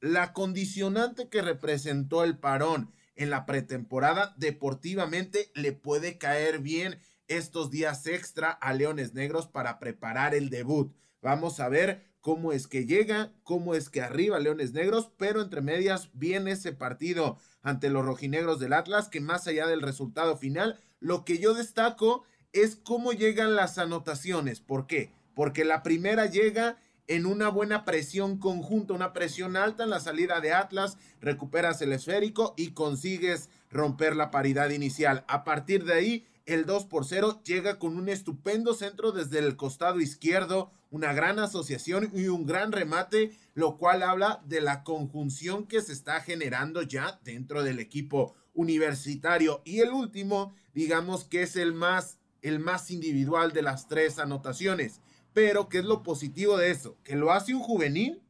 la 0.00 0.34
condicionante 0.34 1.28
que 1.28 1.40
representó 1.40 2.24
el 2.24 2.36
parón 2.36 2.90
en 3.16 3.30
la 3.30 3.46
pretemporada. 3.46 4.34
Deportivamente 4.36 5.50
le 5.54 5.72
puede 5.72 6.18
caer 6.18 6.60
bien 6.60 7.00
estos 7.28 7.70
días 7.70 8.06
extra 8.06 8.50
a 8.50 8.72
Leones 8.72 9.14
Negros 9.14 9.46
para 9.46 9.78
preparar 9.78 10.34
el 10.34 10.50
debut. 10.50 10.94
Vamos 11.22 11.60
a 11.60 11.68
ver 11.68 12.04
cómo 12.20 12.52
es 12.52 12.66
que 12.66 12.86
llega, 12.86 13.32
cómo 13.42 13.74
es 13.74 13.88
que 13.88 14.00
arriba 14.00 14.38
Leones 14.38 14.72
Negros, 14.72 15.10
pero 15.18 15.42
entre 15.42 15.60
medias 15.60 16.10
viene 16.14 16.52
ese 16.52 16.72
partido 16.72 17.38
ante 17.62 17.90
los 17.90 18.04
rojinegros 18.04 18.60
del 18.60 18.72
Atlas, 18.72 19.08
que 19.08 19.20
más 19.20 19.46
allá 19.46 19.66
del 19.66 19.82
resultado 19.82 20.36
final, 20.36 20.78
lo 21.00 21.24
que 21.24 21.38
yo 21.38 21.54
destaco 21.54 22.24
es 22.52 22.76
cómo 22.76 23.12
llegan 23.12 23.56
las 23.56 23.78
anotaciones. 23.78 24.60
¿Por 24.60 24.86
qué? 24.86 25.12
Porque 25.34 25.64
la 25.64 25.82
primera 25.82 26.26
llega 26.26 26.78
en 27.06 27.26
una 27.26 27.48
buena 27.48 27.84
presión 27.84 28.38
conjunta, 28.38 28.94
una 28.94 29.12
presión 29.12 29.56
alta 29.56 29.84
en 29.84 29.90
la 29.90 30.00
salida 30.00 30.40
de 30.40 30.52
Atlas, 30.52 30.96
recuperas 31.20 31.80
el 31.82 31.92
esférico 31.92 32.54
y 32.56 32.70
consigues 32.70 33.50
romper 33.70 34.16
la 34.16 34.30
paridad 34.30 34.70
inicial. 34.70 35.24
A 35.28 35.44
partir 35.44 35.84
de 35.84 35.94
ahí, 35.94 36.26
el 36.46 36.66
2 36.66 36.86
por 36.86 37.06
0 37.06 37.40
llega 37.44 37.78
con 37.78 37.96
un 37.96 38.08
estupendo 38.08 38.74
centro 38.74 39.12
desde 39.12 39.38
el 39.38 39.56
costado 39.56 40.00
izquierdo, 40.00 40.70
una 40.90 41.12
gran 41.12 41.38
asociación 41.38 42.10
y 42.14 42.28
un 42.28 42.46
gran 42.46 42.72
remate, 42.72 43.32
lo 43.54 43.76
cual 43.76 44.02
habla 44.02 44.42
de 44.46 44.60
la 44.60 44.84
conjunción 44.84 45.66
que 45.66 45.80
se 45.80 45.92
está 45.92 46.20
generando 46.20 46.82
ya 46.82 47.20
dentro 47.24 47.62
del 47.62 47.80
equipo 47.80 48.34
universitario. 48.54 49.62
Y 49.64 49.80
el 49.80 49.90
último, 49.90 50.54
digamos 50.74 51.24
que 51.24 51.42
es 51.42 51.56
el 51.56 51.72
más 51.72 52.18
el 52.44 52.58
más 52.58 52.90
individual 52.90 53.52
de 53.52 53.62
las 53.62 53.88
tres 53.88 54.18
anotaciones. 54.18 55.00
Pero, 55.34 55.68
¿qué 55.68 55.78
es 55.78 55.84
lo 55.84 56.02
positivo 56.02 56.56
de 56.56 56.70
eso? 56.70 56.96
Que 57.02 57.16
lo 57.16 57.32
hace 57.32 57.54
un 57.54 57.60
juvenil 57.60 58.22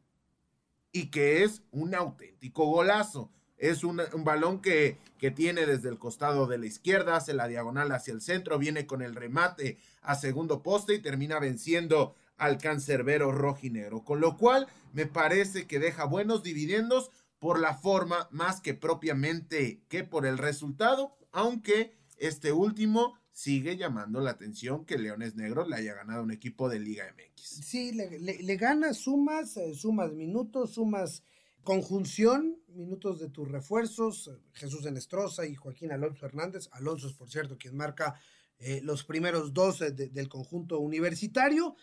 y 0.90 1.10
que 1.10 1.44
es 1.44 1.62
un 1.70 1.94
auténtico 1.94 2.64
golazo. 2.66 3.30
Es 3.58 3.84
un, 3.84 4.02
balón 4.24 4.60
que, 4.60 4.98
que, 5.18 5.30
tiene 5.30 5.64
desde 5.64 5.88
el 5.88 5.98
costado 5.98 6.46
de 6.46 6.58
la 6.58 6.66
izquierda, 6.66 7.16
hace 7.16 7.34
la 7.34 7.46
diagonal 7.46 7.92
hacia 7.92 8.12
el 8.12 8.20
centro, 8.20 8.58
viene 8.58 8.86
con 8.86 9.00
el 9.00 9.14
remate 9.14 9.78
a 10.02 10.16
segundo 10.16 10.62
poste 10.62 10.94
y 10.94 11.02
termina 11.02 11.38
venciendo 11.38 12.14
al 12.36 12.58
cancerbero 12.58 13.32
rojinegro. 13.32 14.04
Con 14.04 14.20
lo 14.20 14.36
cual, 14.36 14.66
me 14.92 15.06
parece 15.06 15.66
que 15.66 15.78
deja 15.78 16.04
buenos 16.04 16.42
dividendos 16.42 17.10
por 17.38 17.60
la 17.60 17.74
forma 17.74 18.28
más 18.30 18.60
que 18.60 18.74
propiamente 18.74 19.82
que 19.88 20.04
por 20.04 20.26
el 20.26 20.38
resultado, 20.38 21.16
aunque 21.32 21.92
este 22.16 22.52
último 22.52 23.18
sigue 23.34 23.76
llamando 23.76 24.20
la 24.20 24.30
atención 24.30 24.86
que 24.86 24.96
Leones 24.96 25.34
Negros 25.34 25.68
le 25.68 25.74
haya 25.74 25.92
ganado 25.92 26.22
un 26.22 26.30
equipo 26.30 26.68
de 26.68 26.78
Liga 26.78 27.04
MX. 27.12 27.42
Sí, 27.42 27.92
le, 27.92 28.56
gana 28.56 28.94
sumas, 28.94 29.56
eh, 29.56 29.74
sumas 29.74 30.12
minutos, 30.12 30.74
sumas 30.74 31.24
conjunción, 31.64 32.56
minutos 32.68 33.18
de 33.18 33.28
tus 33.28 33.50
refuerzos, 33.50 34.30
Jesús 34.52 34.86
Enestrosa 34.86 35.46
y 35.46 35.56
Joaquín 35.56 35.90
Alonso 35.90 36.24
Hernández. 36.26 36.68
Alonso 36.70 37.08
es, 37.08 37.14
por 37.14 37.28
cierto, 37.28 37.58
quien 37.58 37.76
marca 37.76 38.14
eh, 38.58 38.80
los 38.84 39.02
primeros 39.02 39.52
dos 39.52 39.80
del 39.80 40.28
conjunto 40.28 40.78
universitario 40.78 41.74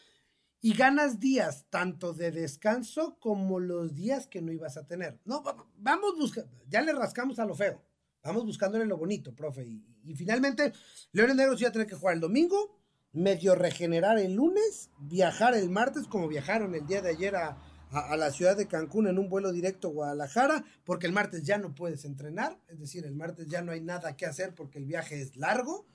y 0.61 0.73
ganas 0.73 1.19
días 1.19 1.65
tanto 1.69 2.13
de 2.13 2.31
descanso 2.31 3.17
como 3.19 3.59
los 3.59 3.93
días 3.93 4.25
que 4.25 4.41
no 4.41 4.53
ibas 4.53 4.77
a 4.77 4.87
tener. 4.87 5.19
No, 5.25 5.43
vamos 5.75 6.17
buscando, 6.17 6.49
ya 6.69 6.81
le 6.81 6.93
rascamos 6.93 7.39
a 7.39 7.45
lo 7.45 7.55
feo, 7.55 7.83
vamos 8.23 8.45
buscándole 8.45 8.85
lo 8.85 8.95
bonito, 8.95 9.35
profe. 9.35 9.65
Y, 9.67 9.90
finalmente, 10.15 10.73
Leones 11.11 11.35
Negros 11.35 11.59
iba 11.61 11.69
a 11.69 11.73
tener 11.73 11.87
que 11.87 11.95
jugar 11.95 12.15
el 12.15 12.21
domingo, 12.21 12.77
medio 13.13 13.55
regenerar 13.55 14.17
el 14.17 14.33
lunes, 14.33 14.89
viajar 14.99 15.53
el 15.55 15.69
martes 15.69 16.07
como 16.07 16.27
viajaron 16.27 16.75
el 16.75 16.85
día 16.87 17.01
de 17.01 17.09
ayer 17.09 17.35
a, 17.35 17.57
a, 17.91 18.15
la 18.17 18.31
ciudad 18.31 18.55
de 18.55 18.67
Cancún 18.67 19.07
en 19.07 19.19
un 19.19 19.29
vuelo 19.29 19.51
directo 19.51 19.89
a 19.89 19.91
Guadalajara, 19.91 20.63
porque 20.85 21.07
el 21.07 21.13
martes 21.13 21.43
ya 21.43 21.57
no 21.57 21.75
puedes 21.75 22.05
entrenar, 22.05 22.57
es 22.69 22.79
decir, 22.79 23.05
el 23.05 23.15
martes 23.15 23.47
ya 23.47 23.61
no 23.61 23.71
hay 23.71 23.81
nada 23.81 24.15
que 24.15 24.25
hacer 24.25 24.55
porque 24.55 24.79
el 24.79 24.85
viaje 24.85 25.21
es 25.21 25.35
largo, 25.35 25.85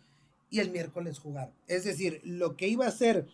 y 0.50 0.60
el 0.60 0.70
miércoles 0.70 1.18
jugar. 1.18 1.52
Es 1.66 1.84
decir, 1.84 2.20
lo 2.24 2.56
que 2.56 2.68
iba 2.68 2.86
a 2.86 2.92
ser 2.92 3.26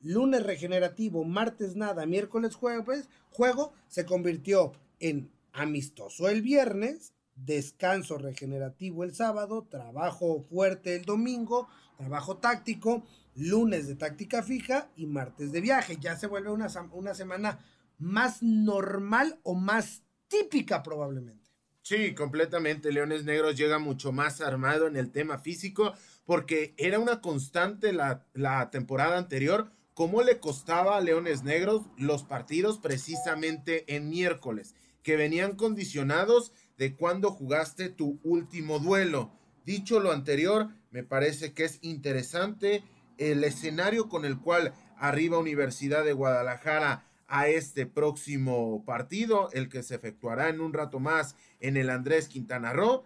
lunes 0.00 0.42
regenerativo, 0.42 1.24
martes 1.24 1.76
nada, 1.76 2.06
miércoles 2.06 2.54
jueves, 2.54 3.08
juego, 3.30 3.72
se 3.88 4.04
convirtió 4.04 4.72
en 4.98 5.30
amistoso 5.52 6.28
el 6.28 6.42
viernes, 6.42 7.12
descanso 7.44 8.18
regenerativo 8.18 9.04
el 9.04 9.14
sábado, 9.14 9.66
trabajo 9.68 10.44
fuerte 10.50 10.96
el 10.96 11.04
domingo, 11.04 11.68
trabajo 11.96 12.38
táctico, 12.38 13.04
lunes 13.34 13.88
de 13.88 13.94
táctica 13.94 14.42
fija 14.42 14.90
y 14.96 15.06
martes 15.06 15.52
de 15.52 15.60
viaje. 15.60 15.98
Ya 16.00 16.16
se 16.16 16.26
vuelve 16.26 16.50
una, 16.50 16.68
una 16.92 17.14
semana 17.14 17.58
más 17.98 18.42
normal 18.42 19.38
o 19.42 19.54
más 19.54 20.02
típica 20.28 20.82
probablemente. 20.82 21.50
Sí, 21.82 22.14
completamente. 22.14 22.92
Leones 22.92 23.24
Negros 23.24 23.56
llega 23.56 23.78
mucho 23.78 24.12
más 24.12 24.40
armado 24.40 24.86
en 24.86 24.96
el 24.96 25.10
tema 25.10 25.38
físico 25.38 25.94
porque 26.24 26.74
era 26.76 26.98
una 26.98 27.20
constante 27.20 27.92
la, 27.92 28.26
la 28.34 28.70
temporada 28.70 29.18
anterior 29.18 29.72
cómo 29.94 30.22
le 30.22 30.38
costaba 30.38 30.96
a 30.96 31.00
Leones 31.02 31.42
Negros 31.42 31.82
los 31.98 32.24
partidos 32.24 32.78
precisamente 32.78 33.96
en 33.96 34.08
miércoles, 34.08 34.74
que 35.02 35.16
venían 35.16 35.56
condicionados 35.56 36.52
de 36.80 36.96
cuando 36.96 37.30
jugaste 37.30 37.90
tu 37.90 38.18
último 38.24 38.78
duelo. 38.78 39.30
Dicho 39.66 40.00
lo 40.00 40.12
anterior, 40.12 40.70
me 40.90 41.04
parece 41.04 41.52
que 41.52 41.64
es 41.64 41.78
interesante 41.82 42.82
el 43.18 43.44
escenario 43.44 44.08
con 44.08 44.24
el 44.24 44.38
cual 44.40 44.72
arriba 44.96 45.36
Universidad 45.36 46.06
de 46.06 46.14
Guadalajara 46.14 47.06
a 47.28 47.48
este 47.48 47.84
próximo 47.84 48.82
partido, 48.86 49.50
el 49.52 49.68
que 49.68 49.82
se 49.82 49.94
efectuará 49.94 50.48
en 50.48 50.62
un 50.62 50.72
rato 50.72 51.00
más 51.00 51.36
en 51.60 51.76
el 51.76 51.90
Andrés 51.90 52.28
Quintana 52.28 52.72
Roo. 52.72 53.04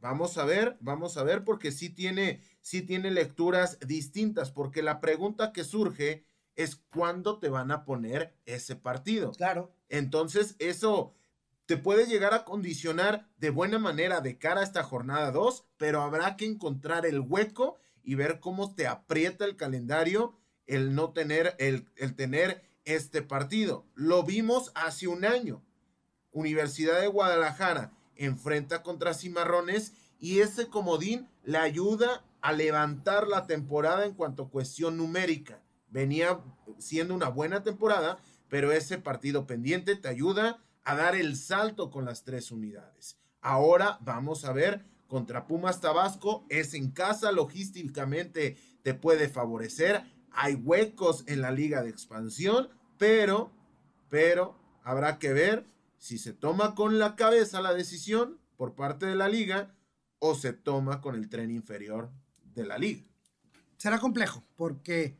Vamos 0.00 0.36
a 0.36 0.44
ver, 0.44 0.76
vamos 0.80 1.16
a 1.16 1.22
ver, 1.22 1.44
porque 1.44 1.70
sí 1.70 1.90
tiene, 1.90 2.40
sí 2.62 2.82
tiene 2.82 3.12
lecturas 3.12 3.78
distintas, 3.86 4.50
porque 4.50 4.82
la 4.82 5.00
pregunta 5.00 5.52
que 5.52 5.62
surge 5.62 6.24
es 6.56 6.74
cuándo 6.74 7.38
te 7.38 7.48
van 7.48 7.70
a 7.70 7.84
poner 7.84 8.34
ese 8.44 8.74
partido. 8.74 9.30
Claro. 9.30 9.72
Entonces, 9.88 10.56
eso 10.58 11.14
te 11.66 11.76
puede 11.76 12.06
llegar 12.06 12.34
a 12.34 12.44
condicionar 12.44 13.28
de 13.38 13.50
buena 13.50 13.78
manera 13.78 14.20
de 14.20 14.38
cara 14.38 14.60
a 14.60 14.64
esta 14.64 14.82
jornada 14.82 15.30
2, 15.30 15.64
pero 15.76 16.02
habrá 16.02 16.36
que 16.36 16.44
encontrar 16.44 17.06
el 17.06 17.20
hueco 17.20 17.78
y 18.02 18.16
ver 18.16 18.40
cómo 18.40 18.74
te 18.74 18.86
aprieta 18.86 19.44
el 19.44 19.56
calendario 19.56 20.38
el 20.66 20.94
no 20.94 21.12
tener, 21.12 21.54
el, 21.58 21.88
el 21.96 22.14
tener 22.14 22.62
este 22.84 23.22
partido. 23.22 23.86
Lo 23.94 24.22
vimos 24.22 24.72
hace 24.74 25.08
un 25.08 25.24
año. 25.24 25.62
Universidad 26.32 27.00
de 27.00 27.06
Guadalajara 27.06 27.92
enfrenta 28.16 28.82
contra 28.82 29.14
Cimarrones 29.14 29.92
y 30.18 30.40
ese 30.40 30.68
comodín 30.68 31.28
le 31.44 31.58
ayuda 31.58 32.24
a 32.40 32.52
levantar 32.52 33.26
la 33.26 33.46
temporada 33.46 34.04
en 34.04 34.14
cuanto 34.14 34.44
a 34.44 34.50
cuestión 34.50 34.96
numérica. 34.96 35.62
Venía 35.88 36.40
siendo 36.78 37.14
una 37.14 37.28
buena 37.28 37.62
temporada, 37.62 38.18
pero 38.48 38.72
ese 38.72 38.98
partido 38.98 39.46
pendiente 39.46 39.96
te 39.96 40.08
ayuda 40.08 40.63
a 40.84 40.94
dar 40.94 41.14
el 41.14 41.36
salto 41.36 41.90
con 41.90 42.04
las 42.04 42.24
tres 42.24 42.50
unidades. 42.50 43.18
Ahora 43.40 43.98
vamos 44.02 44.44
a 44.44 44.52
ver 44.52 44.84
contra 45.06 45.46
Pumas 45.46 45.80
Tabasco, 45.80 46.46
es 46.48 46.74
en 46.74 46.90
casa, 46.90 47.32
logísticamente 47.32 48.56
te 48.82 48.94
puede 48.94 49.28
favorecer, 49.28 50.02
hay 50.30 50.54
huecos 50.54 51.24
en 51.26 51.40
la 51.40 51.50
liga 51.50 51.82
de 51.82 51.90
expansión, 51.90 52.68
pero, 52.98 53.52
pero 54.08 54.58
habrá 54.82 55.18
que 55.18 55.32
ver 55.32 55.66
si 55.98 56.18
se 56.18 56.32
toma 56.32 56.74
con 56.74 56.98
la 56.98 57.16
cabeza 57.16 57.60
la 57.60 57.74
decisión 57.74 58.38
por 58.56 58.74
parte 58.74 59.06
de 59.06 59.14
la 59.14 59.28
liga 59.28 59.74
o 60.18 60.34
se 60.34 60.52
toma 60.52 61.00
con 61.00 61.14
el 61.14 61.28
tren 61.28 61.50
inferior 61.50 62.10
de 62.54 62.64
la 62.64 62.78
liga. 62.78 63.04
Será 63.76 63.98
complejo 63.98 64.42
porque 64.56 65.16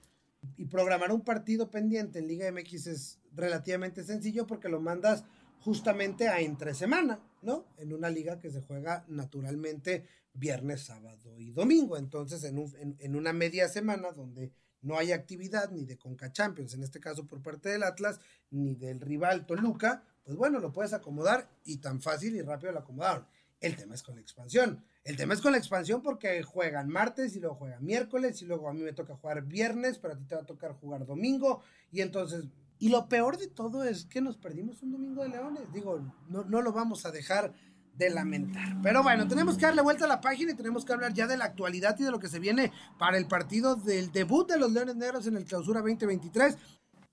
y 0.57 0.67
programar 0.67 1.13
un 1.13 1.23
partido 1.23 1.71
pendiente 1.71 2.19
en 2.19 2.29
Liga 2.29 2.51
MX 2.51 2.87
es 2.87 3.19
relativamente 3.35 4.05
sencillo 4.05 4.47
porque 4.47 4.69
lo 4.69 4.81
mandas 4.81 5.25
justamente 5.65 6.29
a 6.29 6.41
entre 6.41 6.75
semana, 6.75 7.19
¿no? 7.41 7.65
En 7.79 7.95
una 7.95 8.11
liga 8.11 8.39
que 8.39 8.51
se 8.51 8.61
juega 8.61 9.05
naturalmente 9.09 10.05
viernes, 10.35 10.83
sábado 10.83 11.39
y 11.41 11.53
domingo. 11.53 11.97
Entonces, 11.97 12.45
en, 12.45 12.59
un, 12.59 12.97
en 12.99 13.17
una 13.17 13.33
media 13.33 13.67
semana 13.69 14.13
donde 14.13 14.53
no 14.83 14.99
hay 14.99 15.13
actividad 15.13 15.71
ni 15.71 15.87
de 15.87 15.97
Conca 15.97 16.31
Champions, 16.31 16.75
en 16.75 16.83
este 16.83 17.01
caso 17.01 17.27
por 17.27 17.41
parte 17.41 17.71
del 17.71 17.83
Atlas, 17.83 18.21
ni 18.51 18.75
del 18.75 19.01
rival 19.01 19.47
Toluca, 19.47 20.05
pues 20.23 20.37
bueno, 20.37 20.59
lo 20.59 20.71
puedes 20.71 20.93
acomodar 20.93 21.49
y 21.65 21.79
tan 21.79 22.03
fácil 22.03 22.37
y 22.37 22.43
rápido 22.43 22.73
lo 22.73 22.81
acomodaron. 22.81 23.27
El 23.59 23.77
tema 23.77 23.95
es 23.95 24.03
con 24.03 24.17
la 24.17 24.21
expansión. 24.21 24.85
El 25.03 25.17
tema 25.17 25.33
es 25.33 25.41
con 25.41 25.53
la 25.53 25.59
expansión 25.59 26.03
porque 26.03 26.43
juegan 26.43 26.91
martes 26.91 27.35
y 27.37 27.41
luego 27.41 27.55
juegan 27.55 27.83
miércoles 27.83 28.43
y 28.43 28.45
luego 28.45 28.69
a 28.69 28.75
mí 28.75 28.83
me 28.83 28.93
toca 28.93 29.17
jugar 29.17 29.43
viernes, 29.43 29.97
pero 29.99 30.13
a 30.13 30.19
ti 30.19 30.25
te 30.25 30.35
va 30.35 30.43
a 30.43 30.47
tocar 30.47 30.73
jugar 30.75 31.07
domingo 31.07 31.63
y 31.91 32.03
entonces... 32.03 32.45
Y 32.85 32.91
lo 32.91 33.09
peor 33.09 33.39
de 33.39 33.47
todo 33.47 33.83
es 33.83 34.05
que 34.05 34.21
nos 34.21 34.37
perdimos 34.37 34.83
un 34.83 34.93
domingo 34.93 35.23
de 35.23 35.31
Leones. 35.31 35.73
Digo, 35.73 36.03
no, 36.29 36.45
no 36.45 36.61
lo 36.61 36.71
vamos 36.71 37.07
a 37.07 37.11
dejar 37.11 37.55
de 37.97 38.11
lamentar. 38.11 38.77
Pero 38.83 39.03
bueno, 39.03 39.27
tenemos 39.27 39.57
que 39.57 39.65
darle 39.65 39.81
vuelta 39.81 40.05
a 40.05 40.09
la 40.09 40.21
página 40.21 40.53
y 40.53 40.55
tenemos 40.55 40.85
que 40.85 40.93
hablar 40.93 41.15
ya 41.15 41.27
de 41.27 41.39
la 41.39 41.47
actualidad 41.47 41.99
y 41.99 42.05
de 42.05 42.11
lo 42.11 42.19
que 42.19 42.29
se 42.29 42.41
viene 42.41 42.73
para 42.99 43.17
el 43.17 43.27
partido 43.27 43.75
del 43.75 44.13
debut 44.13 44.51
de 44.51 44.59
los 44.59 44.71
Leones 44.71 44.97
Negros 44.97 45.27
en 45.27 45.39
el 45.39 45.47
Clausura 45.47 45.81
2023. 45.81 46.59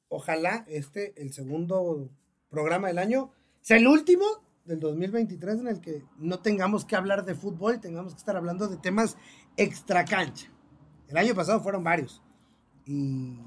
Ojalá 0.09 0.65
este, 0.67 1.13
el 1.15 1.31
segundo 1.31 2.09
programa 2.49 2.89
del 2.89 2.97
año, 2.97 3.31
sea 3.61 3.77
el 3.77 3.87
último 3.87 4.25
del 4.65 4.81
2023 4.81 5.59
en 5.61 5.67
el 5.69 5.79
que 5.79 6.03
no 6.17 6.39
tengamos 6.39 6.83
que 6.83 6.97
hablar 6.97 7.23
de 7.23 7.33
fútbol, 7.33 7.79
tengamos 7.79 8.11
que 8.11 8.19
estar 8.19 8.35
hablando 8.35 8.67
de 8.67 8.75
temas 8.75 9.15
extra 9.55 10.03
cancha. 10.03 10.51
El 11.07 11.15
año 11.15 11.33
pasado 11.33 11.61
fueron 11.61 11.81
varios. 11.81 12.21
Y 12.85 13.39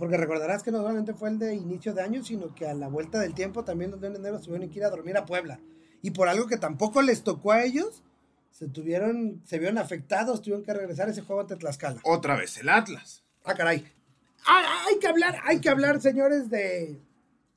porque 0.00 0.16
recordarás 0.16 0.62
que 0.62 0.70
no 0.70 0.78
solamente 0.78 1.12
fue 1.12 1.28
el 1.28 1.38
de 1.38 1.54
inicio 1.54 1.92
de 1.92 2.00
año, 2.00 2.24
sino 2.24 2.54
que 2.54 2.66
a 2.66 2.72
la 2.72 2.88
vuelta 2.88 3.20
del 3.20 3.34
tiempo 3.34 3.64
también 3.64 3.90
los 3.90 4.00
Leones 4.00 4.20
Negros 4.20 4.40
tuvieron 4.40 4.70
que 4.70 4.78
ir 4.78 4.84
a 4.86 4.88
dormir 4.88 5.14
a 5.18 5.26
Puebla. 5.26 5.60
Y 6.00 6.12
por 6.12 6.26
algo 6.26 6.46
que 6.46 6.56
tampoco 6.56 7.02
les 7.02 7.22
tocó 7.22 7.52
a 7.52 7.62
ellos, 7.62 8.02
se 8.50 8.66
tuvieron, 8.66 9.42
se 9.44 9.58
vieron 9.58 9.76
afectados, 9.76 10.40
tuvieron 10.40 10.64
que 10.64 10.72
regresar 10.72 11.08
a 11.08 11.10
ese 11.10 11.20
juego 11.20 11.42
ante 11.42 11.56
Tlaxcala. 11.56 12.00
Otra 12.04 12.34
vez 12.34 12.56
el 12.56 12.70
Atlas. 12.70 13.22
Ah, 13.44 13.52
caray. 13.52 13.92
Ah, 14.46 14.86
hay 14.88 14.98
que 14.98 15.06
hablar, 15.06 15.38
hay 15.44 15.60
que 15.60 15.68
hablar, 15.68 16.00
señores, 16.00 16.48
de, 16.48 16.98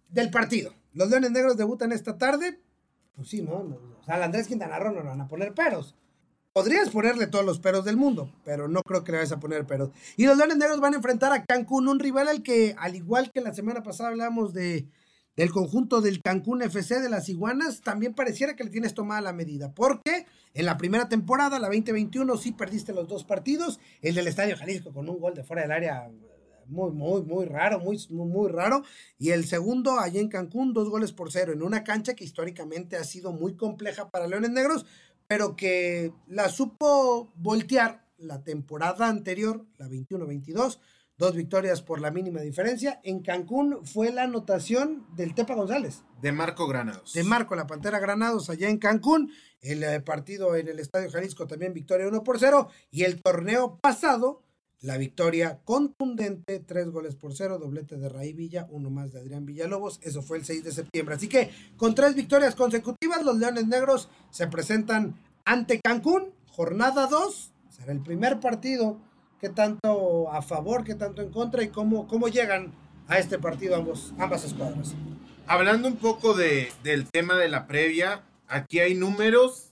del 0.10 0.30
partido. 0.30 0.74
Los 0.92 1.10
Leones 1.10 1.32
Negros 1.32 1.56
debutan 1.56 1.94
esta 1.94 2.18
tarde. 2.18 2.60
Pues 3.16 3.30
sí, 3.30 3.42
¿no? 3.42 3.54
O 3.54 4.04
sea, 4.04 4.16
al 4.16 4.24
Andrés 4.24 4.50
Quintana 4.50 4.80
Roo 4.80 4.92
no 4.92 5.02
van 5.02 5.22
a 5.22 5.30
poner 5.30 5.54
peros. 5.54 5.96
Podrías 6.54 6.92
ponerle 6.92 7.26
todos 7.26 7.44
los 7.44 7.58
peros 7.58 7.84
del 7.84 7.98
mundo, 7.98 8.32
pero 8.46 8.68
no 8.68 8.84
creo 8.84 9.04
que 9.04 9.12
le 9.12 9.18
vayas 9.18 9.32
a 9.32 9.40
poner 9.40 9.66
peros. 9.66 9.90
Y 10.18 10.28
los 10.28 10.38
Leones 10.38 10.58
Negros 10.58 10.80
van 10.80 10.94
a 10.94 10.98
enfrentar 10.98 11.34
a 11.34 11.44
Cancún, 11.46 11.88
un 11.88 12.00
rival 12.00 12.28
al 12.28 12.44
que, 12.44 12.76
al 12.78 12.96
igual 12.96 13.32
que 13.32 13.42
la 13.42 13.56
semana 13.56 13.82
pasada 13.82 14.10
hablamos 14.10 14.54
de, 14.54 14.86
del 15.36 15.50
conjunto 15.50 16.00
del 16.00 16.22
Cancún 16.22 16.62
FC 16.62 17.02
de 17.02 17.10
las 17.10 17.28
Iguanas, 17.28 17.82
también 17.82 18.14
pareciera 18.14 18.56
que 18.56 18.64
le 18.64 18.70
tienes 18.70 18.94
tomada 18.94 19.20
la 19.20 19.34
medida. 19.34 19.74
Porque 19.74 20.28
en 20.54 20.68
la 20.68 20.78
primera 20.78 21.10
temporada, 21.10 21.58
la 21.58 21.70
2021, 21.70 22.38
sí 22.38 22.52
perdiste 22.52 22.94
los 22.94 23.08
dos 23.08 23.24
partidos. 23.24 23.80
El 24.04 24.14
del 24.14 24.28
Estadio 24.28 24.56
Jalisco 24.56 24.94
con 24.94 25.10
un 25.10 25.20
gol 25.20 25.34
de 25.34 25.44
fuera 25.44 25.64
del 25.64 25.72
área 25.72 26.12
muy, 26.68 26.92
muy, 26.92 27.24
muy 27.24 27.46
raro, 27.46 27.80
muy, 27.80 27.98
muy, 28.10 28.50
raro. 28.50 28.84
Y 29.18 29.32
el 29.32 29.46
segundo 29.46 30.00
allá 30.00 30.20
en 30.20 30.30
Cancún, 30.30 30.74
dos 30.74 30.90
goles 30.90 31.12
por 31.12 31.32
cero, 31.32 31.52
en 31.52 31.64
una 31.64 31.84
cancha 31.84 32.14
que 32.14 32.24
históricamente 32.24 32.96
ha 32.96 33.04
sido 33.04 33.32
muy 33.32 33.56
compleja 33.56 34.10
para 34.10 34.28
Leones 34.28 34.52
Negros, 34.52 34.86
pero 35.34 35.56
que 35.56 36.14
la 36.28 36.48
supo 36.48 37.34
voltear 37.34 38.06
la 38.18 38.44
temporada 38.44 39.08
anterior, 39.08 39.66
la 39.80 39.88
21-22, 39.88 40.78
dos 41.18 41.36
victorias 41.36 41.82
por 41.82 42.00
la 42.02 42.12
mínima 42.12 42.40
diferencia. 42.42 43.02
En 43.04 43.24
Cancún 43.24 43.84
fue 43.84 44.12
la 44.12 44.26
anotación 44.26 45.08
del 45.16 45.34
Tepa 45.34 45.56
González. 45.56 46.04
De 46.22 46.32
Marco 46.32 46.68
Granados. 46.68 47.14
De 47.14 47.24
Marco, 47.24 47.56
la 47.56 47.66
Pantera 47.66 47.98
Granados, 47.98 48.52
allá 48.52 48.70
en 48.70 48.78
Cancún. 48.78 49.32
El 49.60 49.84
eh, 49.84 50.02
partido 50.02 50.56
en 50.56 50.68
el 50.68 50.78
Estadio 50.78 51.10
Jalisco 51.10 51.48
también 51.48 51.74
victoria 51.74 52.08
1 52.08 52.24
por 52.24 52.38
0. 52.38 52.68
Y 52.92 53.02
el 53.02 53.20
torneo 53.20 53.80
pasado 53.80 54.44
la 54.84 54.98
victoria 54.98 55.60
contundente, 55.64 56.60
tres 56.60 56.90
goles 56.90 57.16
por 57.16 57.34
cero, 57.34 57.58
doblete 57.58 57.96
de 57.96 58.10
Raí 58.10 58.34
Villa, 58.34 58.68
uno 58.70 58.90
más 58.90 59.14
de 59.14 59.20
Adrián 59.20 59.46
Villalobos, 59.46 60.00
eso 60.04 60.22
fue 60.22 60.38
el 60.38 60.46
6 60.46 60.66
de 60.66 60.72
septiembre. 60.74 61.16
Así 61.16 61.30
que 61.30 61.52
con 61.78 61.96
tres 61.96 62.16
victorias 62.16 62.54
consecutivas, 62.54 63.24
los 63.24 63.38
Leones 63.38 63.66
Negros 63.66 64.10
se 64.30 64.46
presentan 64.48 65.16
ante 65.46 65.80
Cancún, 65.80 66.34
jornada 66.48 67.08
2, 67.08 67.52
será 67.70 67.94
el 67.94 68.02
primer 68.02 68.42
partido. 68.42 68.98
¿Qué 69.40 69.48
tanto 69.48 70.30
a 70.30 70.42
favor, 70.42 70.84
qué 70.84 70.96
tanto 70.96 71.22
en 71.22 71.32
contra 71.32 71.64
y 71.64 71.70
cómo, 71.70 72.06
cómo 72.08 72.28
llegan 72.28 72.74
a 73.08 73.20
este 73.20 73.40
partido 73.40 73.78
ambas 74.18 74.44
escuadras? 74.44 74.96
Hablando 75.48 75.88
un 75.88 75.96
poco 75.96 76.34
de, 76.34 76.70
del 76.84 77.10
tema 77.10 77.38
de 77.38 77.48
la 77.48 77.68
previa, 77.68 78.24
aquí 78.50 78.80
hay 78.80 78.96
números 78.96 79.70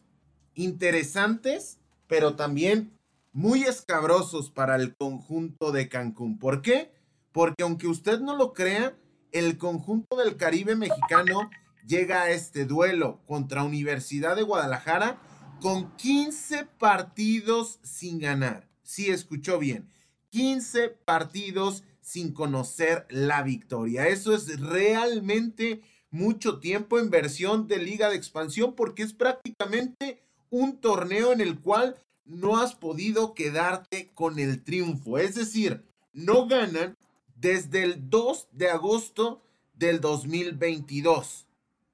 interesantes, 0.55 1.79
pero 2.07 2.35
también 2.35 2.91
muy 3.33 3.63
escabrosos 3.63 4.49
para 4.49 4.75
el 4.75 4.95
conjunto 4.95 5.71
de 5.71 5.89
Cancún. 5.89 6.37
¿Por 6.37 6.61
qué? 6.61 6.91
Porque 7.31 7.63
aunque 7.63 7.87
usted 7.87 8.19
no 8.19 8.35
lo 8.35 8.53
crea, 8.53 8.97
el 9.31 9.57
conjunto 9.57 10.17
del 10.17 10.35
Caribe 10.35 10.75
mexicano 10.75 11.49
llega 11.87 12.23
a 12.23 12.31
este 12.31 12.65
duelo 12.65 13.21
contra 13.25 13.63
Universidad 13.63 14.35
de 14.35 14.43
Guadalajara 14.43 15.21
con 15.61 15.95
15 15.95 16.65
partidos 16.77 17.79
sin 17.83 18.19
ganar. 18.19 18.67
Sí, 18.83 19.09
escuchó 19.09 19.59
bien. 19.59 19.89
15 20.31 20.89
partidos 20.89 21.83
sin 22.01 22.33
conocer 22.33 23.05
la 23.09 23.43
victoria. 23.43 24.07
Eso 24.07 24.33
es 24.33 24.59
realmente 24.59 25.81
mucho 26.09 26.59
tiempo 26.59 26.99
en 26.99 27.09
versión 27.09 27.67
de 27.67 27.77
liga 27.77 28.09
de 28.09 28.17
expansión 28.17 28.75
porque 28.75 29.03
es 29.03 29.13
prácticamente 29.13 30.21
un 30.49 30.81
torneo 30.81 31.31
en 31.31 31.39
el 31.39 31.59
cual 31.61 31.95
no 32.31 32.57
has 32.57 32.75
podido 32.75 33.33
quedarte 33.33 34.11
con 34.13 34.39
el 34.39 34.63
triunfo. 34.63 35.17
Es 35.17 35.35
decir, 35.35 35.85
no 36.13 36.47
ganan 36.47 36.97
desde 37.35 37.83
el 37.83 38.09
2 38.09 38.47
de 38.53 38.69
agosto 38.69 39.43
del 39.73 39.99
2022. 39.99 41.47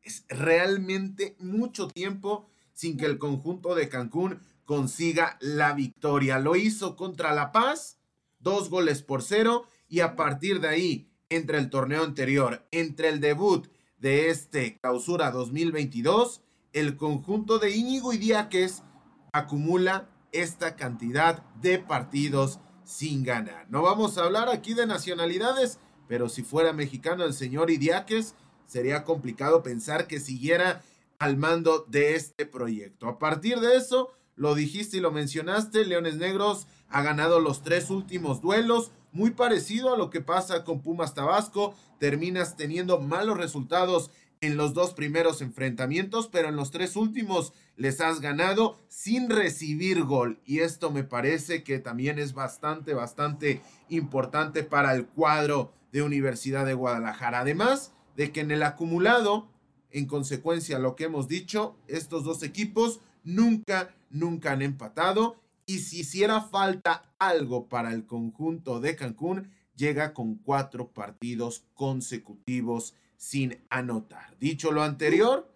Es 0.03 0.25
realmente 0.29 1.35
mucho 1.39 1.87
tiempo 1.87 2.49
sin 2.73 2.97
que 2.97 3.05
el 3.05 3.17
conjunto 3.17 3.73
de 3.73 3.89
Cancún 3.89 4.39
consiga 4.65 5.37
la 5.41 5.73
victoria. 5.73 6.37
Lo 6.39 6.55
hizo 6.55 6.95
contra 6.95 7.33
La 7.33 7.51
Paz, 7.51 7.97
dos 8.39 8.69
goles 8.69 9.01
por 9.01 9.23
cero, 9.23 9.65
y 9.89 10.01
a 10.01 10.15
partir 10.15 10.59
de 10.59 10.67
ahí, 10.67 11.09
entre 11.29 11.57
el 11.57 11.69
torneo 11.69 12.03
anterior, 12.03 12.67
entre 12.71 13.09
el 13.09 13.19
debut 13.19 13.67
de 13.97 14.29
este 14.29 14.77
clausura 14.77 15.31
2022, 15.31 16.41
el 16.73 16.95
conjunto 16.95 17.57
de 17.57 17.75
Íñigo 17.75 18.13
y 18.13 18.17
Diáquez 18.17 18.83
acumula 19.31 20.09
esta 20.31 20.75
cantidad 20.75 21.43
de 21.61 21.79
partidos 21.79 22.59
sin 22.83 23.23
ganar. 23.23 23.67
No 23.69 23.81
vamos 23.81 24.17
a 24.17 24.23
hablar 24.23 24.49
aquí 24.49 24.73
de 24.73 24.87
nacionalidades, 24.87 25.79
pero 26.07 26.29
si 26.29 26.43
fuera 26.43 26.73
mexicano 26.73 27.25
el 27.25 27.33
señor 27.33 27.69
Idiáquez, 27.69 28.33
sería 28.65 29.03
complicado 29.03 29.63
pensar 29.63 30.07
que 30.07 30.19
siguiera 30.19 30.81
al 31.19 31.37
mando 31.37 31.85
de 31.87 32.15
este 32.15 32.45
proyecto. 32.45 33.07
A 33.07 33.19
partir 33.19 33.59
de 33.59 33.75
eso, 33.75 34.11
lo 34.35 34.55
dijiste 34.55 34.97
y 34.97 35.01
lo 35.01 35.11
mencionaste, 35.11 35.85
Leones 35.85 36.15
Negros 36.15 36.67
ha 36.89 37.01
ganado 37.01 37.39
los 37.39 37.63
tres 37.63 37.89
últimos 37.89 38.41
duelos, 38.41 38.91
muy 39.11 39.31
parecido 39.31 39.93
a 39.93 39.97
lo 39.97 40.09
que 40.09 40.21
pasa 40.21 40.63
con 40.63 40.81
Pumas 40.81 41.13
Tabasco, 41.13 41.75
terminas 41.99 42.55
teniendo 42.55 42.99
malos 42.99 43.37
resultados 43.37 44.11
en 44.41 44.57
los 44.57 44.73
dos 44.73 44.93
primeros 44.93 45.41
enfrentamientos, 45.41 46.27
pero 46.27 46.49
en 46.49 46.55
los 46.55 46.71
tres 46.71 46.95
últimos 46.95 47.53
les 47.75 48.01
has 48.01 48.21
ganado 48.21 48.77
sin 48.87 49.29
recibir 49.29 50.03
gol. 50.03 50.39
Y 50.45 50.59
esto 50.59 50.91
me 50.91 51.03
parece 51.03 51.63
que 51.63 51.79
también 51.79 52.19
es 52.19 52.33
bastante, 52.33 52.93
bastante 52.93 53.61
importante 53.89 54.63
para 54.63 54.93
el 54.93 55.07
cuadro 55.07 55.73
de 55.91 56.01
Universidad 56.01 56.65
de 56.65 56.73
Guadalajara. 56.73 57.39
Además 57.39 57.93
de 58.15 58.31
que 58.31 58.41
en 58.41 58.51
el 58.51 58.63
acumulado, 58.63 59.47
en 59.91 60.05
consecuencia 60.05 60.77
a 60.77 60.79
lo 60.79 60.95
que 60.95 61.05
hemos 61.05 61.27
dicho, 61.27 61.77
estos 61.87 62.23
dos 62.23 62.43
equipos 62.43 62.99
nunca, 63.23 63.95
nunca 64.09 64.51
han 64.51 64.61
empatado. 64.61 65.39
Y 65.65 65.79
si 65.79 65.99
hiciera 65.99 66.41
falta 66.41 67.13
algo 67.19 67.67
para 67.67 67.93
el 67.93 68.05
conjunto 68.05 68.79
de 68.79 68.95
Cancún, 68.95 69.51
llega 69.75 70.13
con 70.13 70.35
cuatro 70.35 70.89
partidos 70.89 71.65
consecutivos 71.73 72.95
sin 73.17 73.65
anotar. 73.69 74.37
Dicho 74.39 74.71
lo 74.71 74.83
anterior, 74.83 75.51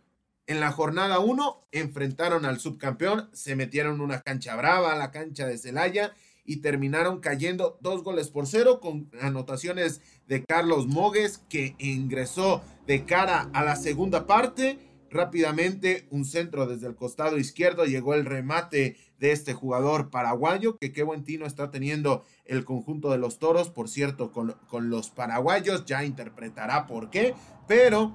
en 0.48 0.60
la 0.60 0.72
jornada 0.72 1.20
1 1.20 1.68
enfrentaron 1.72 2.46
al 2.46 2.60
subcampeón, 2.60 3.30
se 3.32 3.56
metieron 3.56 4.02
una 4.02 4.22
cancha 4.22 4.56
brava, 4.56 4.96
la 4.96 5.12
cancha 5.12 5.48
de 5.48 5.58
Celaya, 5.58 6.14
y 6.44 6.58
terminaron 6.58 7.20
cayendo 7.20 7.78
dos 7.82 8.04
goles 8.04 8.30
por 8.30 8.48
cero 8.48 8.80
con 8.82 9.10
anotaciones 9.22 10.02
de 10.28 10.44
Carlos 10.44 10.88
Mogues, 10.88 11.38
que 11.50 11.76
ingresó 11.78 12.64
de 12.88 13.06
cara 13.06 13.50
a 13.54 13.64
la 13.64 13.76
segunda 13.76 14.26
parte. 14.26 14.80
Rápidamente, 15.12 16.08
un 16.10 16.24
centro 16.24 16.68
desde 16.68 16.88
el 16.88 16.96
costado 16.96 17.38
izquierdo 17.38 17.84
llegó 17.84 18.14
el 18.14 18.24
remate 18.24 18.96
de 19.20 19.34
este 19.34 19.54
jugador 19.54 20.10
paraguayo, 20.10 20.78
que 20.78 20.94
qué 20.94 21.04
buen 21.04 21.26
tino 21.26 21.46
está 21.46 21.70
teniendo 21.70 22.24
el 22.46 22.64
conjunto 22.64 23.12
de 23.12 23.18
los 23.18 23.38
toros, 23.38 23.70
por 23.70 23.90
cierto, 23.90 24.32
con, 24.32 24.56
con 24.68 24.90
los 24.90 25.10
paraguayos, 25.10 25.84
ya 25.86 26.06
interpretará 26.06 26.88
por 26.88 27.10
qué, 27.10 27.36
pero 27.68 28.14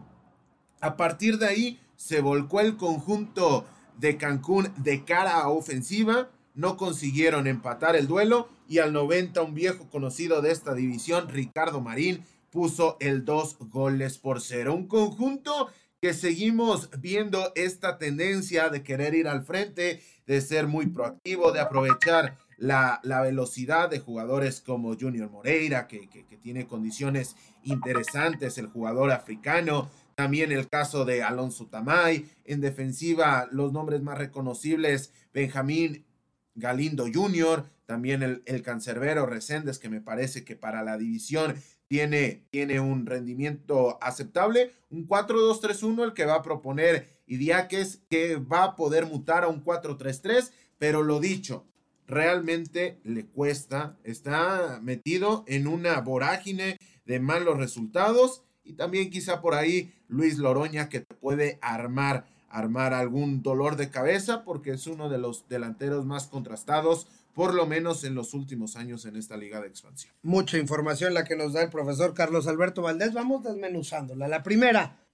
a 0.81 0.97
partir 0.97 1.37
de 1.39 1.47
ahí 1.47 1.81
se 1.97 2.23
volcó 2.23 2.61
el 2.61 2.79
conjunto 2.79 3.67
de 3.99 4.17
Cancún 4.17 4.73
de 4.79 5.05
cara 5.05 5.41
a 5.41 5.51
ofensiva, 5.51 6.31
no 6.55 6.79
consiguieron 6.79 7.47
empatar 7.47 7.95
el 7.95 8.07
duelo 8.07 8.49
y 8.67 8.79
al 8.79 8.95
90 8.95 9.43
un 9.43 9.55
viejo 9.55 9.87
conocido 9.91 10.41
de 10.41 10.51
esta 10.51 10.73
división, 10.73 11.29
Ricardo 11.29 11.83
Marín, 11.83 12.25
puso 12.51 12.97
el 13.01 13.27
dos 13.27 13.59
goles 13.59 14.17
por 14.17 14.41
cero. 14.41 14.75
Un 14.75 14.87
conjunto 14.87 15.69
que 16.01 16.13
seguimos 16.15 16.91
viendo 16.99 17.53
esta 17.55 17.99
tendencia 17.99 18.69
de 18.69 18.83
querer 18.83 19.15
ir 19.15 19.29
al 19.29 19.45
frente, 19.45 20.03
de 20.27 20.41
ser 20.41 20.67
muy 20.67 20.87
proactivo, 20.87 21.53
de 21.53 21.61
aprovechar 21.61 22.37
la, 22.59 23.01
velocidad 23.23 23.89
de 23.91 24.01
jugadores 24.01 24.61
como 24.61 24.97
Junior 24.97 25.31
Moreira, 25.31 25.87
que, 25.87 26.09
que, 26.09 26.25
tiene 26.37 26.67
condiciones 26.67 27.35
interesantes, 27.65 28.57
el 28.59 28.69
jugador 28.69 29.11
africano, 29.11 29.91
también 30.15 30.53
el 30.53 30.69
caso 30.69 31.05
de 31.05 31.23
Alonso 31.23 31.67
Tamay, 31.67 32.31
en 32.45 32.61
defensiva 32.61 33.49
los 33.51 33.73
nombres 33.73 34.01
más 34.03 34.17
reconocibles, 34.17 35.13
Benjamín 35.35 36.07
Galindo 36.55 37.07
Jr., 37.13 37.65
también 37.85 38.23
el, 38.23 38.43
el 38.47 38.63
cancerbero 38.63 39.27
Reséndez, 39.27 39.79
que 39.79 39.89
me 39.89 40.01
parece 40.01 40.45
que 40.45 40.57
para 40.57 40.83
la 40.83 40.99
división 40.99 41.55
tiene, 41.89 42.47
tiene 42.51 42.81
un 42.81 43.07
rendimiento 43.07 43.99
aceptable. 44.01 44.73
Un 44.91 45.07
4-2-3-1 45.07 46.05
el 46.05 46.15
que 46.15 46.25
va 46.25 46.37
a 46.37 46.43
proponer 46.43 47.21
Idiáquez, 47.27 48.03
que 48.09 48.37
va 48.37 48.65
a 48.65 48.77
poder 48.77 49.07
mutar 49.07 49.45
a 49.45 49.49
un 49.49 49.65
4-3-3, 49.65 50.53
pero 50.79 51.03
lo 51.03 51.21
dicho, 51.21 51.67
realmente 52.07 53.01
le 53.05 53.27
cuesta, 53.27 53.99
está 54.05 54.81
metido 54.83 55.45
en 55.47 55.67
una 55.67 56.01
vorágine 56.01 56.79
de 57.05 57.21
malos 57.21 57.59
resultados 57.59 58.43
y 58.65 58.75
también 58.75 59.11
quizá 59.11 59.41
por 59.41 59.55
ahí 59.55 59.93
Luis 60.09 60.39
Loroña 60.39 60.89
que 60.89 61.01
te 61.01 61.15
puede 61.15 61.59
armar 61.63 62.27
armar 62.49 62.95
algún 62.95 63.43
dolor 63.43 63.77
de 63.77 63.91
cabeza 63.91 64.45
porque 64.45 64.71
es 64.71 64.87
uno 64.87 65.09
de 65.09 65.19
los 65.19 65.49
delanteros 65.49 66.07
más 66.07 66.27
contrastados 66.27 67.07
por 67.37 67.53
lo 67.53 67.67
menos 67.67 68.03
en 68.05 68.15
los 68.15 68.33
últimos 68.33 68.77
años 68.77 69.05
en 69.05 69.15
esta 69.15 69.37
liga 69.37 69.61
de 69.61 69.69
expansión. 69.69 70.15
Mucha 70.23 70.57
información 70.57 71.13
la 71.13 71.25
que 71.25 71.37
nos 71.37 71.53
da 71.53 71.61
el 71.61 71.69
profesor 71.69 72.15
Carlos 72.15 72.47
Alberto 72.47 72.81
Valdés. 72.81 73.13
Vamos 73.13 73.45
desmenuzándola. 73.45 74.27
La 74.27 74.43
primera, 74.43 75.07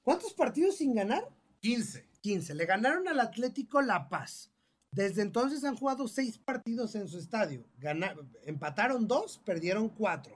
¿cuántos 0.00 0.32
partidos 0.32 0.78
sin 0.78 0.94
ganar? 0.94 1.28
15. 1.60 2.08
15. 2.22 2.54
Le 2.54 2.64
ganaron 2.64 3.06
al 3.08 3.20
Atlético 3.20 3.82
La 3.82 4.08
Paz. 4.08 4.50
Desde 4.90 5.20
entonces 5.20 5.62
han 5.62 5.76
jugado 5.76 6.08
seis 6.08 6.38
partidos 6.38 6.94
en 6.94 7.08
su 7.08 7.18
estadio. 7.18 7.66
empataron 8.46 9.06
dos, 9.06 9.38
perdieron 9.44 9.90
cuatro. 9.90 10.34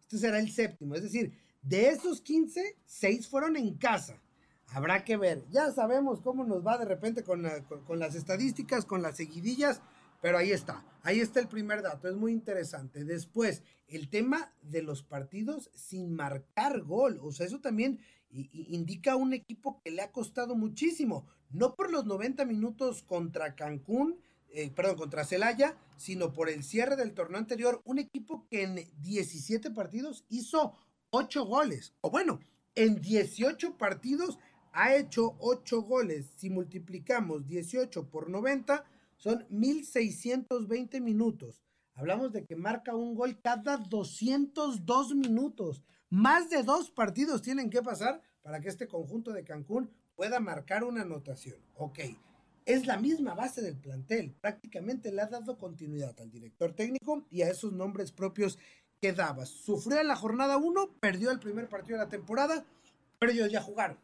Este 0.00 0.18
será 0.18 0.40
el 0.40 0.50
séptimo. 0.50 0.96
Es 0.96 1.04
decir, 1.04 1.38
de 1.62 1.90
esos 1.90 2.20
15, 2.20 2.78
seis 2.84 3.28
fueron 3.28 3.56
en 3.56 3.74
casa. 3.74 4.20
Habrá 4.66 5.04
que 5.04 5.16
ver. 5.16 5.44
Ya 5.52 5.70
sabemos 5.70 6.20
cómo 6.20 6.42
nos 6.42 6.66
va 6.66 6.78
de 6.78 6.84
repente 6.84 7.22
con, 7.22 7.48
con 7.86 8.00
las 8.00 8.16
estadísticas, 8.16 8.84
con 8.84 9.02
las 9.02 9.18
seguidillas 9.18 9.80
pero 10.24 10.38
ahí 10.38 10.52
está, 10.52 10.82
ahí 11.02 11.20
está 11.20 11.38
el 11.38 11.48
primer 11.48 11.82
dato, 11.82 12.08
es 12.08 12.16
muy 12.16 12.32
interesante. 12.32 13.04
Después, 13.04 13.62
el 13.88 14.08
tema 14.08 14.54
de 14.62 14.80
los 14.80 15.02
partidos 15.02 15.68
sin 15.74 16.14
marcar 16.14 16.80
gol, 16.80 17.20
o 17.22 17.30
sea, 17.30 17.44
eso 17.44 17.60
también 17.60 18.00
indica 18.30 19.16
un 19.16 19.34
equipo 19.34 19.82
que 19.84 19.90
le 19.90 20.00
ha 20.00 20.12
costado 20.12 20.56
muchísimo, 20.56 21.26
no 21.50 21.74
por 21.74 21.92
los 21.92 22.06
90 22.06 22.46
minutos 22.46 23.02
contra 23.02 23.54
Cancún, 23.54 24.18
eh, 24.48 24.70
perdón, 24.74 24.96
contra 24.96 25.26
Celaya, 25.26 25.76
sino 25.98 26.32
por 26.32 26.48
el 26.48 26.64
cierre 26.64 26.96
del 26.96 27.12
torneo 27.12 27.38
anterior, 27.38 27.82
un 27.84 27.98
equipo 27.98 28.46
que 28.48 28.62
en 28.62 28.76
17 29.02 29.72
partidos 29.72 30.24
hizo 30.30 30.74
8 31.10 31.44
goles, 31.44 31.92
o 32.00 32.08
bueno, 32.08 32.40
en 32.74 33.02
18 33.02 33.76
partidos 33.76 34.38
ha 34.72 34.94
hecho 34.94 35.36
8 35.38 35.82
goles. 35.82 36.32
Si 36.38 36.48
multiplicamos 36.48 37.46
18 37.46 38.08
por 38.08 38.30
90, 38.30 38.86
son 39.24 39.46
1620 39.48 41.00
minutos. 41.00 41.62
Hablamos 41.94 42.30
de 42.30 42.44
que 42.44 42.56
marca 42.56 42.94
un 42.94 43.14
gol 43.14 43.40
cada 43.40 43.78
202 43.78 45.14
minutos. 45.14 45.82
Más 46.10 46.50
de 46.50 46.62
dos 46.62 46.90
partidos 46.90 47.40
tienen 47.40 47.70
que 47.70 47.80
pasar 47.80 48.20
para 48.42 48.60
que 48.60 48.68
este 48.68 48.86
conjunto 48.86 49.32
de 49.32 49.42
Cancún 49.42 49.90
pueda 50.14 50.40
marcar 50.40 50.84
una 50.84 51.00
anotación. 51.00 51.56
Ok, 51.72 52.00
es 52.66 52.86
la 52.86 52.98
misma 52.98 53.34
base 53.34 53.62
del 53.62 53.78
plantel. 53.78 54.34
Prácticamente 54.42 55.10
le 55.10 55.22
ha 55.22 55.26
dado 55.26 55.56
continuidad 55.56 56.14
al 56.20 56.30
director 56.30 56.74
técnico 56.74 57.24
y 57.30 57.40
a 57.40 57.50
esos 57.50 57.72
nombres 57.72 58.12
propios 58.12 58.58
que 59.00 59.14
daba. 59.14 59.46
Sufrió 59.46 60.02
la 60.02 60.16
jornada 60.16 60.58
1, 60.58 60.98
perdió 61.00 61.30
el 61.30 61.40
primer 61.40 61.70
partido 61.70 61.96
de 61.96 62.04
la 62.04 62.10
temporada, 62.10 62.66
pero 63.18 63.32
ellos 63.32 63.50
ya 63.50 63.62
jugaron. 63.62 63.98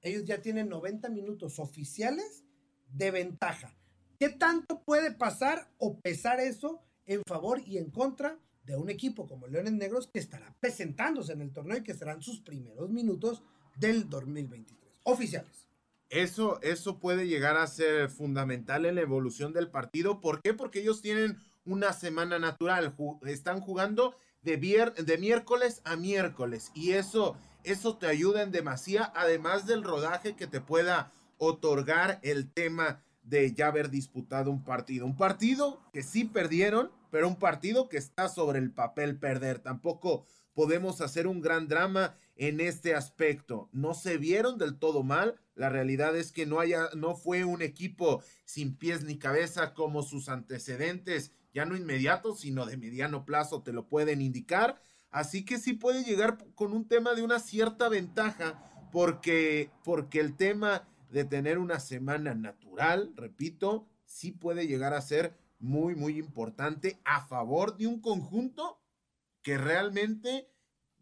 Ellos 0.00 0.24
ya 0.24 0.40
tienen 0.40 0.70
90 0.70 1.10
minutos 1.10 1.58
oficiales 1.58 2.44
de 2.88 3.10
ventaja. 3.10 3.76
¿Qué 4.24 4.30
tanto 4.30 4.82
puede 4.86 5.12
pasar 5.12 5.68
o 5.76 6.00
pesar 6.00 6.40
eso 6.40 6.80
en 7.04 7.20
favor 7.28 7.60
y 7.60 7.76
en 7.76 7.90
contra 7.90 8.38
de 8.64 8.74
un 8.74 8.88
equipo 8.88 9.26
como 9.26 9.48
Leones 9.48 9.74
Negros 9.74 10.08
que 10.10 10.18
estará 10.18 10.56
presentándose 10.60 11.34
en 11.34 11.42
el 11.42 11.52
torneo 11.52 11.76
y 11.76 11.82
que 11.82 11.92
serán 11.92 12.22
sus 12.22 12.40
primeros 12.40 12.88
minutos 12.88 13.42
del 13.76 14.08
2023? 14.08 15.02
Oficiales. 15.02 15.68
Eso, 16.08 16.58
eso 16.62 17.00
puede 17.00 17.28
llegar 17.28 17.58
a 17.58 17.66
ser 17.66 18.08
fundamental 18.08 18.86
en 18.86 18.94
la 18.94 19.02
evolución 19.02 19.52
del 19.52 19.68
partido. 19.68 20.22
¿Por 20.22 20.40
qué? 20.40 20.54
Porque 20.54 20.80
ellos 20.80 21.02
tienen 21.02 21.36
una 21.66 21.92
semana 21.92 22.38
natural. 22.38 22.96
están 23.26 23.60
jugando 23.60 24.14
de, 24.40 24.56
de 24.56 25.18
miércoles 25.18 25.82
a 25.84 25.96
miércoles. 25.96 26.70
Y 26.72 26.92
eso, 26.92 27.36
eso 27.62 27.98
te 27.98 28.06
ayuda 28.06 28.40
en 28.40 28.52
demasía, 28.52 29.12
además 29.14 29.66
del 29.66 29.84
rodaje 29.84 30.34
que 30.34 30.46
te 30.46 30.62
pueda 30.62 31.12
otorgar 31.36 32.20
el 32.22 32.50
tema 32.50 33.04
de 33.24 33.52
ya 33.54 33.68
haber 33.68 33.90
disputado 33.90 34.50
un 34.50 34.62
partido. 34.62 35.06
Un 35.06 35.16
partido 35.16 35.82
que 35.92 36.02
sí 36.02 36.24
perdieron, 36.24 36.90
pero 37.10 37.26
un 37.26 37.36
partido 37.36 37.88
que 37.88 37.96
está 37.96 38.28
sobre 38.28 38.58
el 38.58 38.70
papel 38.70 39.18
perder. 39.18 39.58
Tampoco 39.58 40.24
podemos 40.54 41.00
hacer 41.00 41.26
un 41.26 41.40
gran 41.40 41.66
drama 41.68 42.16
en 42.36 42.60
este 42.60 42.94
aspecto. 42.94 43.68
No 43.72 43.94
se 43.94 44.18
vieron 44.18 44.58
del 44.58 44.78
todo 44.78 45.02
mal. 45.02 45.36
La 45.54 45.68
realidad 45.68 46.16
es 46.16 46.32
que 46.32 46.46
no, 46.46 46.60
haya, 46.60 46.88
no 46.94 47.14
fue 47.14 47.44
un 47.44 47.62
equipo 47.62 48.22
sin 48.44 48.76
pies 48.76 49.04
ni 49.04 49.18
cabeza 49.18 49.74
como 49.74 50.02
sus 50.02 50.28
antecedentes, 50.28 51.32
ya 51.52 51.64
no 51.64 51.76
inmediatos, 51.76 52.40
sino 52.40 52.66
de 52.66 52.76
mediano 52.76 53.24
plazo, 53.24 53.62
te 53.62 53.72
lo 53.72 53.86
pueden 53.88 54.20
indicar. 54.20 54.80
Así 55.10 55.44
que 55.44 55.58
sí 55.58 55.74
puede 55.74 56.02
llegar 56.02 56.38
con 56.56 56.72
un 56.72 56.88
tema 56.88 57.14
de 57.14 57.22
una 57.22 57.38
cierta 57.38 57.88
ventaja, 57.88 58.60
porque, 58.90 59.70
porque 59.84 60.18
el 60.18 60.36
tema 60.36 60.88
de 61.14 61.24
tener 61.24 61.58
una 61.58 61.78
semana 61.78 62.34
natural, 62.34 63.12
repito, 63.14 63.86
sí 64.04 64.32
puede 64.32 64.66
llegar 64.66 64.94
a 64.94 65.00
ser 65.00 65.38
muy, 65.60 65.94
muy 65.94 66.18
importante 66.18 67.00
a 67.04 67.24
favor 67.24 67.76
de 67.76 67.86
un 67.86 68.00
conjunto 68.00 68.80
que 69.40 69.56
realmente 69.56 70.50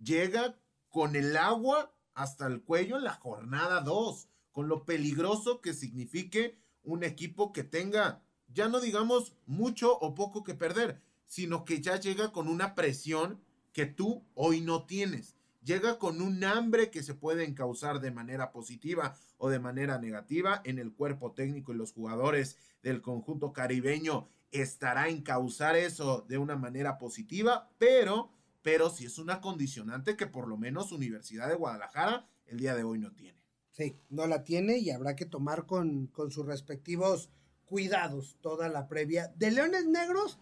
llega 0.02 0.58
con 0.90 1.16
el 1.16 1.34
agua 1.38 1.94
hasta 2.12 2.46
el 2.46 2.60
cuello 2.60 2.98
en 2.98 3.04
la 3.04 3.14
jornada 3.14 3.80
2, 3.80 4.28
con 4.50 4.68
lo 4.68 4.84
peligroso 4.84 5.62
que 5.62 5.72
signifique 5.72 6.58
un 6.82 7.04
equipo 7.04 7.54
que 7.54 7.64
tenga, 7.64 8.22
ya 8.48 8.68
no 8.68 8.80
digamos 8.80 9.32
mucho 9.46 9.96
o 9.98 10.14
poco 10.14 10.44
que 10.44 10.52
perder, 10.52 11.00
sino 11.24 11.64
que 11.64 11.80
ya 11.80 11.98
llega 11.98 12.32
con 12.32 12.48
una 12.48 12.74
presión 12.74 13.40
que 13.72 13.86
tú 13.86 14.26
hoy 14.34 14.60
no 14.60 14.84
tienes. 14.84 15.36
Llega 15.64 15.98
con 15.98 16.20
un 16.20 16.42
hambre 16.42 16.90
que 16.90 17.02
se 17.02 17.14
puede 17.14 17.44
encauzar 17.44 18.00
de 18.00 18.10
manera 18.10 18.50
positiva 18.50 19.14
o 19.38 19.48
de 19.48 19.60
manera 19.60 19.98
negativa 19.98 20.60
en 20.64 20.78
el 20.78 20.92
cuerpo 20.92 21.32
técnico 21.32 21.72
y 21.72 21.76
los 21.76 21.92
jugadores 21.92 22.56
del 22.82 23.00
conjunto 23.00 23.52
caribeño 23.52 24.28
estará 24.50 25.08
en 25.08 25.22
causar 25.22 25.76
eso 25.76 26.24
de 26.28 26.38
una 26.38 26.56
manera 26.56 26.98
positiva, 26.98 27.70
pero, 27.78 28.30
pero 28.62 28.90
si 28.90 29.06
es 29.06 29.18
una 29.18 29.40
condicionante 29.40 30.16
que 30.16 30.26
por 30.26 30.48
lo 30.48 30.56
menos 30.56 30.92
Universidad 30.92 31.48
de 31.48 31.54
Guadalajara 31.54 32.28
el 32.46 32.58
día 32.58 32.74
de 32.74 32.84
hoy 32.84 32.98
no 32.98 33.12
tiene. 33.12 33.40
Sí, 33.70 33.96
no 34.10 34.26
la 34.26 34.44
tiene 34.44 34.78
y 34.78 34.90
habrá 34.90 35.16
que 35.16 35.24
tomar 35.24 35.64
con, 35.66 36.08
con 36.08 36.30
sus 36.30 36.44
respectivos 36.44 37.30
cuidados 37.64 38.36
toda 38.42 38.68
la 38.68 38.86
previa. 38.86 39.32
De 39.36 39.50
Leones 39.50 39.86
Negros, 39.86 40.38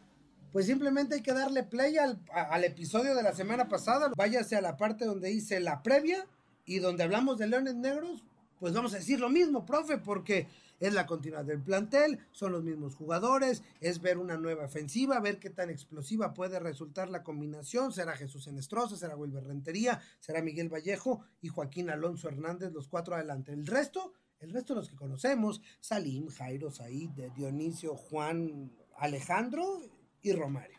pues 0.53 0.67
simplemente 0.67 1.17
hay 1.17 1.23
que 1.23 1.33
darle 1.33 1.63
play 1.63 1.97
al, 1.99 2.19
al, 2.33 2.65
episodio 2.65 3.15
de 3.15 3.23
la 3.23 3.35
semana 3.35 3.69
pasada. 3.69 4.13
Váyase 4.17 4.57
a 4.57 4.61
la 4.61 4.77
parte 4.77 5.05
donde 5.05 5.31
hice 5.31 5.61
la 5.61 5.83
previa 5.83 6.27
y 6.65 6.79
donde 6.79 7.05
hablamos 7.05 7.39
de 7.39 7.47
Leones 7.47 7.77
Negros, 7.77 8.25
pues 8.59 8.75
vamos 8.75 8.95
a 8.95 8.99
decir 8.99 9.21
lo 9.21 9.29
mismo, 9.29 9.65
profe, 9.65 9.99
porque 9.99 10.49
es 10.81 10.95
la 10.95 11.07
continuidad 11.07 11.45
del 11.45 11.61
plantel, 11.61 12.19
son 12.33 12.53
los 12.53 12.63
mismos 12.65 12.95
jugadores, 12.95 13.63
es 13.81 14.01
ver 14.01 14.19
una 14.19 14.39
nueva 14.39 14.65
ofensiva, 14.65 15.21
ver 15.21 15.39
qué 15.39 15.51
tan 15.51 15.69
explosiva 15.69 16.33
puede 16.33 16.59
resultar 16.59 17.11
la 17.11 17.23
combinación, 17.23 17.93
será 17.93 18.17
Jesús 18.17 18.47
Enestrosa, 18.47 18.97
será 18.97 19.15
Wilber 19.15 19.45
Rentería, 19.45 20.01
será 20.21 20.43
Miguel 20.43 20.73
Vallejo 20.73 21.23
y 21.43 21.49
Joaquín 21.49 21.91
Alonso 21.91 22.29
Hernández, 22.29 22.73
los 22.73 22.89
cuatro 22.89 23.15
adelante. 23.15 23.53
El 23.53 23.67
resto, 23.67 24.15
el 24.41 24.53
resto 24.53 24.75
de 24.75 24.81
los 24.81 24.89
que 24.89 24.97
conocemos, 24.97 25.61
Salim, 25.81 26.29
Jairo, 26.29 26.71
Said, 26.71 27.11
Dionisio, 27.37 27.95
Juan, 27.95 28.73
Alejandro 28.97 29.81
y 30.23 30.33
Romario. 30.33 30.79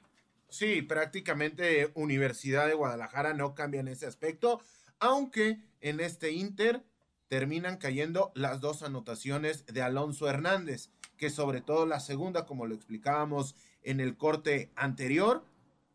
Sí, 0.50 0.82
prácticamente 0.82 1.92
Universidad 1.94 2.68
de 2.68 2.74
Guadalajara 2.74 3.34
no 3.34 3.56
cambia 3.56 3.80
en 3.80 3.88
ese 3.88 4.06
aspecto, 4.06 4.62
aunque 5.00 5.60
en 5.80 6.00
este 6.00 6.32
Inter 6.32 6.84
terminan 7.30 7.78
cayendo 7.78 8.34
las 8.36 8.60
dos 8.60 8.84
anotaciones 8.84 9.66
de 9.66 9.82
Alonso 9.82 10.28
Hernández, 10.28 10.90
que 11.16 11.30
sobre 11.30 11.62
todo 11.62 11.86
la 11.86 12.02
segunda, 12.02 12.46
como 12.46 12.66
lo 12.66 12.76
explicábamos 12.76 13.56
en 13.84 14.02
el 14.02 14.18
corte 14.18 14.70
anterior, 14.76 15.46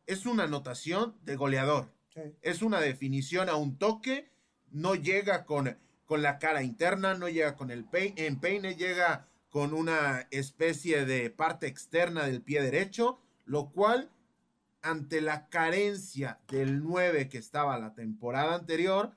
es 0.07 0.25
una 0.25 0.45
anotación 0.45 1.15
de 1.25 1.37
goleador. 1.37 1.93
Es 2.41 2.63
una 2.63 2.81
definición 2.81 3.51
a 3.51 3.57
un 3.57 3.77
toque, 3.77 4.31
no 4.71 4.95
llega 4.95 5.45
con, 5.45 5.77
con 6.07 6.23
la 6.23 6.39
cara 6.39 6.63
interna, 6.63 7.13
no 7.13 7.29
llega 7.29 7.57
con 7.57 7.71
el 7.71 7.85
peine, 7.85 8.75
llega 8.75 9.29
con 9.51 9.75
una 9.75 10.27
especie 10.31 11.05
de 11.05 11.29
parte 11.29 11.67
externa 11.67 12.27
del 12.27 12.41
pie 12.41 12.63
derecho, 12.63 13.21
lo 13.47 13.71
cual 13.71 14.11
ante 14.83 15.21
la 15.21 15.49
carencia 15.49 16.41
del 16.49 16.83
9 16.85 17.29
que 17.29 17.39
estaba 17.39 17.79
la 17.79 17.95
temporada 17.95 18.55
anterior, 18.55 19.17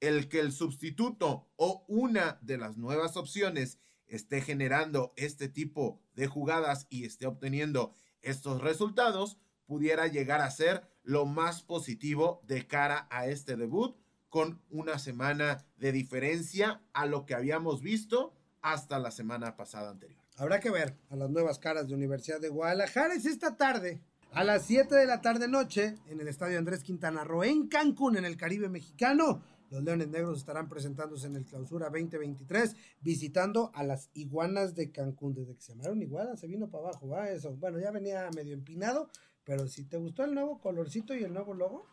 el 0.00 0.28
que 0.28 0.40
el 0.40 0.52
sustituto 0.52 1.48
o 1.56 1.84
una 1.88 2.38
de 2.42 2.58
las 2.58 2.76
nuevas 2.76 3.16
opciones 3.16 3.78
esté 4.08 4.40
generando 4.40 5.12
este 5.16 5.48
tipo 5.48 6.02
de 6.14 6.26
jugadas 6.26 6.86
y 6.90 7.04
esté 7.04 7.26
obteniendo 7.26 7.94
estos 8.22 8.60
resultados, 8.60 9.38
pudiera 9.66 10.06
llegar 10.06 10.40
a 10.40 10.50
ser 10.50 10.88
lo 11.02 11.26
más 11.26 11.62
positivo 11.62 12.42
de 12.46 12.66
cara 12.66 13.06
a 13.10 13.26
este 13.26 13.56
debut 13.56 13.96
con 14.28 14.60
una 14.70 14.98
semana 14.98 15.64
de 15.76 15.92
diferencia 15.92 16.82
a 16.92 17.06
lo 17.06 17.26
que 17.26 17.34
habíamos 17.34 17.80
visto 17.80 18.34
hasta 18.60 18.98
la 18.98 19.10
semana 19.10 19.56
pasada 19.56 19.90
anterior. 19.90 20.25
Habrá 20.38 20.60
que 20.60 20.70
ver 20.70 20.94
a 21.08 21.16
las 21.16 21.30
nuevas 21.30 21.58
caras 21.58 21.88
de 21.88 21.94
Universidad 21.94 22.40
de 22.40 22.50
Guadalajara. 22.50 23.14
Es 23.14 23.24
esta 23.24 23.56
tarde, 23.56 24.02
a 24.32 24.44
las 24.44 24.66
7 24.66 24.94
de 24.94 25.06
la 25.06 25.22
tarde 25.22 25.48
noche, 25.48 25.96
en 26.08 26.20
el 26.20 26.28
Estadio 26.28 26.58
Andrés 26.58 26.82
Quintana 26.82 27.24
Roo, 27.24 27.42
en 27.42 27.68
Cancún, 27.68 28.18
en 28.18 28.26
el 28.26 28.36
Caribe 28.36 28.68
mexicano. 28.68 29.42
Los 29.70 29.82
Leones 29.82 30.08
Negros 30.08 30.38
estarán 30.38 30.68
presentándose 30.68 31.26
en 31.26 31.36
el 31.36 31.46
Clausura 31.46 31.86
2023, 31.86 32.76
visitando 33.00 33.70
a 33.74 33.82
las 33.82 34.10
iguanas 34.12 34.74
de 34.74 34.92
Cancún. 34.92 35.32
Desde 35.32 35.54
que 35.54 35.62
se 35.62 35.72
llamaron 35.72 36.02
iguanas, 36.02 36.38
se 36.38 36.48
vino 36.48 36.68
para 36.68 36.88
abajo, 36.88 37.08
va 37.08 37.30
eso. 37.30 37.56
Bueno, 37.56 37.80
ya 37.80 37.90
venía 37.90 38.28
medio 38.36 38.52
empinado, 38.52 39.08
pero 39.42 39.66
si 39.66 39.84
te 39.84 39.96
gustó 39.96 40.22
el 40.24 40.34
nuevo 40.34 40.60
colorcito 40.60 41.14
y 41.14 41.24
el 41.24 41.32
nuevo 41.32 41.54
logo. 41.54 41.86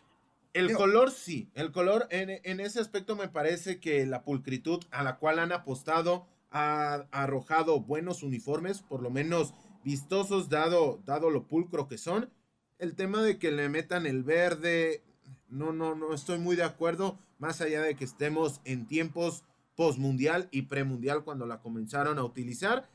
El 0.52 0.74
color 0.74 1.12
sí, 1.12 1.50
el 1.56 1.72
color 1.72 2.08
en, 2.12 2.30
en, 2.30 2.60
ese 2.60 2.80
aspecto 2.80 3.16
me 3.16 3.30
parece 3.30 3.80
que 3.80 4.06
la 4.06 4.24
pulcritud 4.24 4.84
a 4.92 5.02
la 5.02 5.18
cual 5.18 5.40
han 5.40 5.52
apostado 5.52 6.28
ha 6.54 7.08
arrojado 7.12 7.82
buenos 7.82 8.24
uniformes, 8.24 8.82
por 8.82 9.02
lo 9.02 9.10
menos 9.10 9.54
vistosos, 9.84 10.50
dado, 10.50 11.02
dado 11.04 11.30
lo 11.30 11.48
pulcro 11.48 11.88
que 11.88 11.98
son. 11.98 12.30
El 12.78 12.96
tema 12.96 13.22
de 13.22 13.40
que 13.40 13.52
le 13.52 13.68
metan 13.70 14.06
el 14.06 14.24
verde, 14.24 15.04
no, 15.50 15.74
no, 15.74 15.96
no 15.96 16.14
estoy 16.14 16.38
muy 16.38 16.56
de 16.56 16.64
acuerdo, 16.64 17.18
más 17.40 17.60
allá 17.60 17.82
de 17.82 17.96
que 17.96 18.06
estemos 18.06 18.62
en 18.66 18.86
tiempos 18.88 19.44
postmundial 19.76 20.48
y 20.52 20.64
premundial 20.64 21.24
cuando 21.24 21.48
la 21.48 21.60
comenzaron 21.60 22.20
a 22.20 22.24
utilizar. 22.24 22.88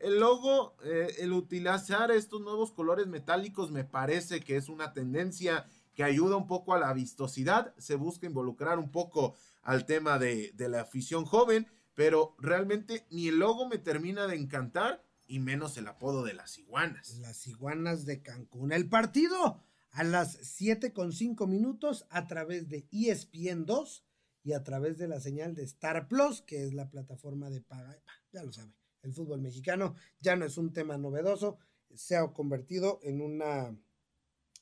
El 0.00 0.18
logo, 0.18 0.74
eh, 0.84 1.14
el 1.18 1.32
utilizar 1.32 2.10
estos 2.10 2.40
nuevos 2.40 2.72
colores 2.72 3.06
metálicos 3.06 3.70
me 3.70 3.84
parece 3.84 4.40
que 4.40 4.56
es 4.56 4.68
una 4.68 4.92
tendencia 4.92 5.66
que 5.94 6.04
ayuda 6.04 6.36
un 6.36 6.46
poco 6.46 6.74
a 6.74 6.78
la 6.78 6.92
vistosidad, 6.92 7.74
se 7.78 7.96
busca 7.96 8.26
involucrar 8.26 8.78
un 8.78 8.90
poco 8.90 9.34
al 9.62 9.86
tema 9.86 10.18
de, 10.18 10.52
de 10.54 10.68
la 10.68 10.82
afición 10.82 11.24
joven, 11.24 11.66
pero 11.98 12.36
realmente 12.38 13.08
ni 13.10 13.26
el 13.26 13.40
logo 13.40 13.68
me 13.68 13.76
termina 13.76 14.28
de 14.28 14.36
encantar 14.36 15.04
y 15.26 15.40
menos 15.40 15.76
el 15.78 15.88
apodo 15.88 16.22
de 16.22 16.32
las 16.32 16.56
iguanas. 16.56 17.18
Las 17.18 17.48
iguanas 17.48 18.06
de 18.06 18.22
Cancún. 18.22 18.70
El 18.70 18.88
partido 18.88 19.60
a 19.90 20.04
las 20.04 20.38
7 20.40 20.92
con 20.92 21.12
5 21.12 21.48
minutos 21.48 22.06
a 22.10 22.28
través 22.28 22.68
de 22.68 22.86
ESPN 22.92 23.66
2 23.66 24.04
y 24.44 24.52
a 24.52 24.62
través 24.62 24.96
de 24.96 25.08
la 25.08 25.18
señal 25.18 25.56
de 25.56 25.64
Star 25.64 26.06
Plus, 26.06 26.40
que 26.42 26.62
es 26.62 26.72
la 26.72 26.88
plataforma 26.88 27.50
de 27.50 27.62
paga. 27.62 28.00
Ya 28.30 28.44
lo 28.44 28.52
sabe, 28.52 28.76
el 29.02 29.12
fútbol 29.12 29.40
mexicano 29.40 29.96
ya 30.20 30.36
no 30.36 30.44
es 30.44 30.56
un 30.56 30.72
tema 30.72 30.98
novedoso, 30.98 31.58
se 31.96 32.14
ha 32.14 32.24
convertido 32.28 33.00
en 33.02 33.20
una, 33.20 33.76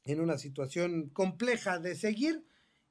en 0.05 0.20
una 0.22 0.39
situación 0.39 1.11
compleja 1.11 1.80
de 1.80 1.97
seguir 1.97 2.47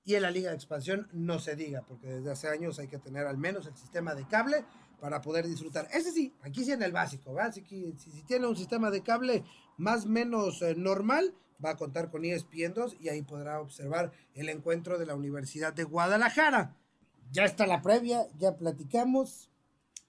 Y 0.06 0.14
en 0.14 0.22
la 0.22 0.30
Liga 0.30 0.52
de 0.52 0.56
Expansión 0.56 1.08
no 1.14 1.40
se 1.40 1.56
diga, 1.56 1.82
porque 1.82 2.08
desde 2.08 2.32
hace 2.32 2.48
años 2.48 2.78
hay 2.78 2.88
que 2.88 3.00
tener 3.00 3.26
al 3.26 3.40
menos 3.40 3.66
el 3.66 3.76
sistema 3.76 4.14
de 4.14 4.28
cable 4.28 4.64
para 5.00 5.22
poder 5.22 5.48
disfrutar. 5.48 5.88
Ese 5.92 6.12
sí, 6.12 6.32
aquí 6.44 6.64
sí 6.64 6.72
en 6.72 6.84
el 6.84 6.92
básico, 6.92 7.34
¿verdad? 7.34 7.50
Así 7.50 7.64
que 7.64 7.94
si, 7.98 8.22
tiene 8.24 8.46
un 8.46 8.56
sistema 8.56 8.92
de 8.92 9.02
cable 9.02 9.44
más 9.78 10.06
o 10.06 10.10
menos 10.10 10.62
eh, 10.62 10.76
normal, 10.76 11.34
va 11.64 11.72
a 11.72 11.76
contar 11.76 12.12
con 12.12 12.24
ESPN 12.24 12.74
2 12.76 12.98
y 13.00 13.10
ahí 13.10 13.24
podrá 13.24 13.60
observar 13.60 14.12
el 14.36 14.50
encuentro 14.50 15.00
de 15.00 15.08
la 15.08 15.16
Universidad 15.16 15.74
de 15.74 15.84
Guadalajara. 15.84 16.76
Ya 17.32 17.44
está 17.46 17.66
la 17.66 17.82
previa, 17.82 18.28
ya 18.38 18.56
platicamos, 18.56 19.50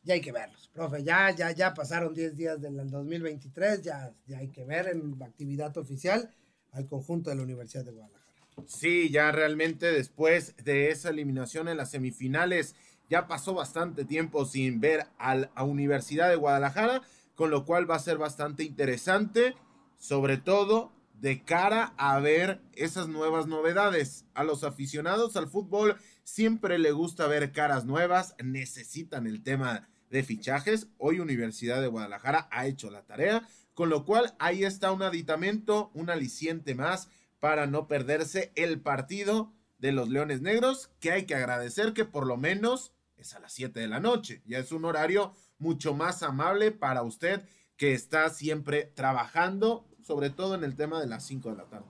ya 0.03 0.15
hay 0.15 0.21
que 0.21 0.33
verlos. 0.33 0.69
Profe, 0.75 1.03
ya, 1.03 1.31
ya, 1.31 1.53
ya 1.53 1.73
pasaron 1.73 2.13
10 2.13 2.37
días 2.37 2.61
del 2.61 2.91
2023, 2.91 3.81
ya, 3.81 4.13
ya 4.27 4.39
hay 4.39 4.49
que 4.49 4.65
ver 4.65 4.89
en 4.89 5.23
actividad 5.23 5.77
oficial 5.79 6.31
al 6.73 6.87
conjunto 6.87 7.31
de 7.31 7.37
la 7.37 7.43
Universidad 7.43 7.85
de 7.85 7.93
Guadalajara. 7.93 8.26
Sí, 8.65 9.11
ya 9.11 9.31
realmente 9.33 9.93
después 9.93 10.57
de 10.65 10.91
esa 10.91 11.11
eliminación 11.11 11.69
en 11.69 11.77
las 11.77 11.91
semifinales, 11.91 12.75
ya 13.11 13.29
pasó 13.29 13.55
bastante 13.55 14.05
tiempo 14.05 14.47
sin 14.47 14.81
ver 14.81 15.07
a 15.19 15.35
la 15.35 15.63
Universidad 15.63 16.31
de 16.31 16.37
Guadalajara, 16.37 17.03
con 17.35 17.51
lo 17.51 17.65
cual 17.67 17.89
va 17.89 17.97
a 17.97 18.01
ser 18.01 18.17
bastante 18.17 18.65
interesante, 18.65 19.55
sobre 19.99 20.39
todo 20.39 20.93
de 21.21 21.45
cara 21.45 21.95
a 21.97 22.19
ver 22.19 22.61
esas 22.73 23.09
nuevas 23.09 23.47
novedades. 23.47 24.25
A 24.35 24.43
los 24.43 24.65
aficionados 24.65 25.37
al 25.37 25.49
fútbol 25.49 25.97
siempre 26.25 26.79
le 26.79 26.93
gusta 26.93 27.27
ver 27.27 27.53
caras 27.53 27.85
nuevas, 27.85 28.35
necesitan 28.43 29.27
el 29.27 29.43
tema 29.43 29.89
de 30.11 30.23
fichajes. 30.23 30.89
Hoy 30.99 31.21
Universidad 31.21 31.81
de 31.81 31.89
Guadalajara 31.89 32.49
ha 32.51 32.67
hecho 32.67 32.91
la 32.91 33.03
tarea, 33.03 33.47
con 33.75 33.91
lo 33.91 34.05
cual 34.05 34.35
ahí 34.39 34.65
está 34.65 34.93
un 34.93 35.03
aditamento, 35.03 35.91
un 35.95 36.11
aliciente 36.11 36.75
más 36.75 37.11
para 37.41 37.67
no 37.67 37.87
perderse 37.87 38.53
el 38.55 38.81
partido 38.81 39.53
de 39.79 39.93
los 39.93 40.09
Leones 40.09 40.41
Negros, 40.41 40.91
que 41.01 41.13
hay 41.13 41.27
que 41.27 41.35
agradecer 41.35 41.93
que 41.93 42.05
por 42.05 42.27
lo 42.27 42.37
menos 42.37 42.93
es 43.17 43.35
a 43.35 43.41
las 43.41 43.53
7 43.53 43.79
de 43.79 43.89
la 43.89 44.01
noche. 44.01 44.43
Ya 44.47 44.59
es 44.59 44.73
un 44.73 44.85
horario 44.85 45.35
mucho 45.59 45.95
más 45.95 46.23
amable 46.23 46.73
para 46.73 47.03
usted 47.03 47.47
que 47.77 47.93
está 47.93 48.31
siempre 48.31 48.91
trabajando, 48.95 49.87
sobre 50.03 50.31
todo 50.31 50.55
en 50.55 50.65
el 50.65 50.77
tema 50.77 51.01
de 51.01 51.07
las 51.07 51.27
5 51.27 51.51
de 51.51 51.57
la 51.57 51.65
tarde. 51.65 51.87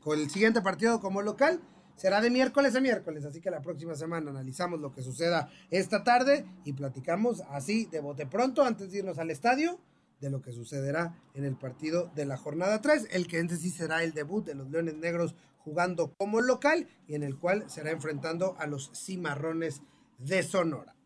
Con 0.00 0.18
el 0.18 0.30
siguiente 0.30 0.60
partido 0.60 1.00
como 1.00 1.22
local 1.22 1.60
será 1.96 2.20
de 2.20 2.28
miércoles 2.28 2.74
a 2.74 2.80
miércoles, 2.80 3.24
así 3.24 3.40
que 3.40 3.50
la 3.50 3.62
próxima 3.62 3.94
semana 3.94 4.30
analizamos 4.30 4.80
lo 4.80 4.92
que 4.92 5.02
suceda 5.02 5.48
esta 5.70 6.04
tarde 6.04 6.44
y 6.64 6.72
platicamos 6.72 7.42
así 7.50 7.86
de 7.86 8.00
bote 8.00 8.26
pronto 8.26 8.64
antes 8.64 8.90
de 8.90 8.98
irnos 8.98 9.18
al 9.18 9.30
estadio 9.30 9.78
de 10.24 10.30
lo 10.30 10.40
que 10.40 10.52
sucederá 10.52 11.14
en 11.34 11.44
el 11.44 11.54
partido 11.54 12.10
de 12.14 12.24
la 12.24 12.38
jornada 12.38 12.80
3, 12.80 13.08
el 13.10 13.26
que 13.26 13.38
en 13.38 13.50
sí 13.50 13.70
será 13.70 14.02
el 14.02 14.14
debut 14.14 14.44
de 14.44 14.54
los 14.54 14.70
Leones 14.70 14.94
Negros 14.94 15.34
jugando 15.58 16.14
como 16.14 16.40
local 16.40 16.88
y 17.06 17.14
en 17.14 17.22
el 17.22 17.38
cual 17.38 17.68
será 17.68 17.90
enfrentando 17.90 18.56
a 18.58 18.66
los 18.66 18.90
Cimarrones 18.94 19.82
de 20.16 20.42
Sonora. 20.42 20.96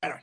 Pero 0.00 0.16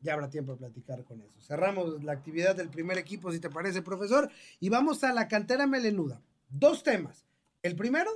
ya 0.00 0.12
habrá 0.12 0.28
tiempo 0.28 0.52
de 0.52 0.58
platicar 0.58 1.04
con 1.04 1.22
eso. 1.22 1.40
Cerramos 1.40 2.04
la 2.04 2.12
actividad 2.12 2.54
del 2.54 2.68
primer 2.68 2.98
equipo, 2.98 3.32
si 3.32 3.40
te 3.40 3.48
parece, 3.48 3.80
profesor, 3.80 4.30
y 4.60 4.68
vamos 4.68 5.02
a 5.02 5.14
la 5.14 5.26
cantera 5.26 5.66
melenuda. 5.66 6.20
Dos 6.50 6.82
temas. 6.82 7.24
El 7.62 7.76
primero, 7.76 8.10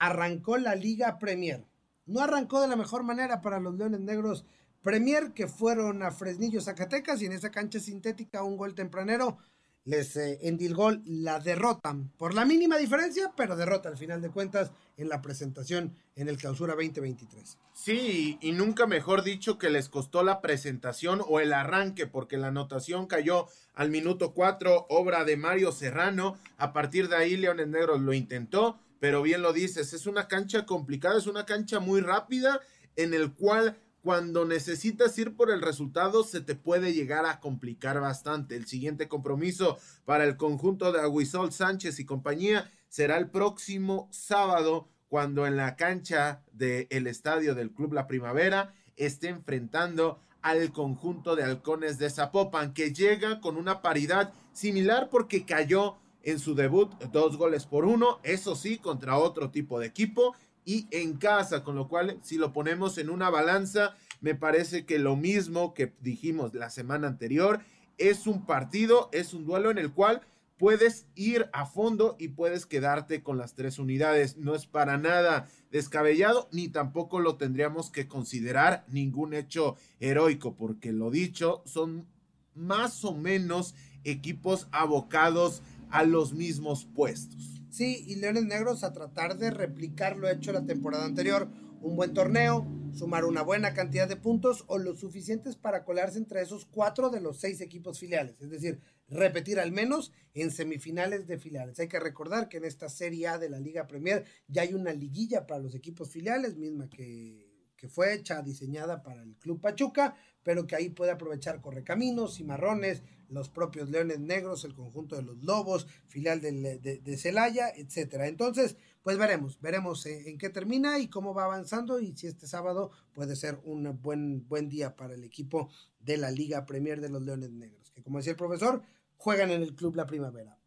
arrancó 0.00 0.58
la 0.58 0.74
Liga 0.74 1.18
Premier. 1.18 1.64
No 2.04 2.20
arrancó 2.20 2.60
de 2.60 2.66
la 2.66 2.74
mejor 2.74 3.04
manera 3.04 3.40
para 3.40 3.60
los 3.60 3.76
Leones 3.76 4.00
Negros 4.00 4.44
Premier, 4.82 5.32
que 5.32 5.46
fueron 5.46 6.02
a 6.02 6.10
Fresnillo, 6.10 6.60
Zacatecas, 6.60 7.20
y 7.22 7.26
en 7.26 7.32
esa 7.32 7.50
cancha 7.50 7.80
sintética, 7.80 8.42
un 8.42 8.56
gol 8.56 8.74
tempranero 8.74 9.38
les 9.84 10.16
eh, 10.16 10.38
endilgó 10.42 10.92
la 11.04 11.40
derrota 11.40 11.96
por 12.18 12.34
la 12.34 12.44
mínima 12.44 12.76
diferencia, 12.76 13.32
pero 13.36 13.56
derrota 13.56 13.88
al 13.88 13.96
final 13.96 14.20
de 14.20 14.30
cuentas 14.30 14.70
en 14.96 15.08
la 15.08 15.22
presentación 15.22 15.96
en 16.16 16.28
el 16.28 16.36
clausura 16.36 16.74
2023. 16.74 17.58
Sí, 17.72 18.38
y 18.40 18.52
nunca 18.52 18.86
mejor 18.86 19.22
dicho 19.22 19.58
que 19.58 19.70
les 19.70 19.88
costó 19.88 20.22
la 20.22 20.40
presentación 20.40 21.22
o 21.26 21.40
el 21.40 21.52
arranque, 21.52 22.06
porque 22.06 22.36
la 22.36 22.48
anotación 22.48 23.06
cayó 23.06 23.46
al 23.74 23.90
minuto 23.90 24.34
4, 24.34 24.86
obra 24.90 25.24
de 25.24 25.36
Mario 25.36 25.72
Serrano. 25.72 26.36
A 26.58 26.72
partir 26.72 27.08
de 27.08 27.16
ahí, 27.16 27.36
Leones 27.36 27.68
Negros 27.68 28.00
lo 28.00 28.12
intentó, 28.12 28.78
pero 29.00 29.22
bien 29.22 29.40
lo 29.40 29.54
dices, 29.54 29.94
es 29.94 30.06
una 30.06 30.28
cancha 30.28 30.66
complicada, 30.66 31.18
es 31.18 31.26
una 31.26 31.46
cancha 31.46 31.80
muy 31.80 32.02
rápida 32.02 32.60
en 32.96 33.14
el 33.14 33.32
cual 33.32 33.78
cuando 34.02 34.44
necesitas 34.44 35.16
ir 35.18 35.36
por 35.36 35.50
el 35.50 35.60
resultado 35.60 36.24
se 36.24 36.40
te 36.40 36.54
puede 36.54 36.92
llegar 36.92 37.26
a 37.26 37.40
complicar 37.40 38.00
bastante. 38.00 38.56
El 38.56 38.66
siguiente 38.66 39.08
compromiso 39.08 39.78
para 40.04 40.24
el 40.24 40.36
conjunto 40.36 40.92
de 40.92 41.00
Aguisol 41.00 41.52
Sánchez 41.52 42.00
y 42.00 42.04
compañía 42.04 42.70
será 42.88 43.18
el 43.18 43.30
próximo 43.30 44.08
sábado 44.10 44.88
cuando 45.08 45.46
en 45.46 45.56
la 45.56 45.76
cancha 45.76 46.42
del 46.52 47.06
estadio 47.06 47.54
del 47.54 47.72
Club 47.72 47.92
La 47.92 48.06
Primavera 48.06 48.74
esté 48.96 49.28
enfrentando 49.28 50.20
al 50.40 50.72
conjunto 50.72 51.36
de 51.36 51.42
halcones 51.42 51.98
de 51.98 52.10
Zapopan 52.10 52.72
que 52.72 52.92
llega 52.92 53.40
con 53.40 53.56
una 53.56 53.82
paridad 53.82 54.32
similar 54.52 55.08
porque 55.10 55.44
cayó 55.44 55.96
en 56.22 56.38
su 56.38 56.54
debut 56.54 56.92
dos 57.12 57.36
goles 57.36 57.66
por 57.66 57.84
uno, 57.84 58.20
eso 58.22 58.54
sí, 58.54 58.78
contra 58.78 59.18
otro 59.18 59.50
tipo 59.50 59.78
de 59.78 59.86
equipo 59.86 60.34
y 60.70 60.86
en 60.92 61.14
casa, 61.14 61.64
con 61.64 61.74
lo 61.74 61.88
cual 61.88 62.20
si 62.22 62.36
lo 62.36 62.52
ponemos 62.52 62.96
en 62.98 63.10
una 63.10 63.28
balanza, 63.28 63.96
me 64.20 64.36
parece 64.36 64.86
que 64.86 65.00
lo 65.00 65.16
mismo 65.16 65.74
que 65.74 65.92
dijimos 66.00 66.54
la 66.54 66.70
semana 66.70 67.08
anterior, 67.08 67.58
es 67.98 68.28
un 68.28 68.46
partido, 68.46 69.08
es 69.10 69.34
un 69.34 69.44
duelo 69.44 69.72
en 69.72 69.78
el 69.78 69.90
cual 69.90 70.20
puedes 70.58 71.06
ir 71.16 71.50
a 71.52 71.66
fondo 71.66 72.14
y 72.20 72.28
puedes 72.28 72.66
quedarte 72.66 73.20
con 73.20 73.36
las 73.36 73.54
tres 73.54 73.80
unidades. 73.80 74.36
No 74.36 74.54
es 74.54 74.66
para 74.66 74.96
nada 74.96 75.48
descabellado, 75.72 76.48
ni 76.52 76.68
tampoco 76.68 77.18
lo 77.18 77.34
tendríamos 77.34 77.90
que 77.90 78.06
considerar 78.06 78.84
ningún 78.86 79.34
hecho 79.34 79.74
heroico, 79.98 80.54
porque 80.54 80.92
lo 80.92 81.10
dicho, 81.10 81.62
son 81.64 82.06
más 82.54 83.04
o 83.04 83.12
menos 83.12 83.74
equipos 84.04 84.68
abocados 84.70 85.62
a 85.90 86.04
los 86.04 86.32
mismos 86.32 86.84
puestos. 86.84 87.59
Sí, 87.70 88.04
y 88.08 88.16
Leones 88.16 88.44
Negros 88.44 88.82
a 88.82 88.92
tratar 88.92 89.38
de 89.38 89.50
replicar 89.50 90.16
lo 90.16 90.28
hecho 90.28 90.52
la 90.52 90.66
temporada 90.66 91.04
anterior. 91.04 91.48
Un 91.80 91.94
buen 91.94 92.12
torneo, 92.12 92.66
sumar 92.92 93.24
una 93.24 93.42
buena 93.42 93.74
cantidad 93.74 94.08
de 94.08 94.16
puntos 94.16 94.64
o 94.66 94.78
lo 94.78 94.96
suficientes 94.96 95.56
para 95.56 95.84
colarse 95.84 96.18
entre 96.18 96.42
esos 96.42 96.66
cuatro 96.66 97.10
de 97.10 97.20
los 97.20 97.38
seis 97.38 97.60
equipos 97.60 98.00
filiales. 98.00 98.40
Es 98.40 98.50
decir, 98.50 98.80
repetir 99.08 99.60
al 99.60 99.70
menos 99.70 100.12
en 100.34 100.50
semifinales 100.50 101.28
de 101.28 101.38
filiales. 101.38 101.78
Hay 101.78 101.88
que 101.88 102.00
recordar 102.00 102.48
que 102.48 102.56
en 102.56 102.64
esta 102.64 102.88
Serie 102.88 103.28
A 103.28 103.38
de 103.38 103.48
la 103.48 103.60
Liga 103.60 103.86
Premier 103.86 104.24
ya 104.48 104.62
hay 104.62 104.74
una 104.74 104.92
liguilla 104.92 105.46
para 105.46 105.62
los 105.62 105.74
equipos 105.76 106.10
filiales, 106.10 106.56
misma 106.56 106.90
que 106.90 107.49
que 107.80 107.88
fue 107.88 108.12
hecha, 108.12 108.42
diseñada 108.42 109.02
para 109.02 109.22
el 109.22 109.36
Club 109.36 109.58
Pachuca, 109.58 110.14
pero 110.42 110.66
que 110.66 110.76
ahí 110.76 110.90
puede 110.90 111.12
aprovechar 111.12 111.62
Correcaminos, 111.62 112.36
Cimarrones, 112.36 113.02
los 113.30 113.48
propios 113.48 113.88
Leones 113.88 114.20
Negros, 114.20 114.66
el 114.66 114.74
conjunto 114.74 115.16
de 115.16 115.22
los 115.22 115.42
Lobos, 115.42 115.86
filial 116.08 116.42
de, 116.42 117.16
Celaya, 117.16 117.70
etcétera. 117.74 118.26
Entonces, 118.26 118.76
pues 119.02 119.16
veremos, 119.16 119.58
veremos 119.62 120.04
en, 120.04 120.36
qué 120.36 120.50
termina 120.50 120.98
y 120.98 121.08
cómo 121.08 121.32
va 121.32 121.44
avanzando 121.44 122.00
y 122.00 122.14
si 122.14 122.26
este 122.26 122.46
sábado 122.46 122.90
puede 123.14 123.34
ser 123.34 123.58
un 123.64 123.98
buen, 124.02 124.46
buen 124.46 124.68
día 124.68 124.94
para 124.94 125.14
el 125.14 125.24
equipo 125.24 125.70
de 126.00 126.18
la 126.18 126.30
Liga 126.30 126.66
Premier 126.66 127.00
de 127.00 127.08
los 127.08 127.22
Leones 127.22 127.50
Negros, 127.50 127.90
que 127.92 128.02
como 128.02 128.18
decía 128.18 128.32
el 128.32 128.36
profesor, 128.36 128.82
juegan 129.16 129.50
en 129.50 129.62
el 129.62 129.74
Club 129.74 129.96
La 129.96 130.06
Primavera. 130.06 130.58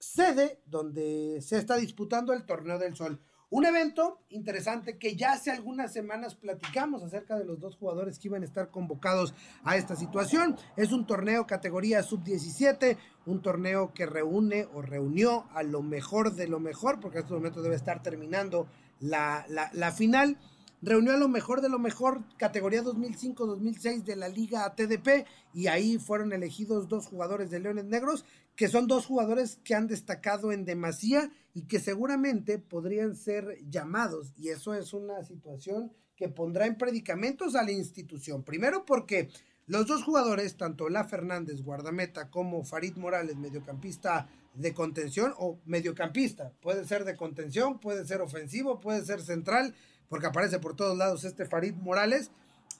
Sede 0.00 0.60
donde 0.66 1.40
se 1.42 1.58
está 1.58 1.76
disputando 1.76 2.32
el 2.32 2.44
Torneo 2.44 2.78
del 2.78 2.96
Sol. 2.96 3.20
Un 3.48 3.64
evento 3.64 4.18
interesante 4.30 4.98
que 4.98 5.14
ya 5.14 5.32
hace 5.32 5.52
algunas 5.52 5.92
semanas 5.92 6.34
platicamos 6.34 7.04
acerca 7.04 7.38
de 7.38 7.44
los 7.44 7.60
dos 7.60 7.76
jugadores 7.76 8.18
que 8.18 8.26
iban 8.26 8.42
a 8.42 8.44
estar 8.44 8.70
convocados 8.72 9.34
a 9.62 9.76
esta 9.76 9.94
situación. 9.94 10.56
Es 10.76 10.90
un 10.90 11.06
torneo 11.06 11.46
categoría 11.46 12.02
sub-17, 12.02 12.96
un 13.24 13.42
torneo 13.42 13.94
que 13.94 14.04
reúne 14.04 14.66
o 14.74 14.82
reunió 14.82 15.46
a 15.54 15.62
lo 15.62 15.80
mejor 15.82 16.34
de 16.34 16.48
lo 16.48 16.58
mejor, 16.58 16.98
porque 16.98 17.18
en 17.18 17.24
estos 17.24 17.38
momentos 17.38 17.62
debe 17.62 17.76
estar 17.76 18.02
terminando 18.02 18.66
la, 18.98 19.46
la 19.48 19.92
final 19.92 20.36
reunió 20.82 21.14
a 21.14 21.16
lo 21.16 21.28
mejor 21.28 21.60
de 21.60 21.68
lo 21.68 21.78
mejor 21.78 22.22
categoría 22.36 22.82
2005-2006 22.82 24.04
de 24.04 24.16
la 24.16 24.28
Liga 24.28 24.74
TDP 24.74 25.26
y 25.54 25.68
ahí 25.68 25.98
fueron 25.98 26.32
elegidos 26.32 26.88
dos 26.88 27.06
jugadores 27.06 27.50
de 27.50 27.60
Leones 27.60 27.86
Negros, 27.86 28.24
que 28.56 28.68
son 28.68 28.86
dos 28.86 29.06
jugadores 29.06 29.60
que 29.62 29.74
han 29.74 29.86
destacado 29.86 30.50
en 30.50 30.64
demasía 30.64 31.30
y 31.54 31.62
que 31.62 31.78
seguramente 31.78 32.58
podrían 32.58 33.14
ser 33.14 33.58
llamados 33.70 34.32
y 34.36 34.48
eso 34.48 34.74
es 34.74 34.92
una 34.94 35.22
situación 35.24 35.92
que 36.16 36.28
pondrá 36.28 36.66
en 36.66 36.78
predicamentos 36.78 37.54
a 37.54 37.62
la 37.62 37.72
institución. 37.72 38.42
Primero 38.42 38.86
porque 38.86 39.28
los 39.66 39.86
dos 39.86 40.02
jugadores, 40.02 40.56
tanto 40.56 40.88
La 40.88 41.04
Fernández, 41.04 41.62
guardameta, 41.62 42.30
como 42.30 42.64
Farid 42.64 42.96
Morales, 42.96 43.36
mediocampista 43.36 44.28
de 44.54 44.72
contención 44.72 45.34
o 45.36 45.58
mediocampista, 45.66 46.52
puede 46.62 46.86
ser 46.86 47.04
de 47.04 47.16
contención, 47.16 47.78
puede 47.78 48.06
ser 48.06 48.22
ofensivo, 48.22 48.80
puede 48.80 49.04
ser 49.04 49.20
central, 49.20 49.74
porque 50.08 50.26
aparece 50.26 50.60
por 50.60 50.76
todos 50.76 50.96
lados 50.96 51.24
este 51.24 51.44
Farid 51.44 51.74
Morales, 51.74 52.30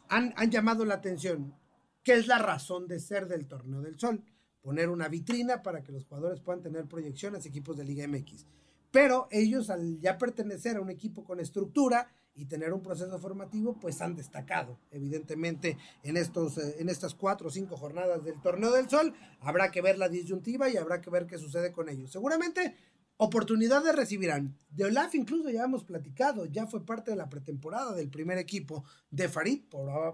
han, 0.08 0.32
han 0.36 0.50
llamado 0.50 0.86
la 0.86 0.94
atención. 0.94 1.54
¿Qué 2.02 2.14
es 2.14 2.28
la 2.28 2.38
razón 2.38 2.86
de 2.86 3.00
ser 3.00 3.26
del 3.26 3.46
Torneo 3.46 3.82
del 3.82 3.98
Sol? 3.98 4.22
Poner 4.66 4.88
una 4.88 5.06
vitrina 5.06 5.62
para 5.62 5.84
que 5.84 5.92
los 5.92 6.06
jugadores 6.06 6.40
puedan 6.40 6.60
tener 6.60 6.86
proyecciones 6.86 7.46
equipos 7.46 7.76
de 7.76 7.84
Liga 7.84 8.08
MX. 8.08 8.46
Pero 8.90 9.28
ellos, 9.30 9.70
al 9.70 10.00
ya 10.00 10.18
pertenecer 10.18 10.76
a 10.76 10.80
un 10.80 10.90
equipo 10.90 11.22
con 11.22 11.38
estructura, 11.38 12.08
y 12.34 12.46
tener 12.46 12.72
un 12.72 12.82
proceso 12.82 13.16
formativo, 13.20 13.78
pues 13.80 14.00
han 14.02 14.16
destacado, 14.16 14.76
evidentemente, 14.90 15.78
en, 16.02 16.16
estos, 16.16 16.58
eh, 16.58 16.76
en 16.80 16.88
estas 16.88 17.14
cuatro 17.14 17.46
o 17.46 17.50
cinco 17.50 17.76
jornadas 17.76 18.24
del 18.24 18.40
Torneo 18.42 18.72
del 18.72 18.90
Sol. 18.90 19.14
Habrá 19.38 19.70
que 19.70 19.80
ver 19.82 19.98
la 19.98 20.08
disyuntiva 20.08 20.68
y 20.68 20.76
habrá 20.76 21.00
que 21.00 21.10
ver 21.10 21.26
qué 21.26 21.38
sucede 21.38 21.70
con 21.70 21.88
ellos. 21.88 22.10
Seguramente 22.10 22.74
oportunidades 23.18 23.94
recibirán. 23.94 24.58
De 24.68 24.84
Olaf 24.84 25.14
incluso 25.14 25.48
ya 25.48 25.62
hemos 25.62 25.84
platicado, 25.84 26.44
ya 26.44 26.66
fue 26.66 26.84
parte 26.84 27.12
de 27.12 27.16
la 27.16 27.30
pretemporada 27.30 27.94
del 27.94 28.10
primer 28.10 28.38
equipo 28.38 28.84
de 29.10 29.28
Farid. 29.28 29.62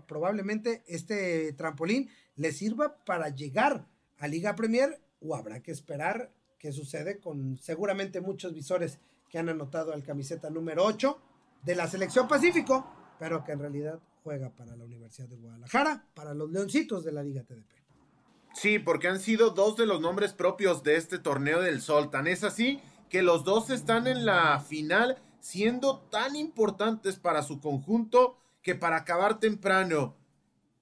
Probablemente 0.06 0.84
este 0.86 1.52
trampolín 1.54 2.08
le 2.36 2.52
sirva 2.52 3.04
para 3.04 3.30
llegar 3.30 3.88
a 4.22 4.28
Liga 4.28 4.54
Premier 4.54 5.00
o 5.20 5.34
habrá 5.34 5.60
que 5.60 5.72
esperar 5.72 6.32
qué 6.56 6.70
sucede 6.70 7.18
con 7.18 7.58
seguramente 7.58 8.20
muchos 8.20 8.54
visores 8.54 9.00
que 9.28 9.38
han 9.40 9.48
anotado 9.48 9.92
al 9.92 10.04
camiseta 10.04 10.48
número 10.48 10.84
8 10.84 11.18
de 11.64 11.74
la 11.74 11.88
selección 11.88 12.28
Pacífico, 12.28 12.86
pero 13.18 13.42
que 13.42 13.50
en 13.50 13.58
realidad 13.58 13.98
juega 14.22 14.50
para 14.50 14.76
la 14.76 14.84
Universidad 14.84 15.26
de 15.26 15.36
Guadalajara, 15.38 16.06
para 16.14 16.34
los 16.34 16.52
Leoncitos 16.52 17.04
de 17.04 17.10
la 17.10 17.24
Liga 17.24 17.42
TDP. 17.42 17.72
Sí, 18.54 18.78
porque 18.78 19.08
han 19.08 19.18
sido 19.18 19.50
dos 19.50 19.76
de 19.76 19.86
los 19.86 20.00
nombres 20.00 20.32
propios 20.32 20.84
de 20.84 20.94
este 20.94 21.18
torneo 21.18 21.60
del 21.60 21.80
Sol. 21.80 22.10
Tan 22.10 22.28
es 22.28 22.44
así 22.44 22.80
que 23.08 23.22
los 23.22 23.42
dos 23.42 23.70
están 23.70 24.06
en 24.06 24.24
la 24.24 24.60
final 24.60 25.18
siendo 25.40 25.98
tan 26.10 26.36
importantes 26.36 27.16
para 27.16 27.42
su 27.42 27.60
conjunto 27.60 28.38
que 28.62 28.76
para 28.76 28.98
acabar 28.98 29.40
temprano, 29.40 30.14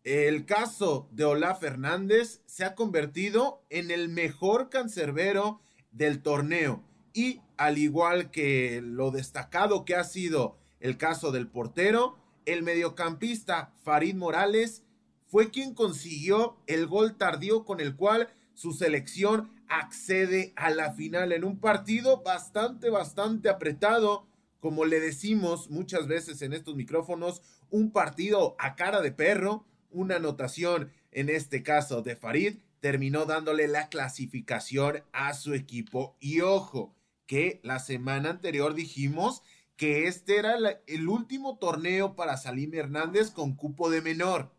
el 0.05 0.46
caso 0.46 1.09
de 1.12 1.24
Olaf 1.24 1.61
Fernández 1.61 2.40
se 2.46 2.64
ha 2.64 2.74
convertido 2.74 3.62
en 3.68 3.90
el 3.90 4.09
mejor 4.09 4.70
cancerbero 4.70 5.61
del 5.92 6.22
torneo. 6.22 6.82
Y 7.12 7.40
al 7.57 7.76
igual 7.76 8.30
que 8.30 8.80
lo 8.82 9.11
destacado 9.11 9.84
que 9.84 9.96
ha 9.96 10.05
sido 10.05 10.57
el 10.80 10.96
caso 10.96 11.32
del 11.32 11.48
portero, 11.48 12.16
el 12.46 12.62
mediocampista 12.62 13.74
Farid 13.82 14.14
Morales 14.14 14.84
fue 15.26 15.51
quien 15.51 15.74
consiguió 15.74 16.57
el 16.66 16.86
gol 16.86 17.16
tardío 17.16 17.64
con 17.64 17.80
el 17.80 17.94
cual 17.94 18.28
su 18.55 18.72
selección 18.72 19.53
accede 19.68 20.53
a 20.57 20.70
la 20.70 20.92
final 20.94 21.32
en 21.32 21.44
un 21.44 21.61
partido 21.61 22.22
bastante, 22.22 22.90
bastante 22.90 23.48
apretado, 23.48 24.26
como 24.59 24.84
le 24.84 24.98
decimos 24.98 25.70
muchas 25.70 26.09
veces 26.09 26.42
en 26.42 26.53
estos 26.53 26.74
micrófonos, 26.74 27.42
un 27.70 27.92
partido 27.92 28.57
a 28.59 28.74
cara 28.74 29.01
de 29.01 29.12
perro, 29.12 29.64
una 29.91 30.16
anotación 30.16 30.93
en 31.12 31.28
este 31.28 31.62
caso 31.62 32.03
de 32.03 32.16
Farid 32.16 32.59
terminó 32.80 33.26
dándole 33.26 33.68
la 33.68 33.88
clasificación 33.88 35.03
a 35.12 35.34
su 35.34 35.55
equipo 35.55 36.16
y 36.20 36.41
ojo 36.41 36.95
que 37.26 37.61
la 37.62 37.78
semana 37.78 38.30
anterior 38.30 38.74
dijimos 38.74 39.43
que 39.76 40.07
este 40.07 40.36
era 40.36 40.57
el 40.86 41.09
último 41.09 41.59
torneo 41.59 42.14
para 42.16 42.36
Salim 42.36 42.74
Hernández 42.74 43.30
con 43.30 43.55
cupo 43.55 43.88
de 43.88 44.03
menor. 44.03 44.53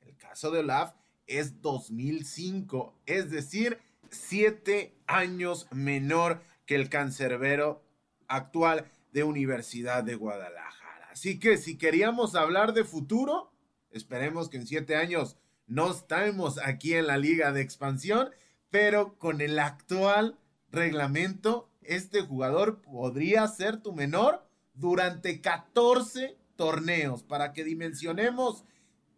El 0.00 0.16
caso 0.16 0.50
de 0.50 0.60
Olaf 0.60 0.94
es 1.26 1.62
2005, 1.62 2.94
es 3.06 3.30
decir, 3.30 3.78
siete 4.10 4.94
años 5.06 5.66
menor 5.70 6.42
que 6.66 6.74
el 6.74 6.88
cancerbero 6.88 7.82
actual 8.28 8.90
de 9.12 9.24
Universidad 9.24 10.04
de 10.04 10.14
Guadalajara. 10.14 11.08
Así 11.10 11.38
que 11.38 11.56
si 11.56 11.78
queríamos 11.78 12.34
hablar 12.34 12.74
de 12.74 12.84
futuro, 12.84 13.53
esperemos 13.94 14.48
que 14.48 14.58
en 14.58 14.66
siete 14.66 14.96
años 14.96 15.36
no 15.66 15.92
estemos 15.92 16.58
aquí 16.58 16.94
en 16.94 17.06
la 17.06 17.16
liga 17.16 17.52
de 17.52 17.62
expansión, 17.62 18.30
pero 18.70 19.18
con 19.18 19.40
el 19.40 19.58
actual 19.58 20.38
reglamento 20.70 21.70
este 21.82 22.22
jugador 22.22 22.82
podría 22.82 23.46
ser 23.48 23.80
tu 23.80 23.92
menor 23.92 24.46
durante 24.74 25.40
14 25.40 26.36
torneos 26.56 27.22
para 27.22 27.52
que 27.52 27.64
dimensionemos 27.64 28.64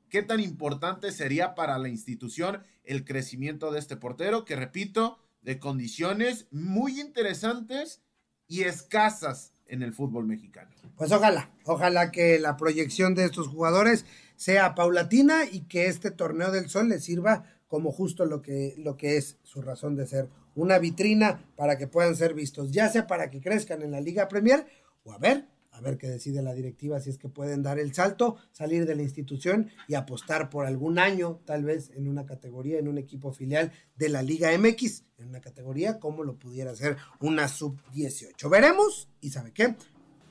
qué 0.08 0.22
tan 0.22 0.40
importante 0.40 1.12
sería 1.12 1.54
para 1.54 1.78
la 1.78 1.88
institución 1.88 2.62
el 2.84 3.04
crecimiento 3.04 3.72
de 3.72 3.78
este 3.78 3.96
portero, 3.96 4.44
que 4.44 4.56
repito, 4.56 5.18
de 5.42 5.58
condiciones 5.58 6.46
muy 6.50 7.00
interesantes 7.00 8.02
y 8.48 8.62
escasas 8.62 9.52
en 9.66 9.82
el 9.82 9.92
fútbol 9.92 10.26
mexicano. 10.26 10.70
Pues 10.96 11.12
ojalá, 11.12 11.50
ojalá 11.64 12.10
que 12.10 12.38
la 12.38 12.56
proyección 12.56 13.14
de 13.14 13.24
estos 13.24 13.48
jugadores 13.48 14.06
sea 14.36 14.74
paulatina 14.74 15.44
y 15.50 15.62
que 15.62 15.86
este 15.86 16.10
torneo 16.10 16.50
del 16.50 16.68
sol 16.68 16.88
les 16.88 17.04
sirva 17.04 17.44
como 17.68 17.92
justo 17.92 18.26
lo 18.26 18.42
que, 18.42 18.74
lo 18.78 18.96
que 18.96 19.16
es 19.16 19.38
su 19.42 19.60
razón 19.60 19.96
de 19.96 20.06
ser, 20.06 20.28
una 20.54 20.78
vitrina 20.78 21.44
para 21.56 21.76
que 21.76 21.86
puedan 21.86 22.16
ser 22.16 22.34
vistos, 22.34 22.70
ya 22.70 22.88
sea 22.88 23.06
para 23.06 23.30
que 23.30 23.40
crezcan 23.40 23.82
en 23.82 23.90
la 23.90 24.00
Liga 24.00 24.28
Premier 24.28 24.66
o 25.04 25.12
a 25.12 25.18
ver, 25.18 25.46
a 25.76 25.80
ver 25.80 25.98
qué 25.98 26.08
decide 26.08 26.42
la 26.42 26.54
directiva 26.54 27.00
si 27.00 27.10
es 27.10 27.18
que 27.18 27.28
pueden 27.28 27.62
dar 27.62 27.78
el 27.78 27.92
salto, 27.92 28.36
salir 28.52 28.86
de 28.86 28.94
la 28.94 29.02
institución 29.02 29.68
y 29.88 29.94
apostar 29.94 30.48
por 30.48 30.64
algún 30.64 30.98
año, 30.98 31.40
tal 31.44 31.64
vez 31.64 31.90
en 31.94 32.08
una 32.08 32.24
categoría, 32.24 32.78
en 32.78 32.88
un 32.88 32.96
equipo 32.96 33.32
filial 33.32 33.72
de 33.94 34.08
la 34.08 34.22
Liga 34.22 34.56
MX, 34.56 35.04
en 35.18 35.28
una 35.28 35.40
categoría 35.40 35.98
como 35.98 36.24
lo 36.24 36.38
pudiera 36.38 36.74
ser 36.74 36.96
una 37.20 37.48
sub-18. 37.48 38.48
Veremos 38.48 39.10
y 39.20 39.30
sabe 39.30 39.52
qué, 39.52 39.76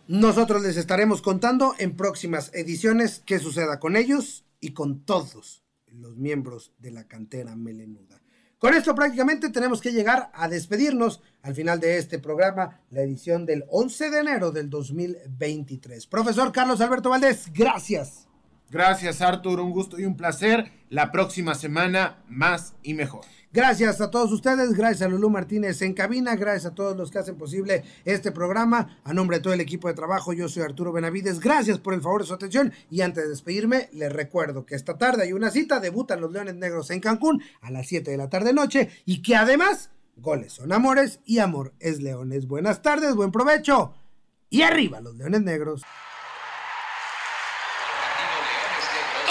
nosotros 0.07 0.61
les 0.61 0.77
estaremos 0.77 1.21
contando 1.21 1.73
en 1.79 1.95
próximas 1.95 2.51
ediciones 2.53 3.23
qué 3.25 3.39
suceda 3.39 3.79
con 3.79 3.95
ellos 3.95 4.45
y 4.59 4.73
con 4.73 5.03
todos 5.03 5.63
los 5.87 6.15
miembros 6.17 6.73
de 6.77 6.91
la 6.91 7.07
cantera 7.07 7.55
melenuda. 7.55 8.21
Con 8.57 8.73
esto 8.73 8.95
prácticamente 8.95 9.49
tenemos 9.49 9.81
que 9.81 9.91
llegar 9.91 10.31
a 10.33 10.47
despedirnos 10.47 11.21
al 11.41 11.55
final 11.55 11.79
de 11.79 11.97
este 11.97 12.19
programa, 12.19 12.81
la 12.89 13.01
edición 13.01 13.45
del 13.45 13.65
11 13.69 14.09
de 14.09 14.19
enero 14.19 14.51
del 14.51 14.69
2023. 14.69 16.07
Profesor 16.07 16.51
Carlos 16.51 16.81
Alberto 16.81 17.09
Valdés, 17.09 17.51
gracias. 17.53 18.27
Gracias 18.69 19.21
Artur, 19.21 19.59
un 19.59 19.71
gusto 19.71 19.99
y 19.99 20.05
un 20.05 20.17
placer. 20.17 20.71
La 20.89 21.11
próxima 21.11 21.55
semana 21.55 22.23
más 22.27 22.73
y 22.81 22.93
mejor. 22.93 23.25
Gracias 23.55 24.01
a 24.01 24.11
todos 24.11 24.33
ustedes, 24.33 24.73
gracias 24.73 25.03
a 25.03 25.07
Lulú 25.07 25.29
Martínez 25.29 25.81
en 25.81 25.93
cabina, 25.93 26.35
gracias 26.35 26.65
a 26.65 26.75
todos 26.75 26.97
los 26.97 27.09
que 27.09 27.19
hacen 27.19 27.37
posible 27.37 27.85
este 28.03 28.33
programa. 28.33 28.99
A 29.05 29.13
nombre 29.13 29.37
de 29.37 29.43
todo 29.43 29.53
el 29.53 29.61
equipo 29.61 29.87
de 29.87 29.93
trabajo, 29.93 30.33
yo 30.33 30.49
soy 30.49 30.63
Arturo 30.63 30.91
Benavides. 30.91 31.39
Gracias 31.39 31.79
por 31.79 31.93
el 31.93 32.01
favor 32.01 32.19
de 32.19 32.27
su 32.27 32.33
atención. 32.33 32.73
Y 32.91 32.99
antes 32.99 33.23
de 33.23 33.29
despedirme, 33.29 33.87
les 33.93 34.11
recuerdo 34.11 34.65
que 34.65 34.75
esta 34.75 34.97
tarde 34.97 35.23
hay 35.23 35.31
una 35.31 35.51
cita, 35.51 35.79
debutan 35.79 36.19
los 36.19 36.33
Leones 36.33 36.55
Negros 36.55 36.89
en 36.89 36.99
Cancún 36.99 37.41
a 37.61 37.71
las 37.71 37.87
7 37.87 38.11
de 38.11 38.17
la 38.17 38.29
tarde 38.29 38.51
noche 38.51 38.89
y 39.05 39.21
que 39.21 39.37
además 39.37 39.89
goles 40.17 40.51
son 40.51 40.73
amores 40.73 41.21
y 41.23 41.39
amor 41.39 41.71
es 41.79 42.01
leones. 42.01 42.47
Buenas 42.47 42.81
tardes, 42.81 43.15
buen 43.15 43.31
provecho 43.31 43.93
y 44.49 44.63
arriba 44.63 44.99
los 44.99 45.15
Leones 45.15 45.43
Negros. 45.43 45.81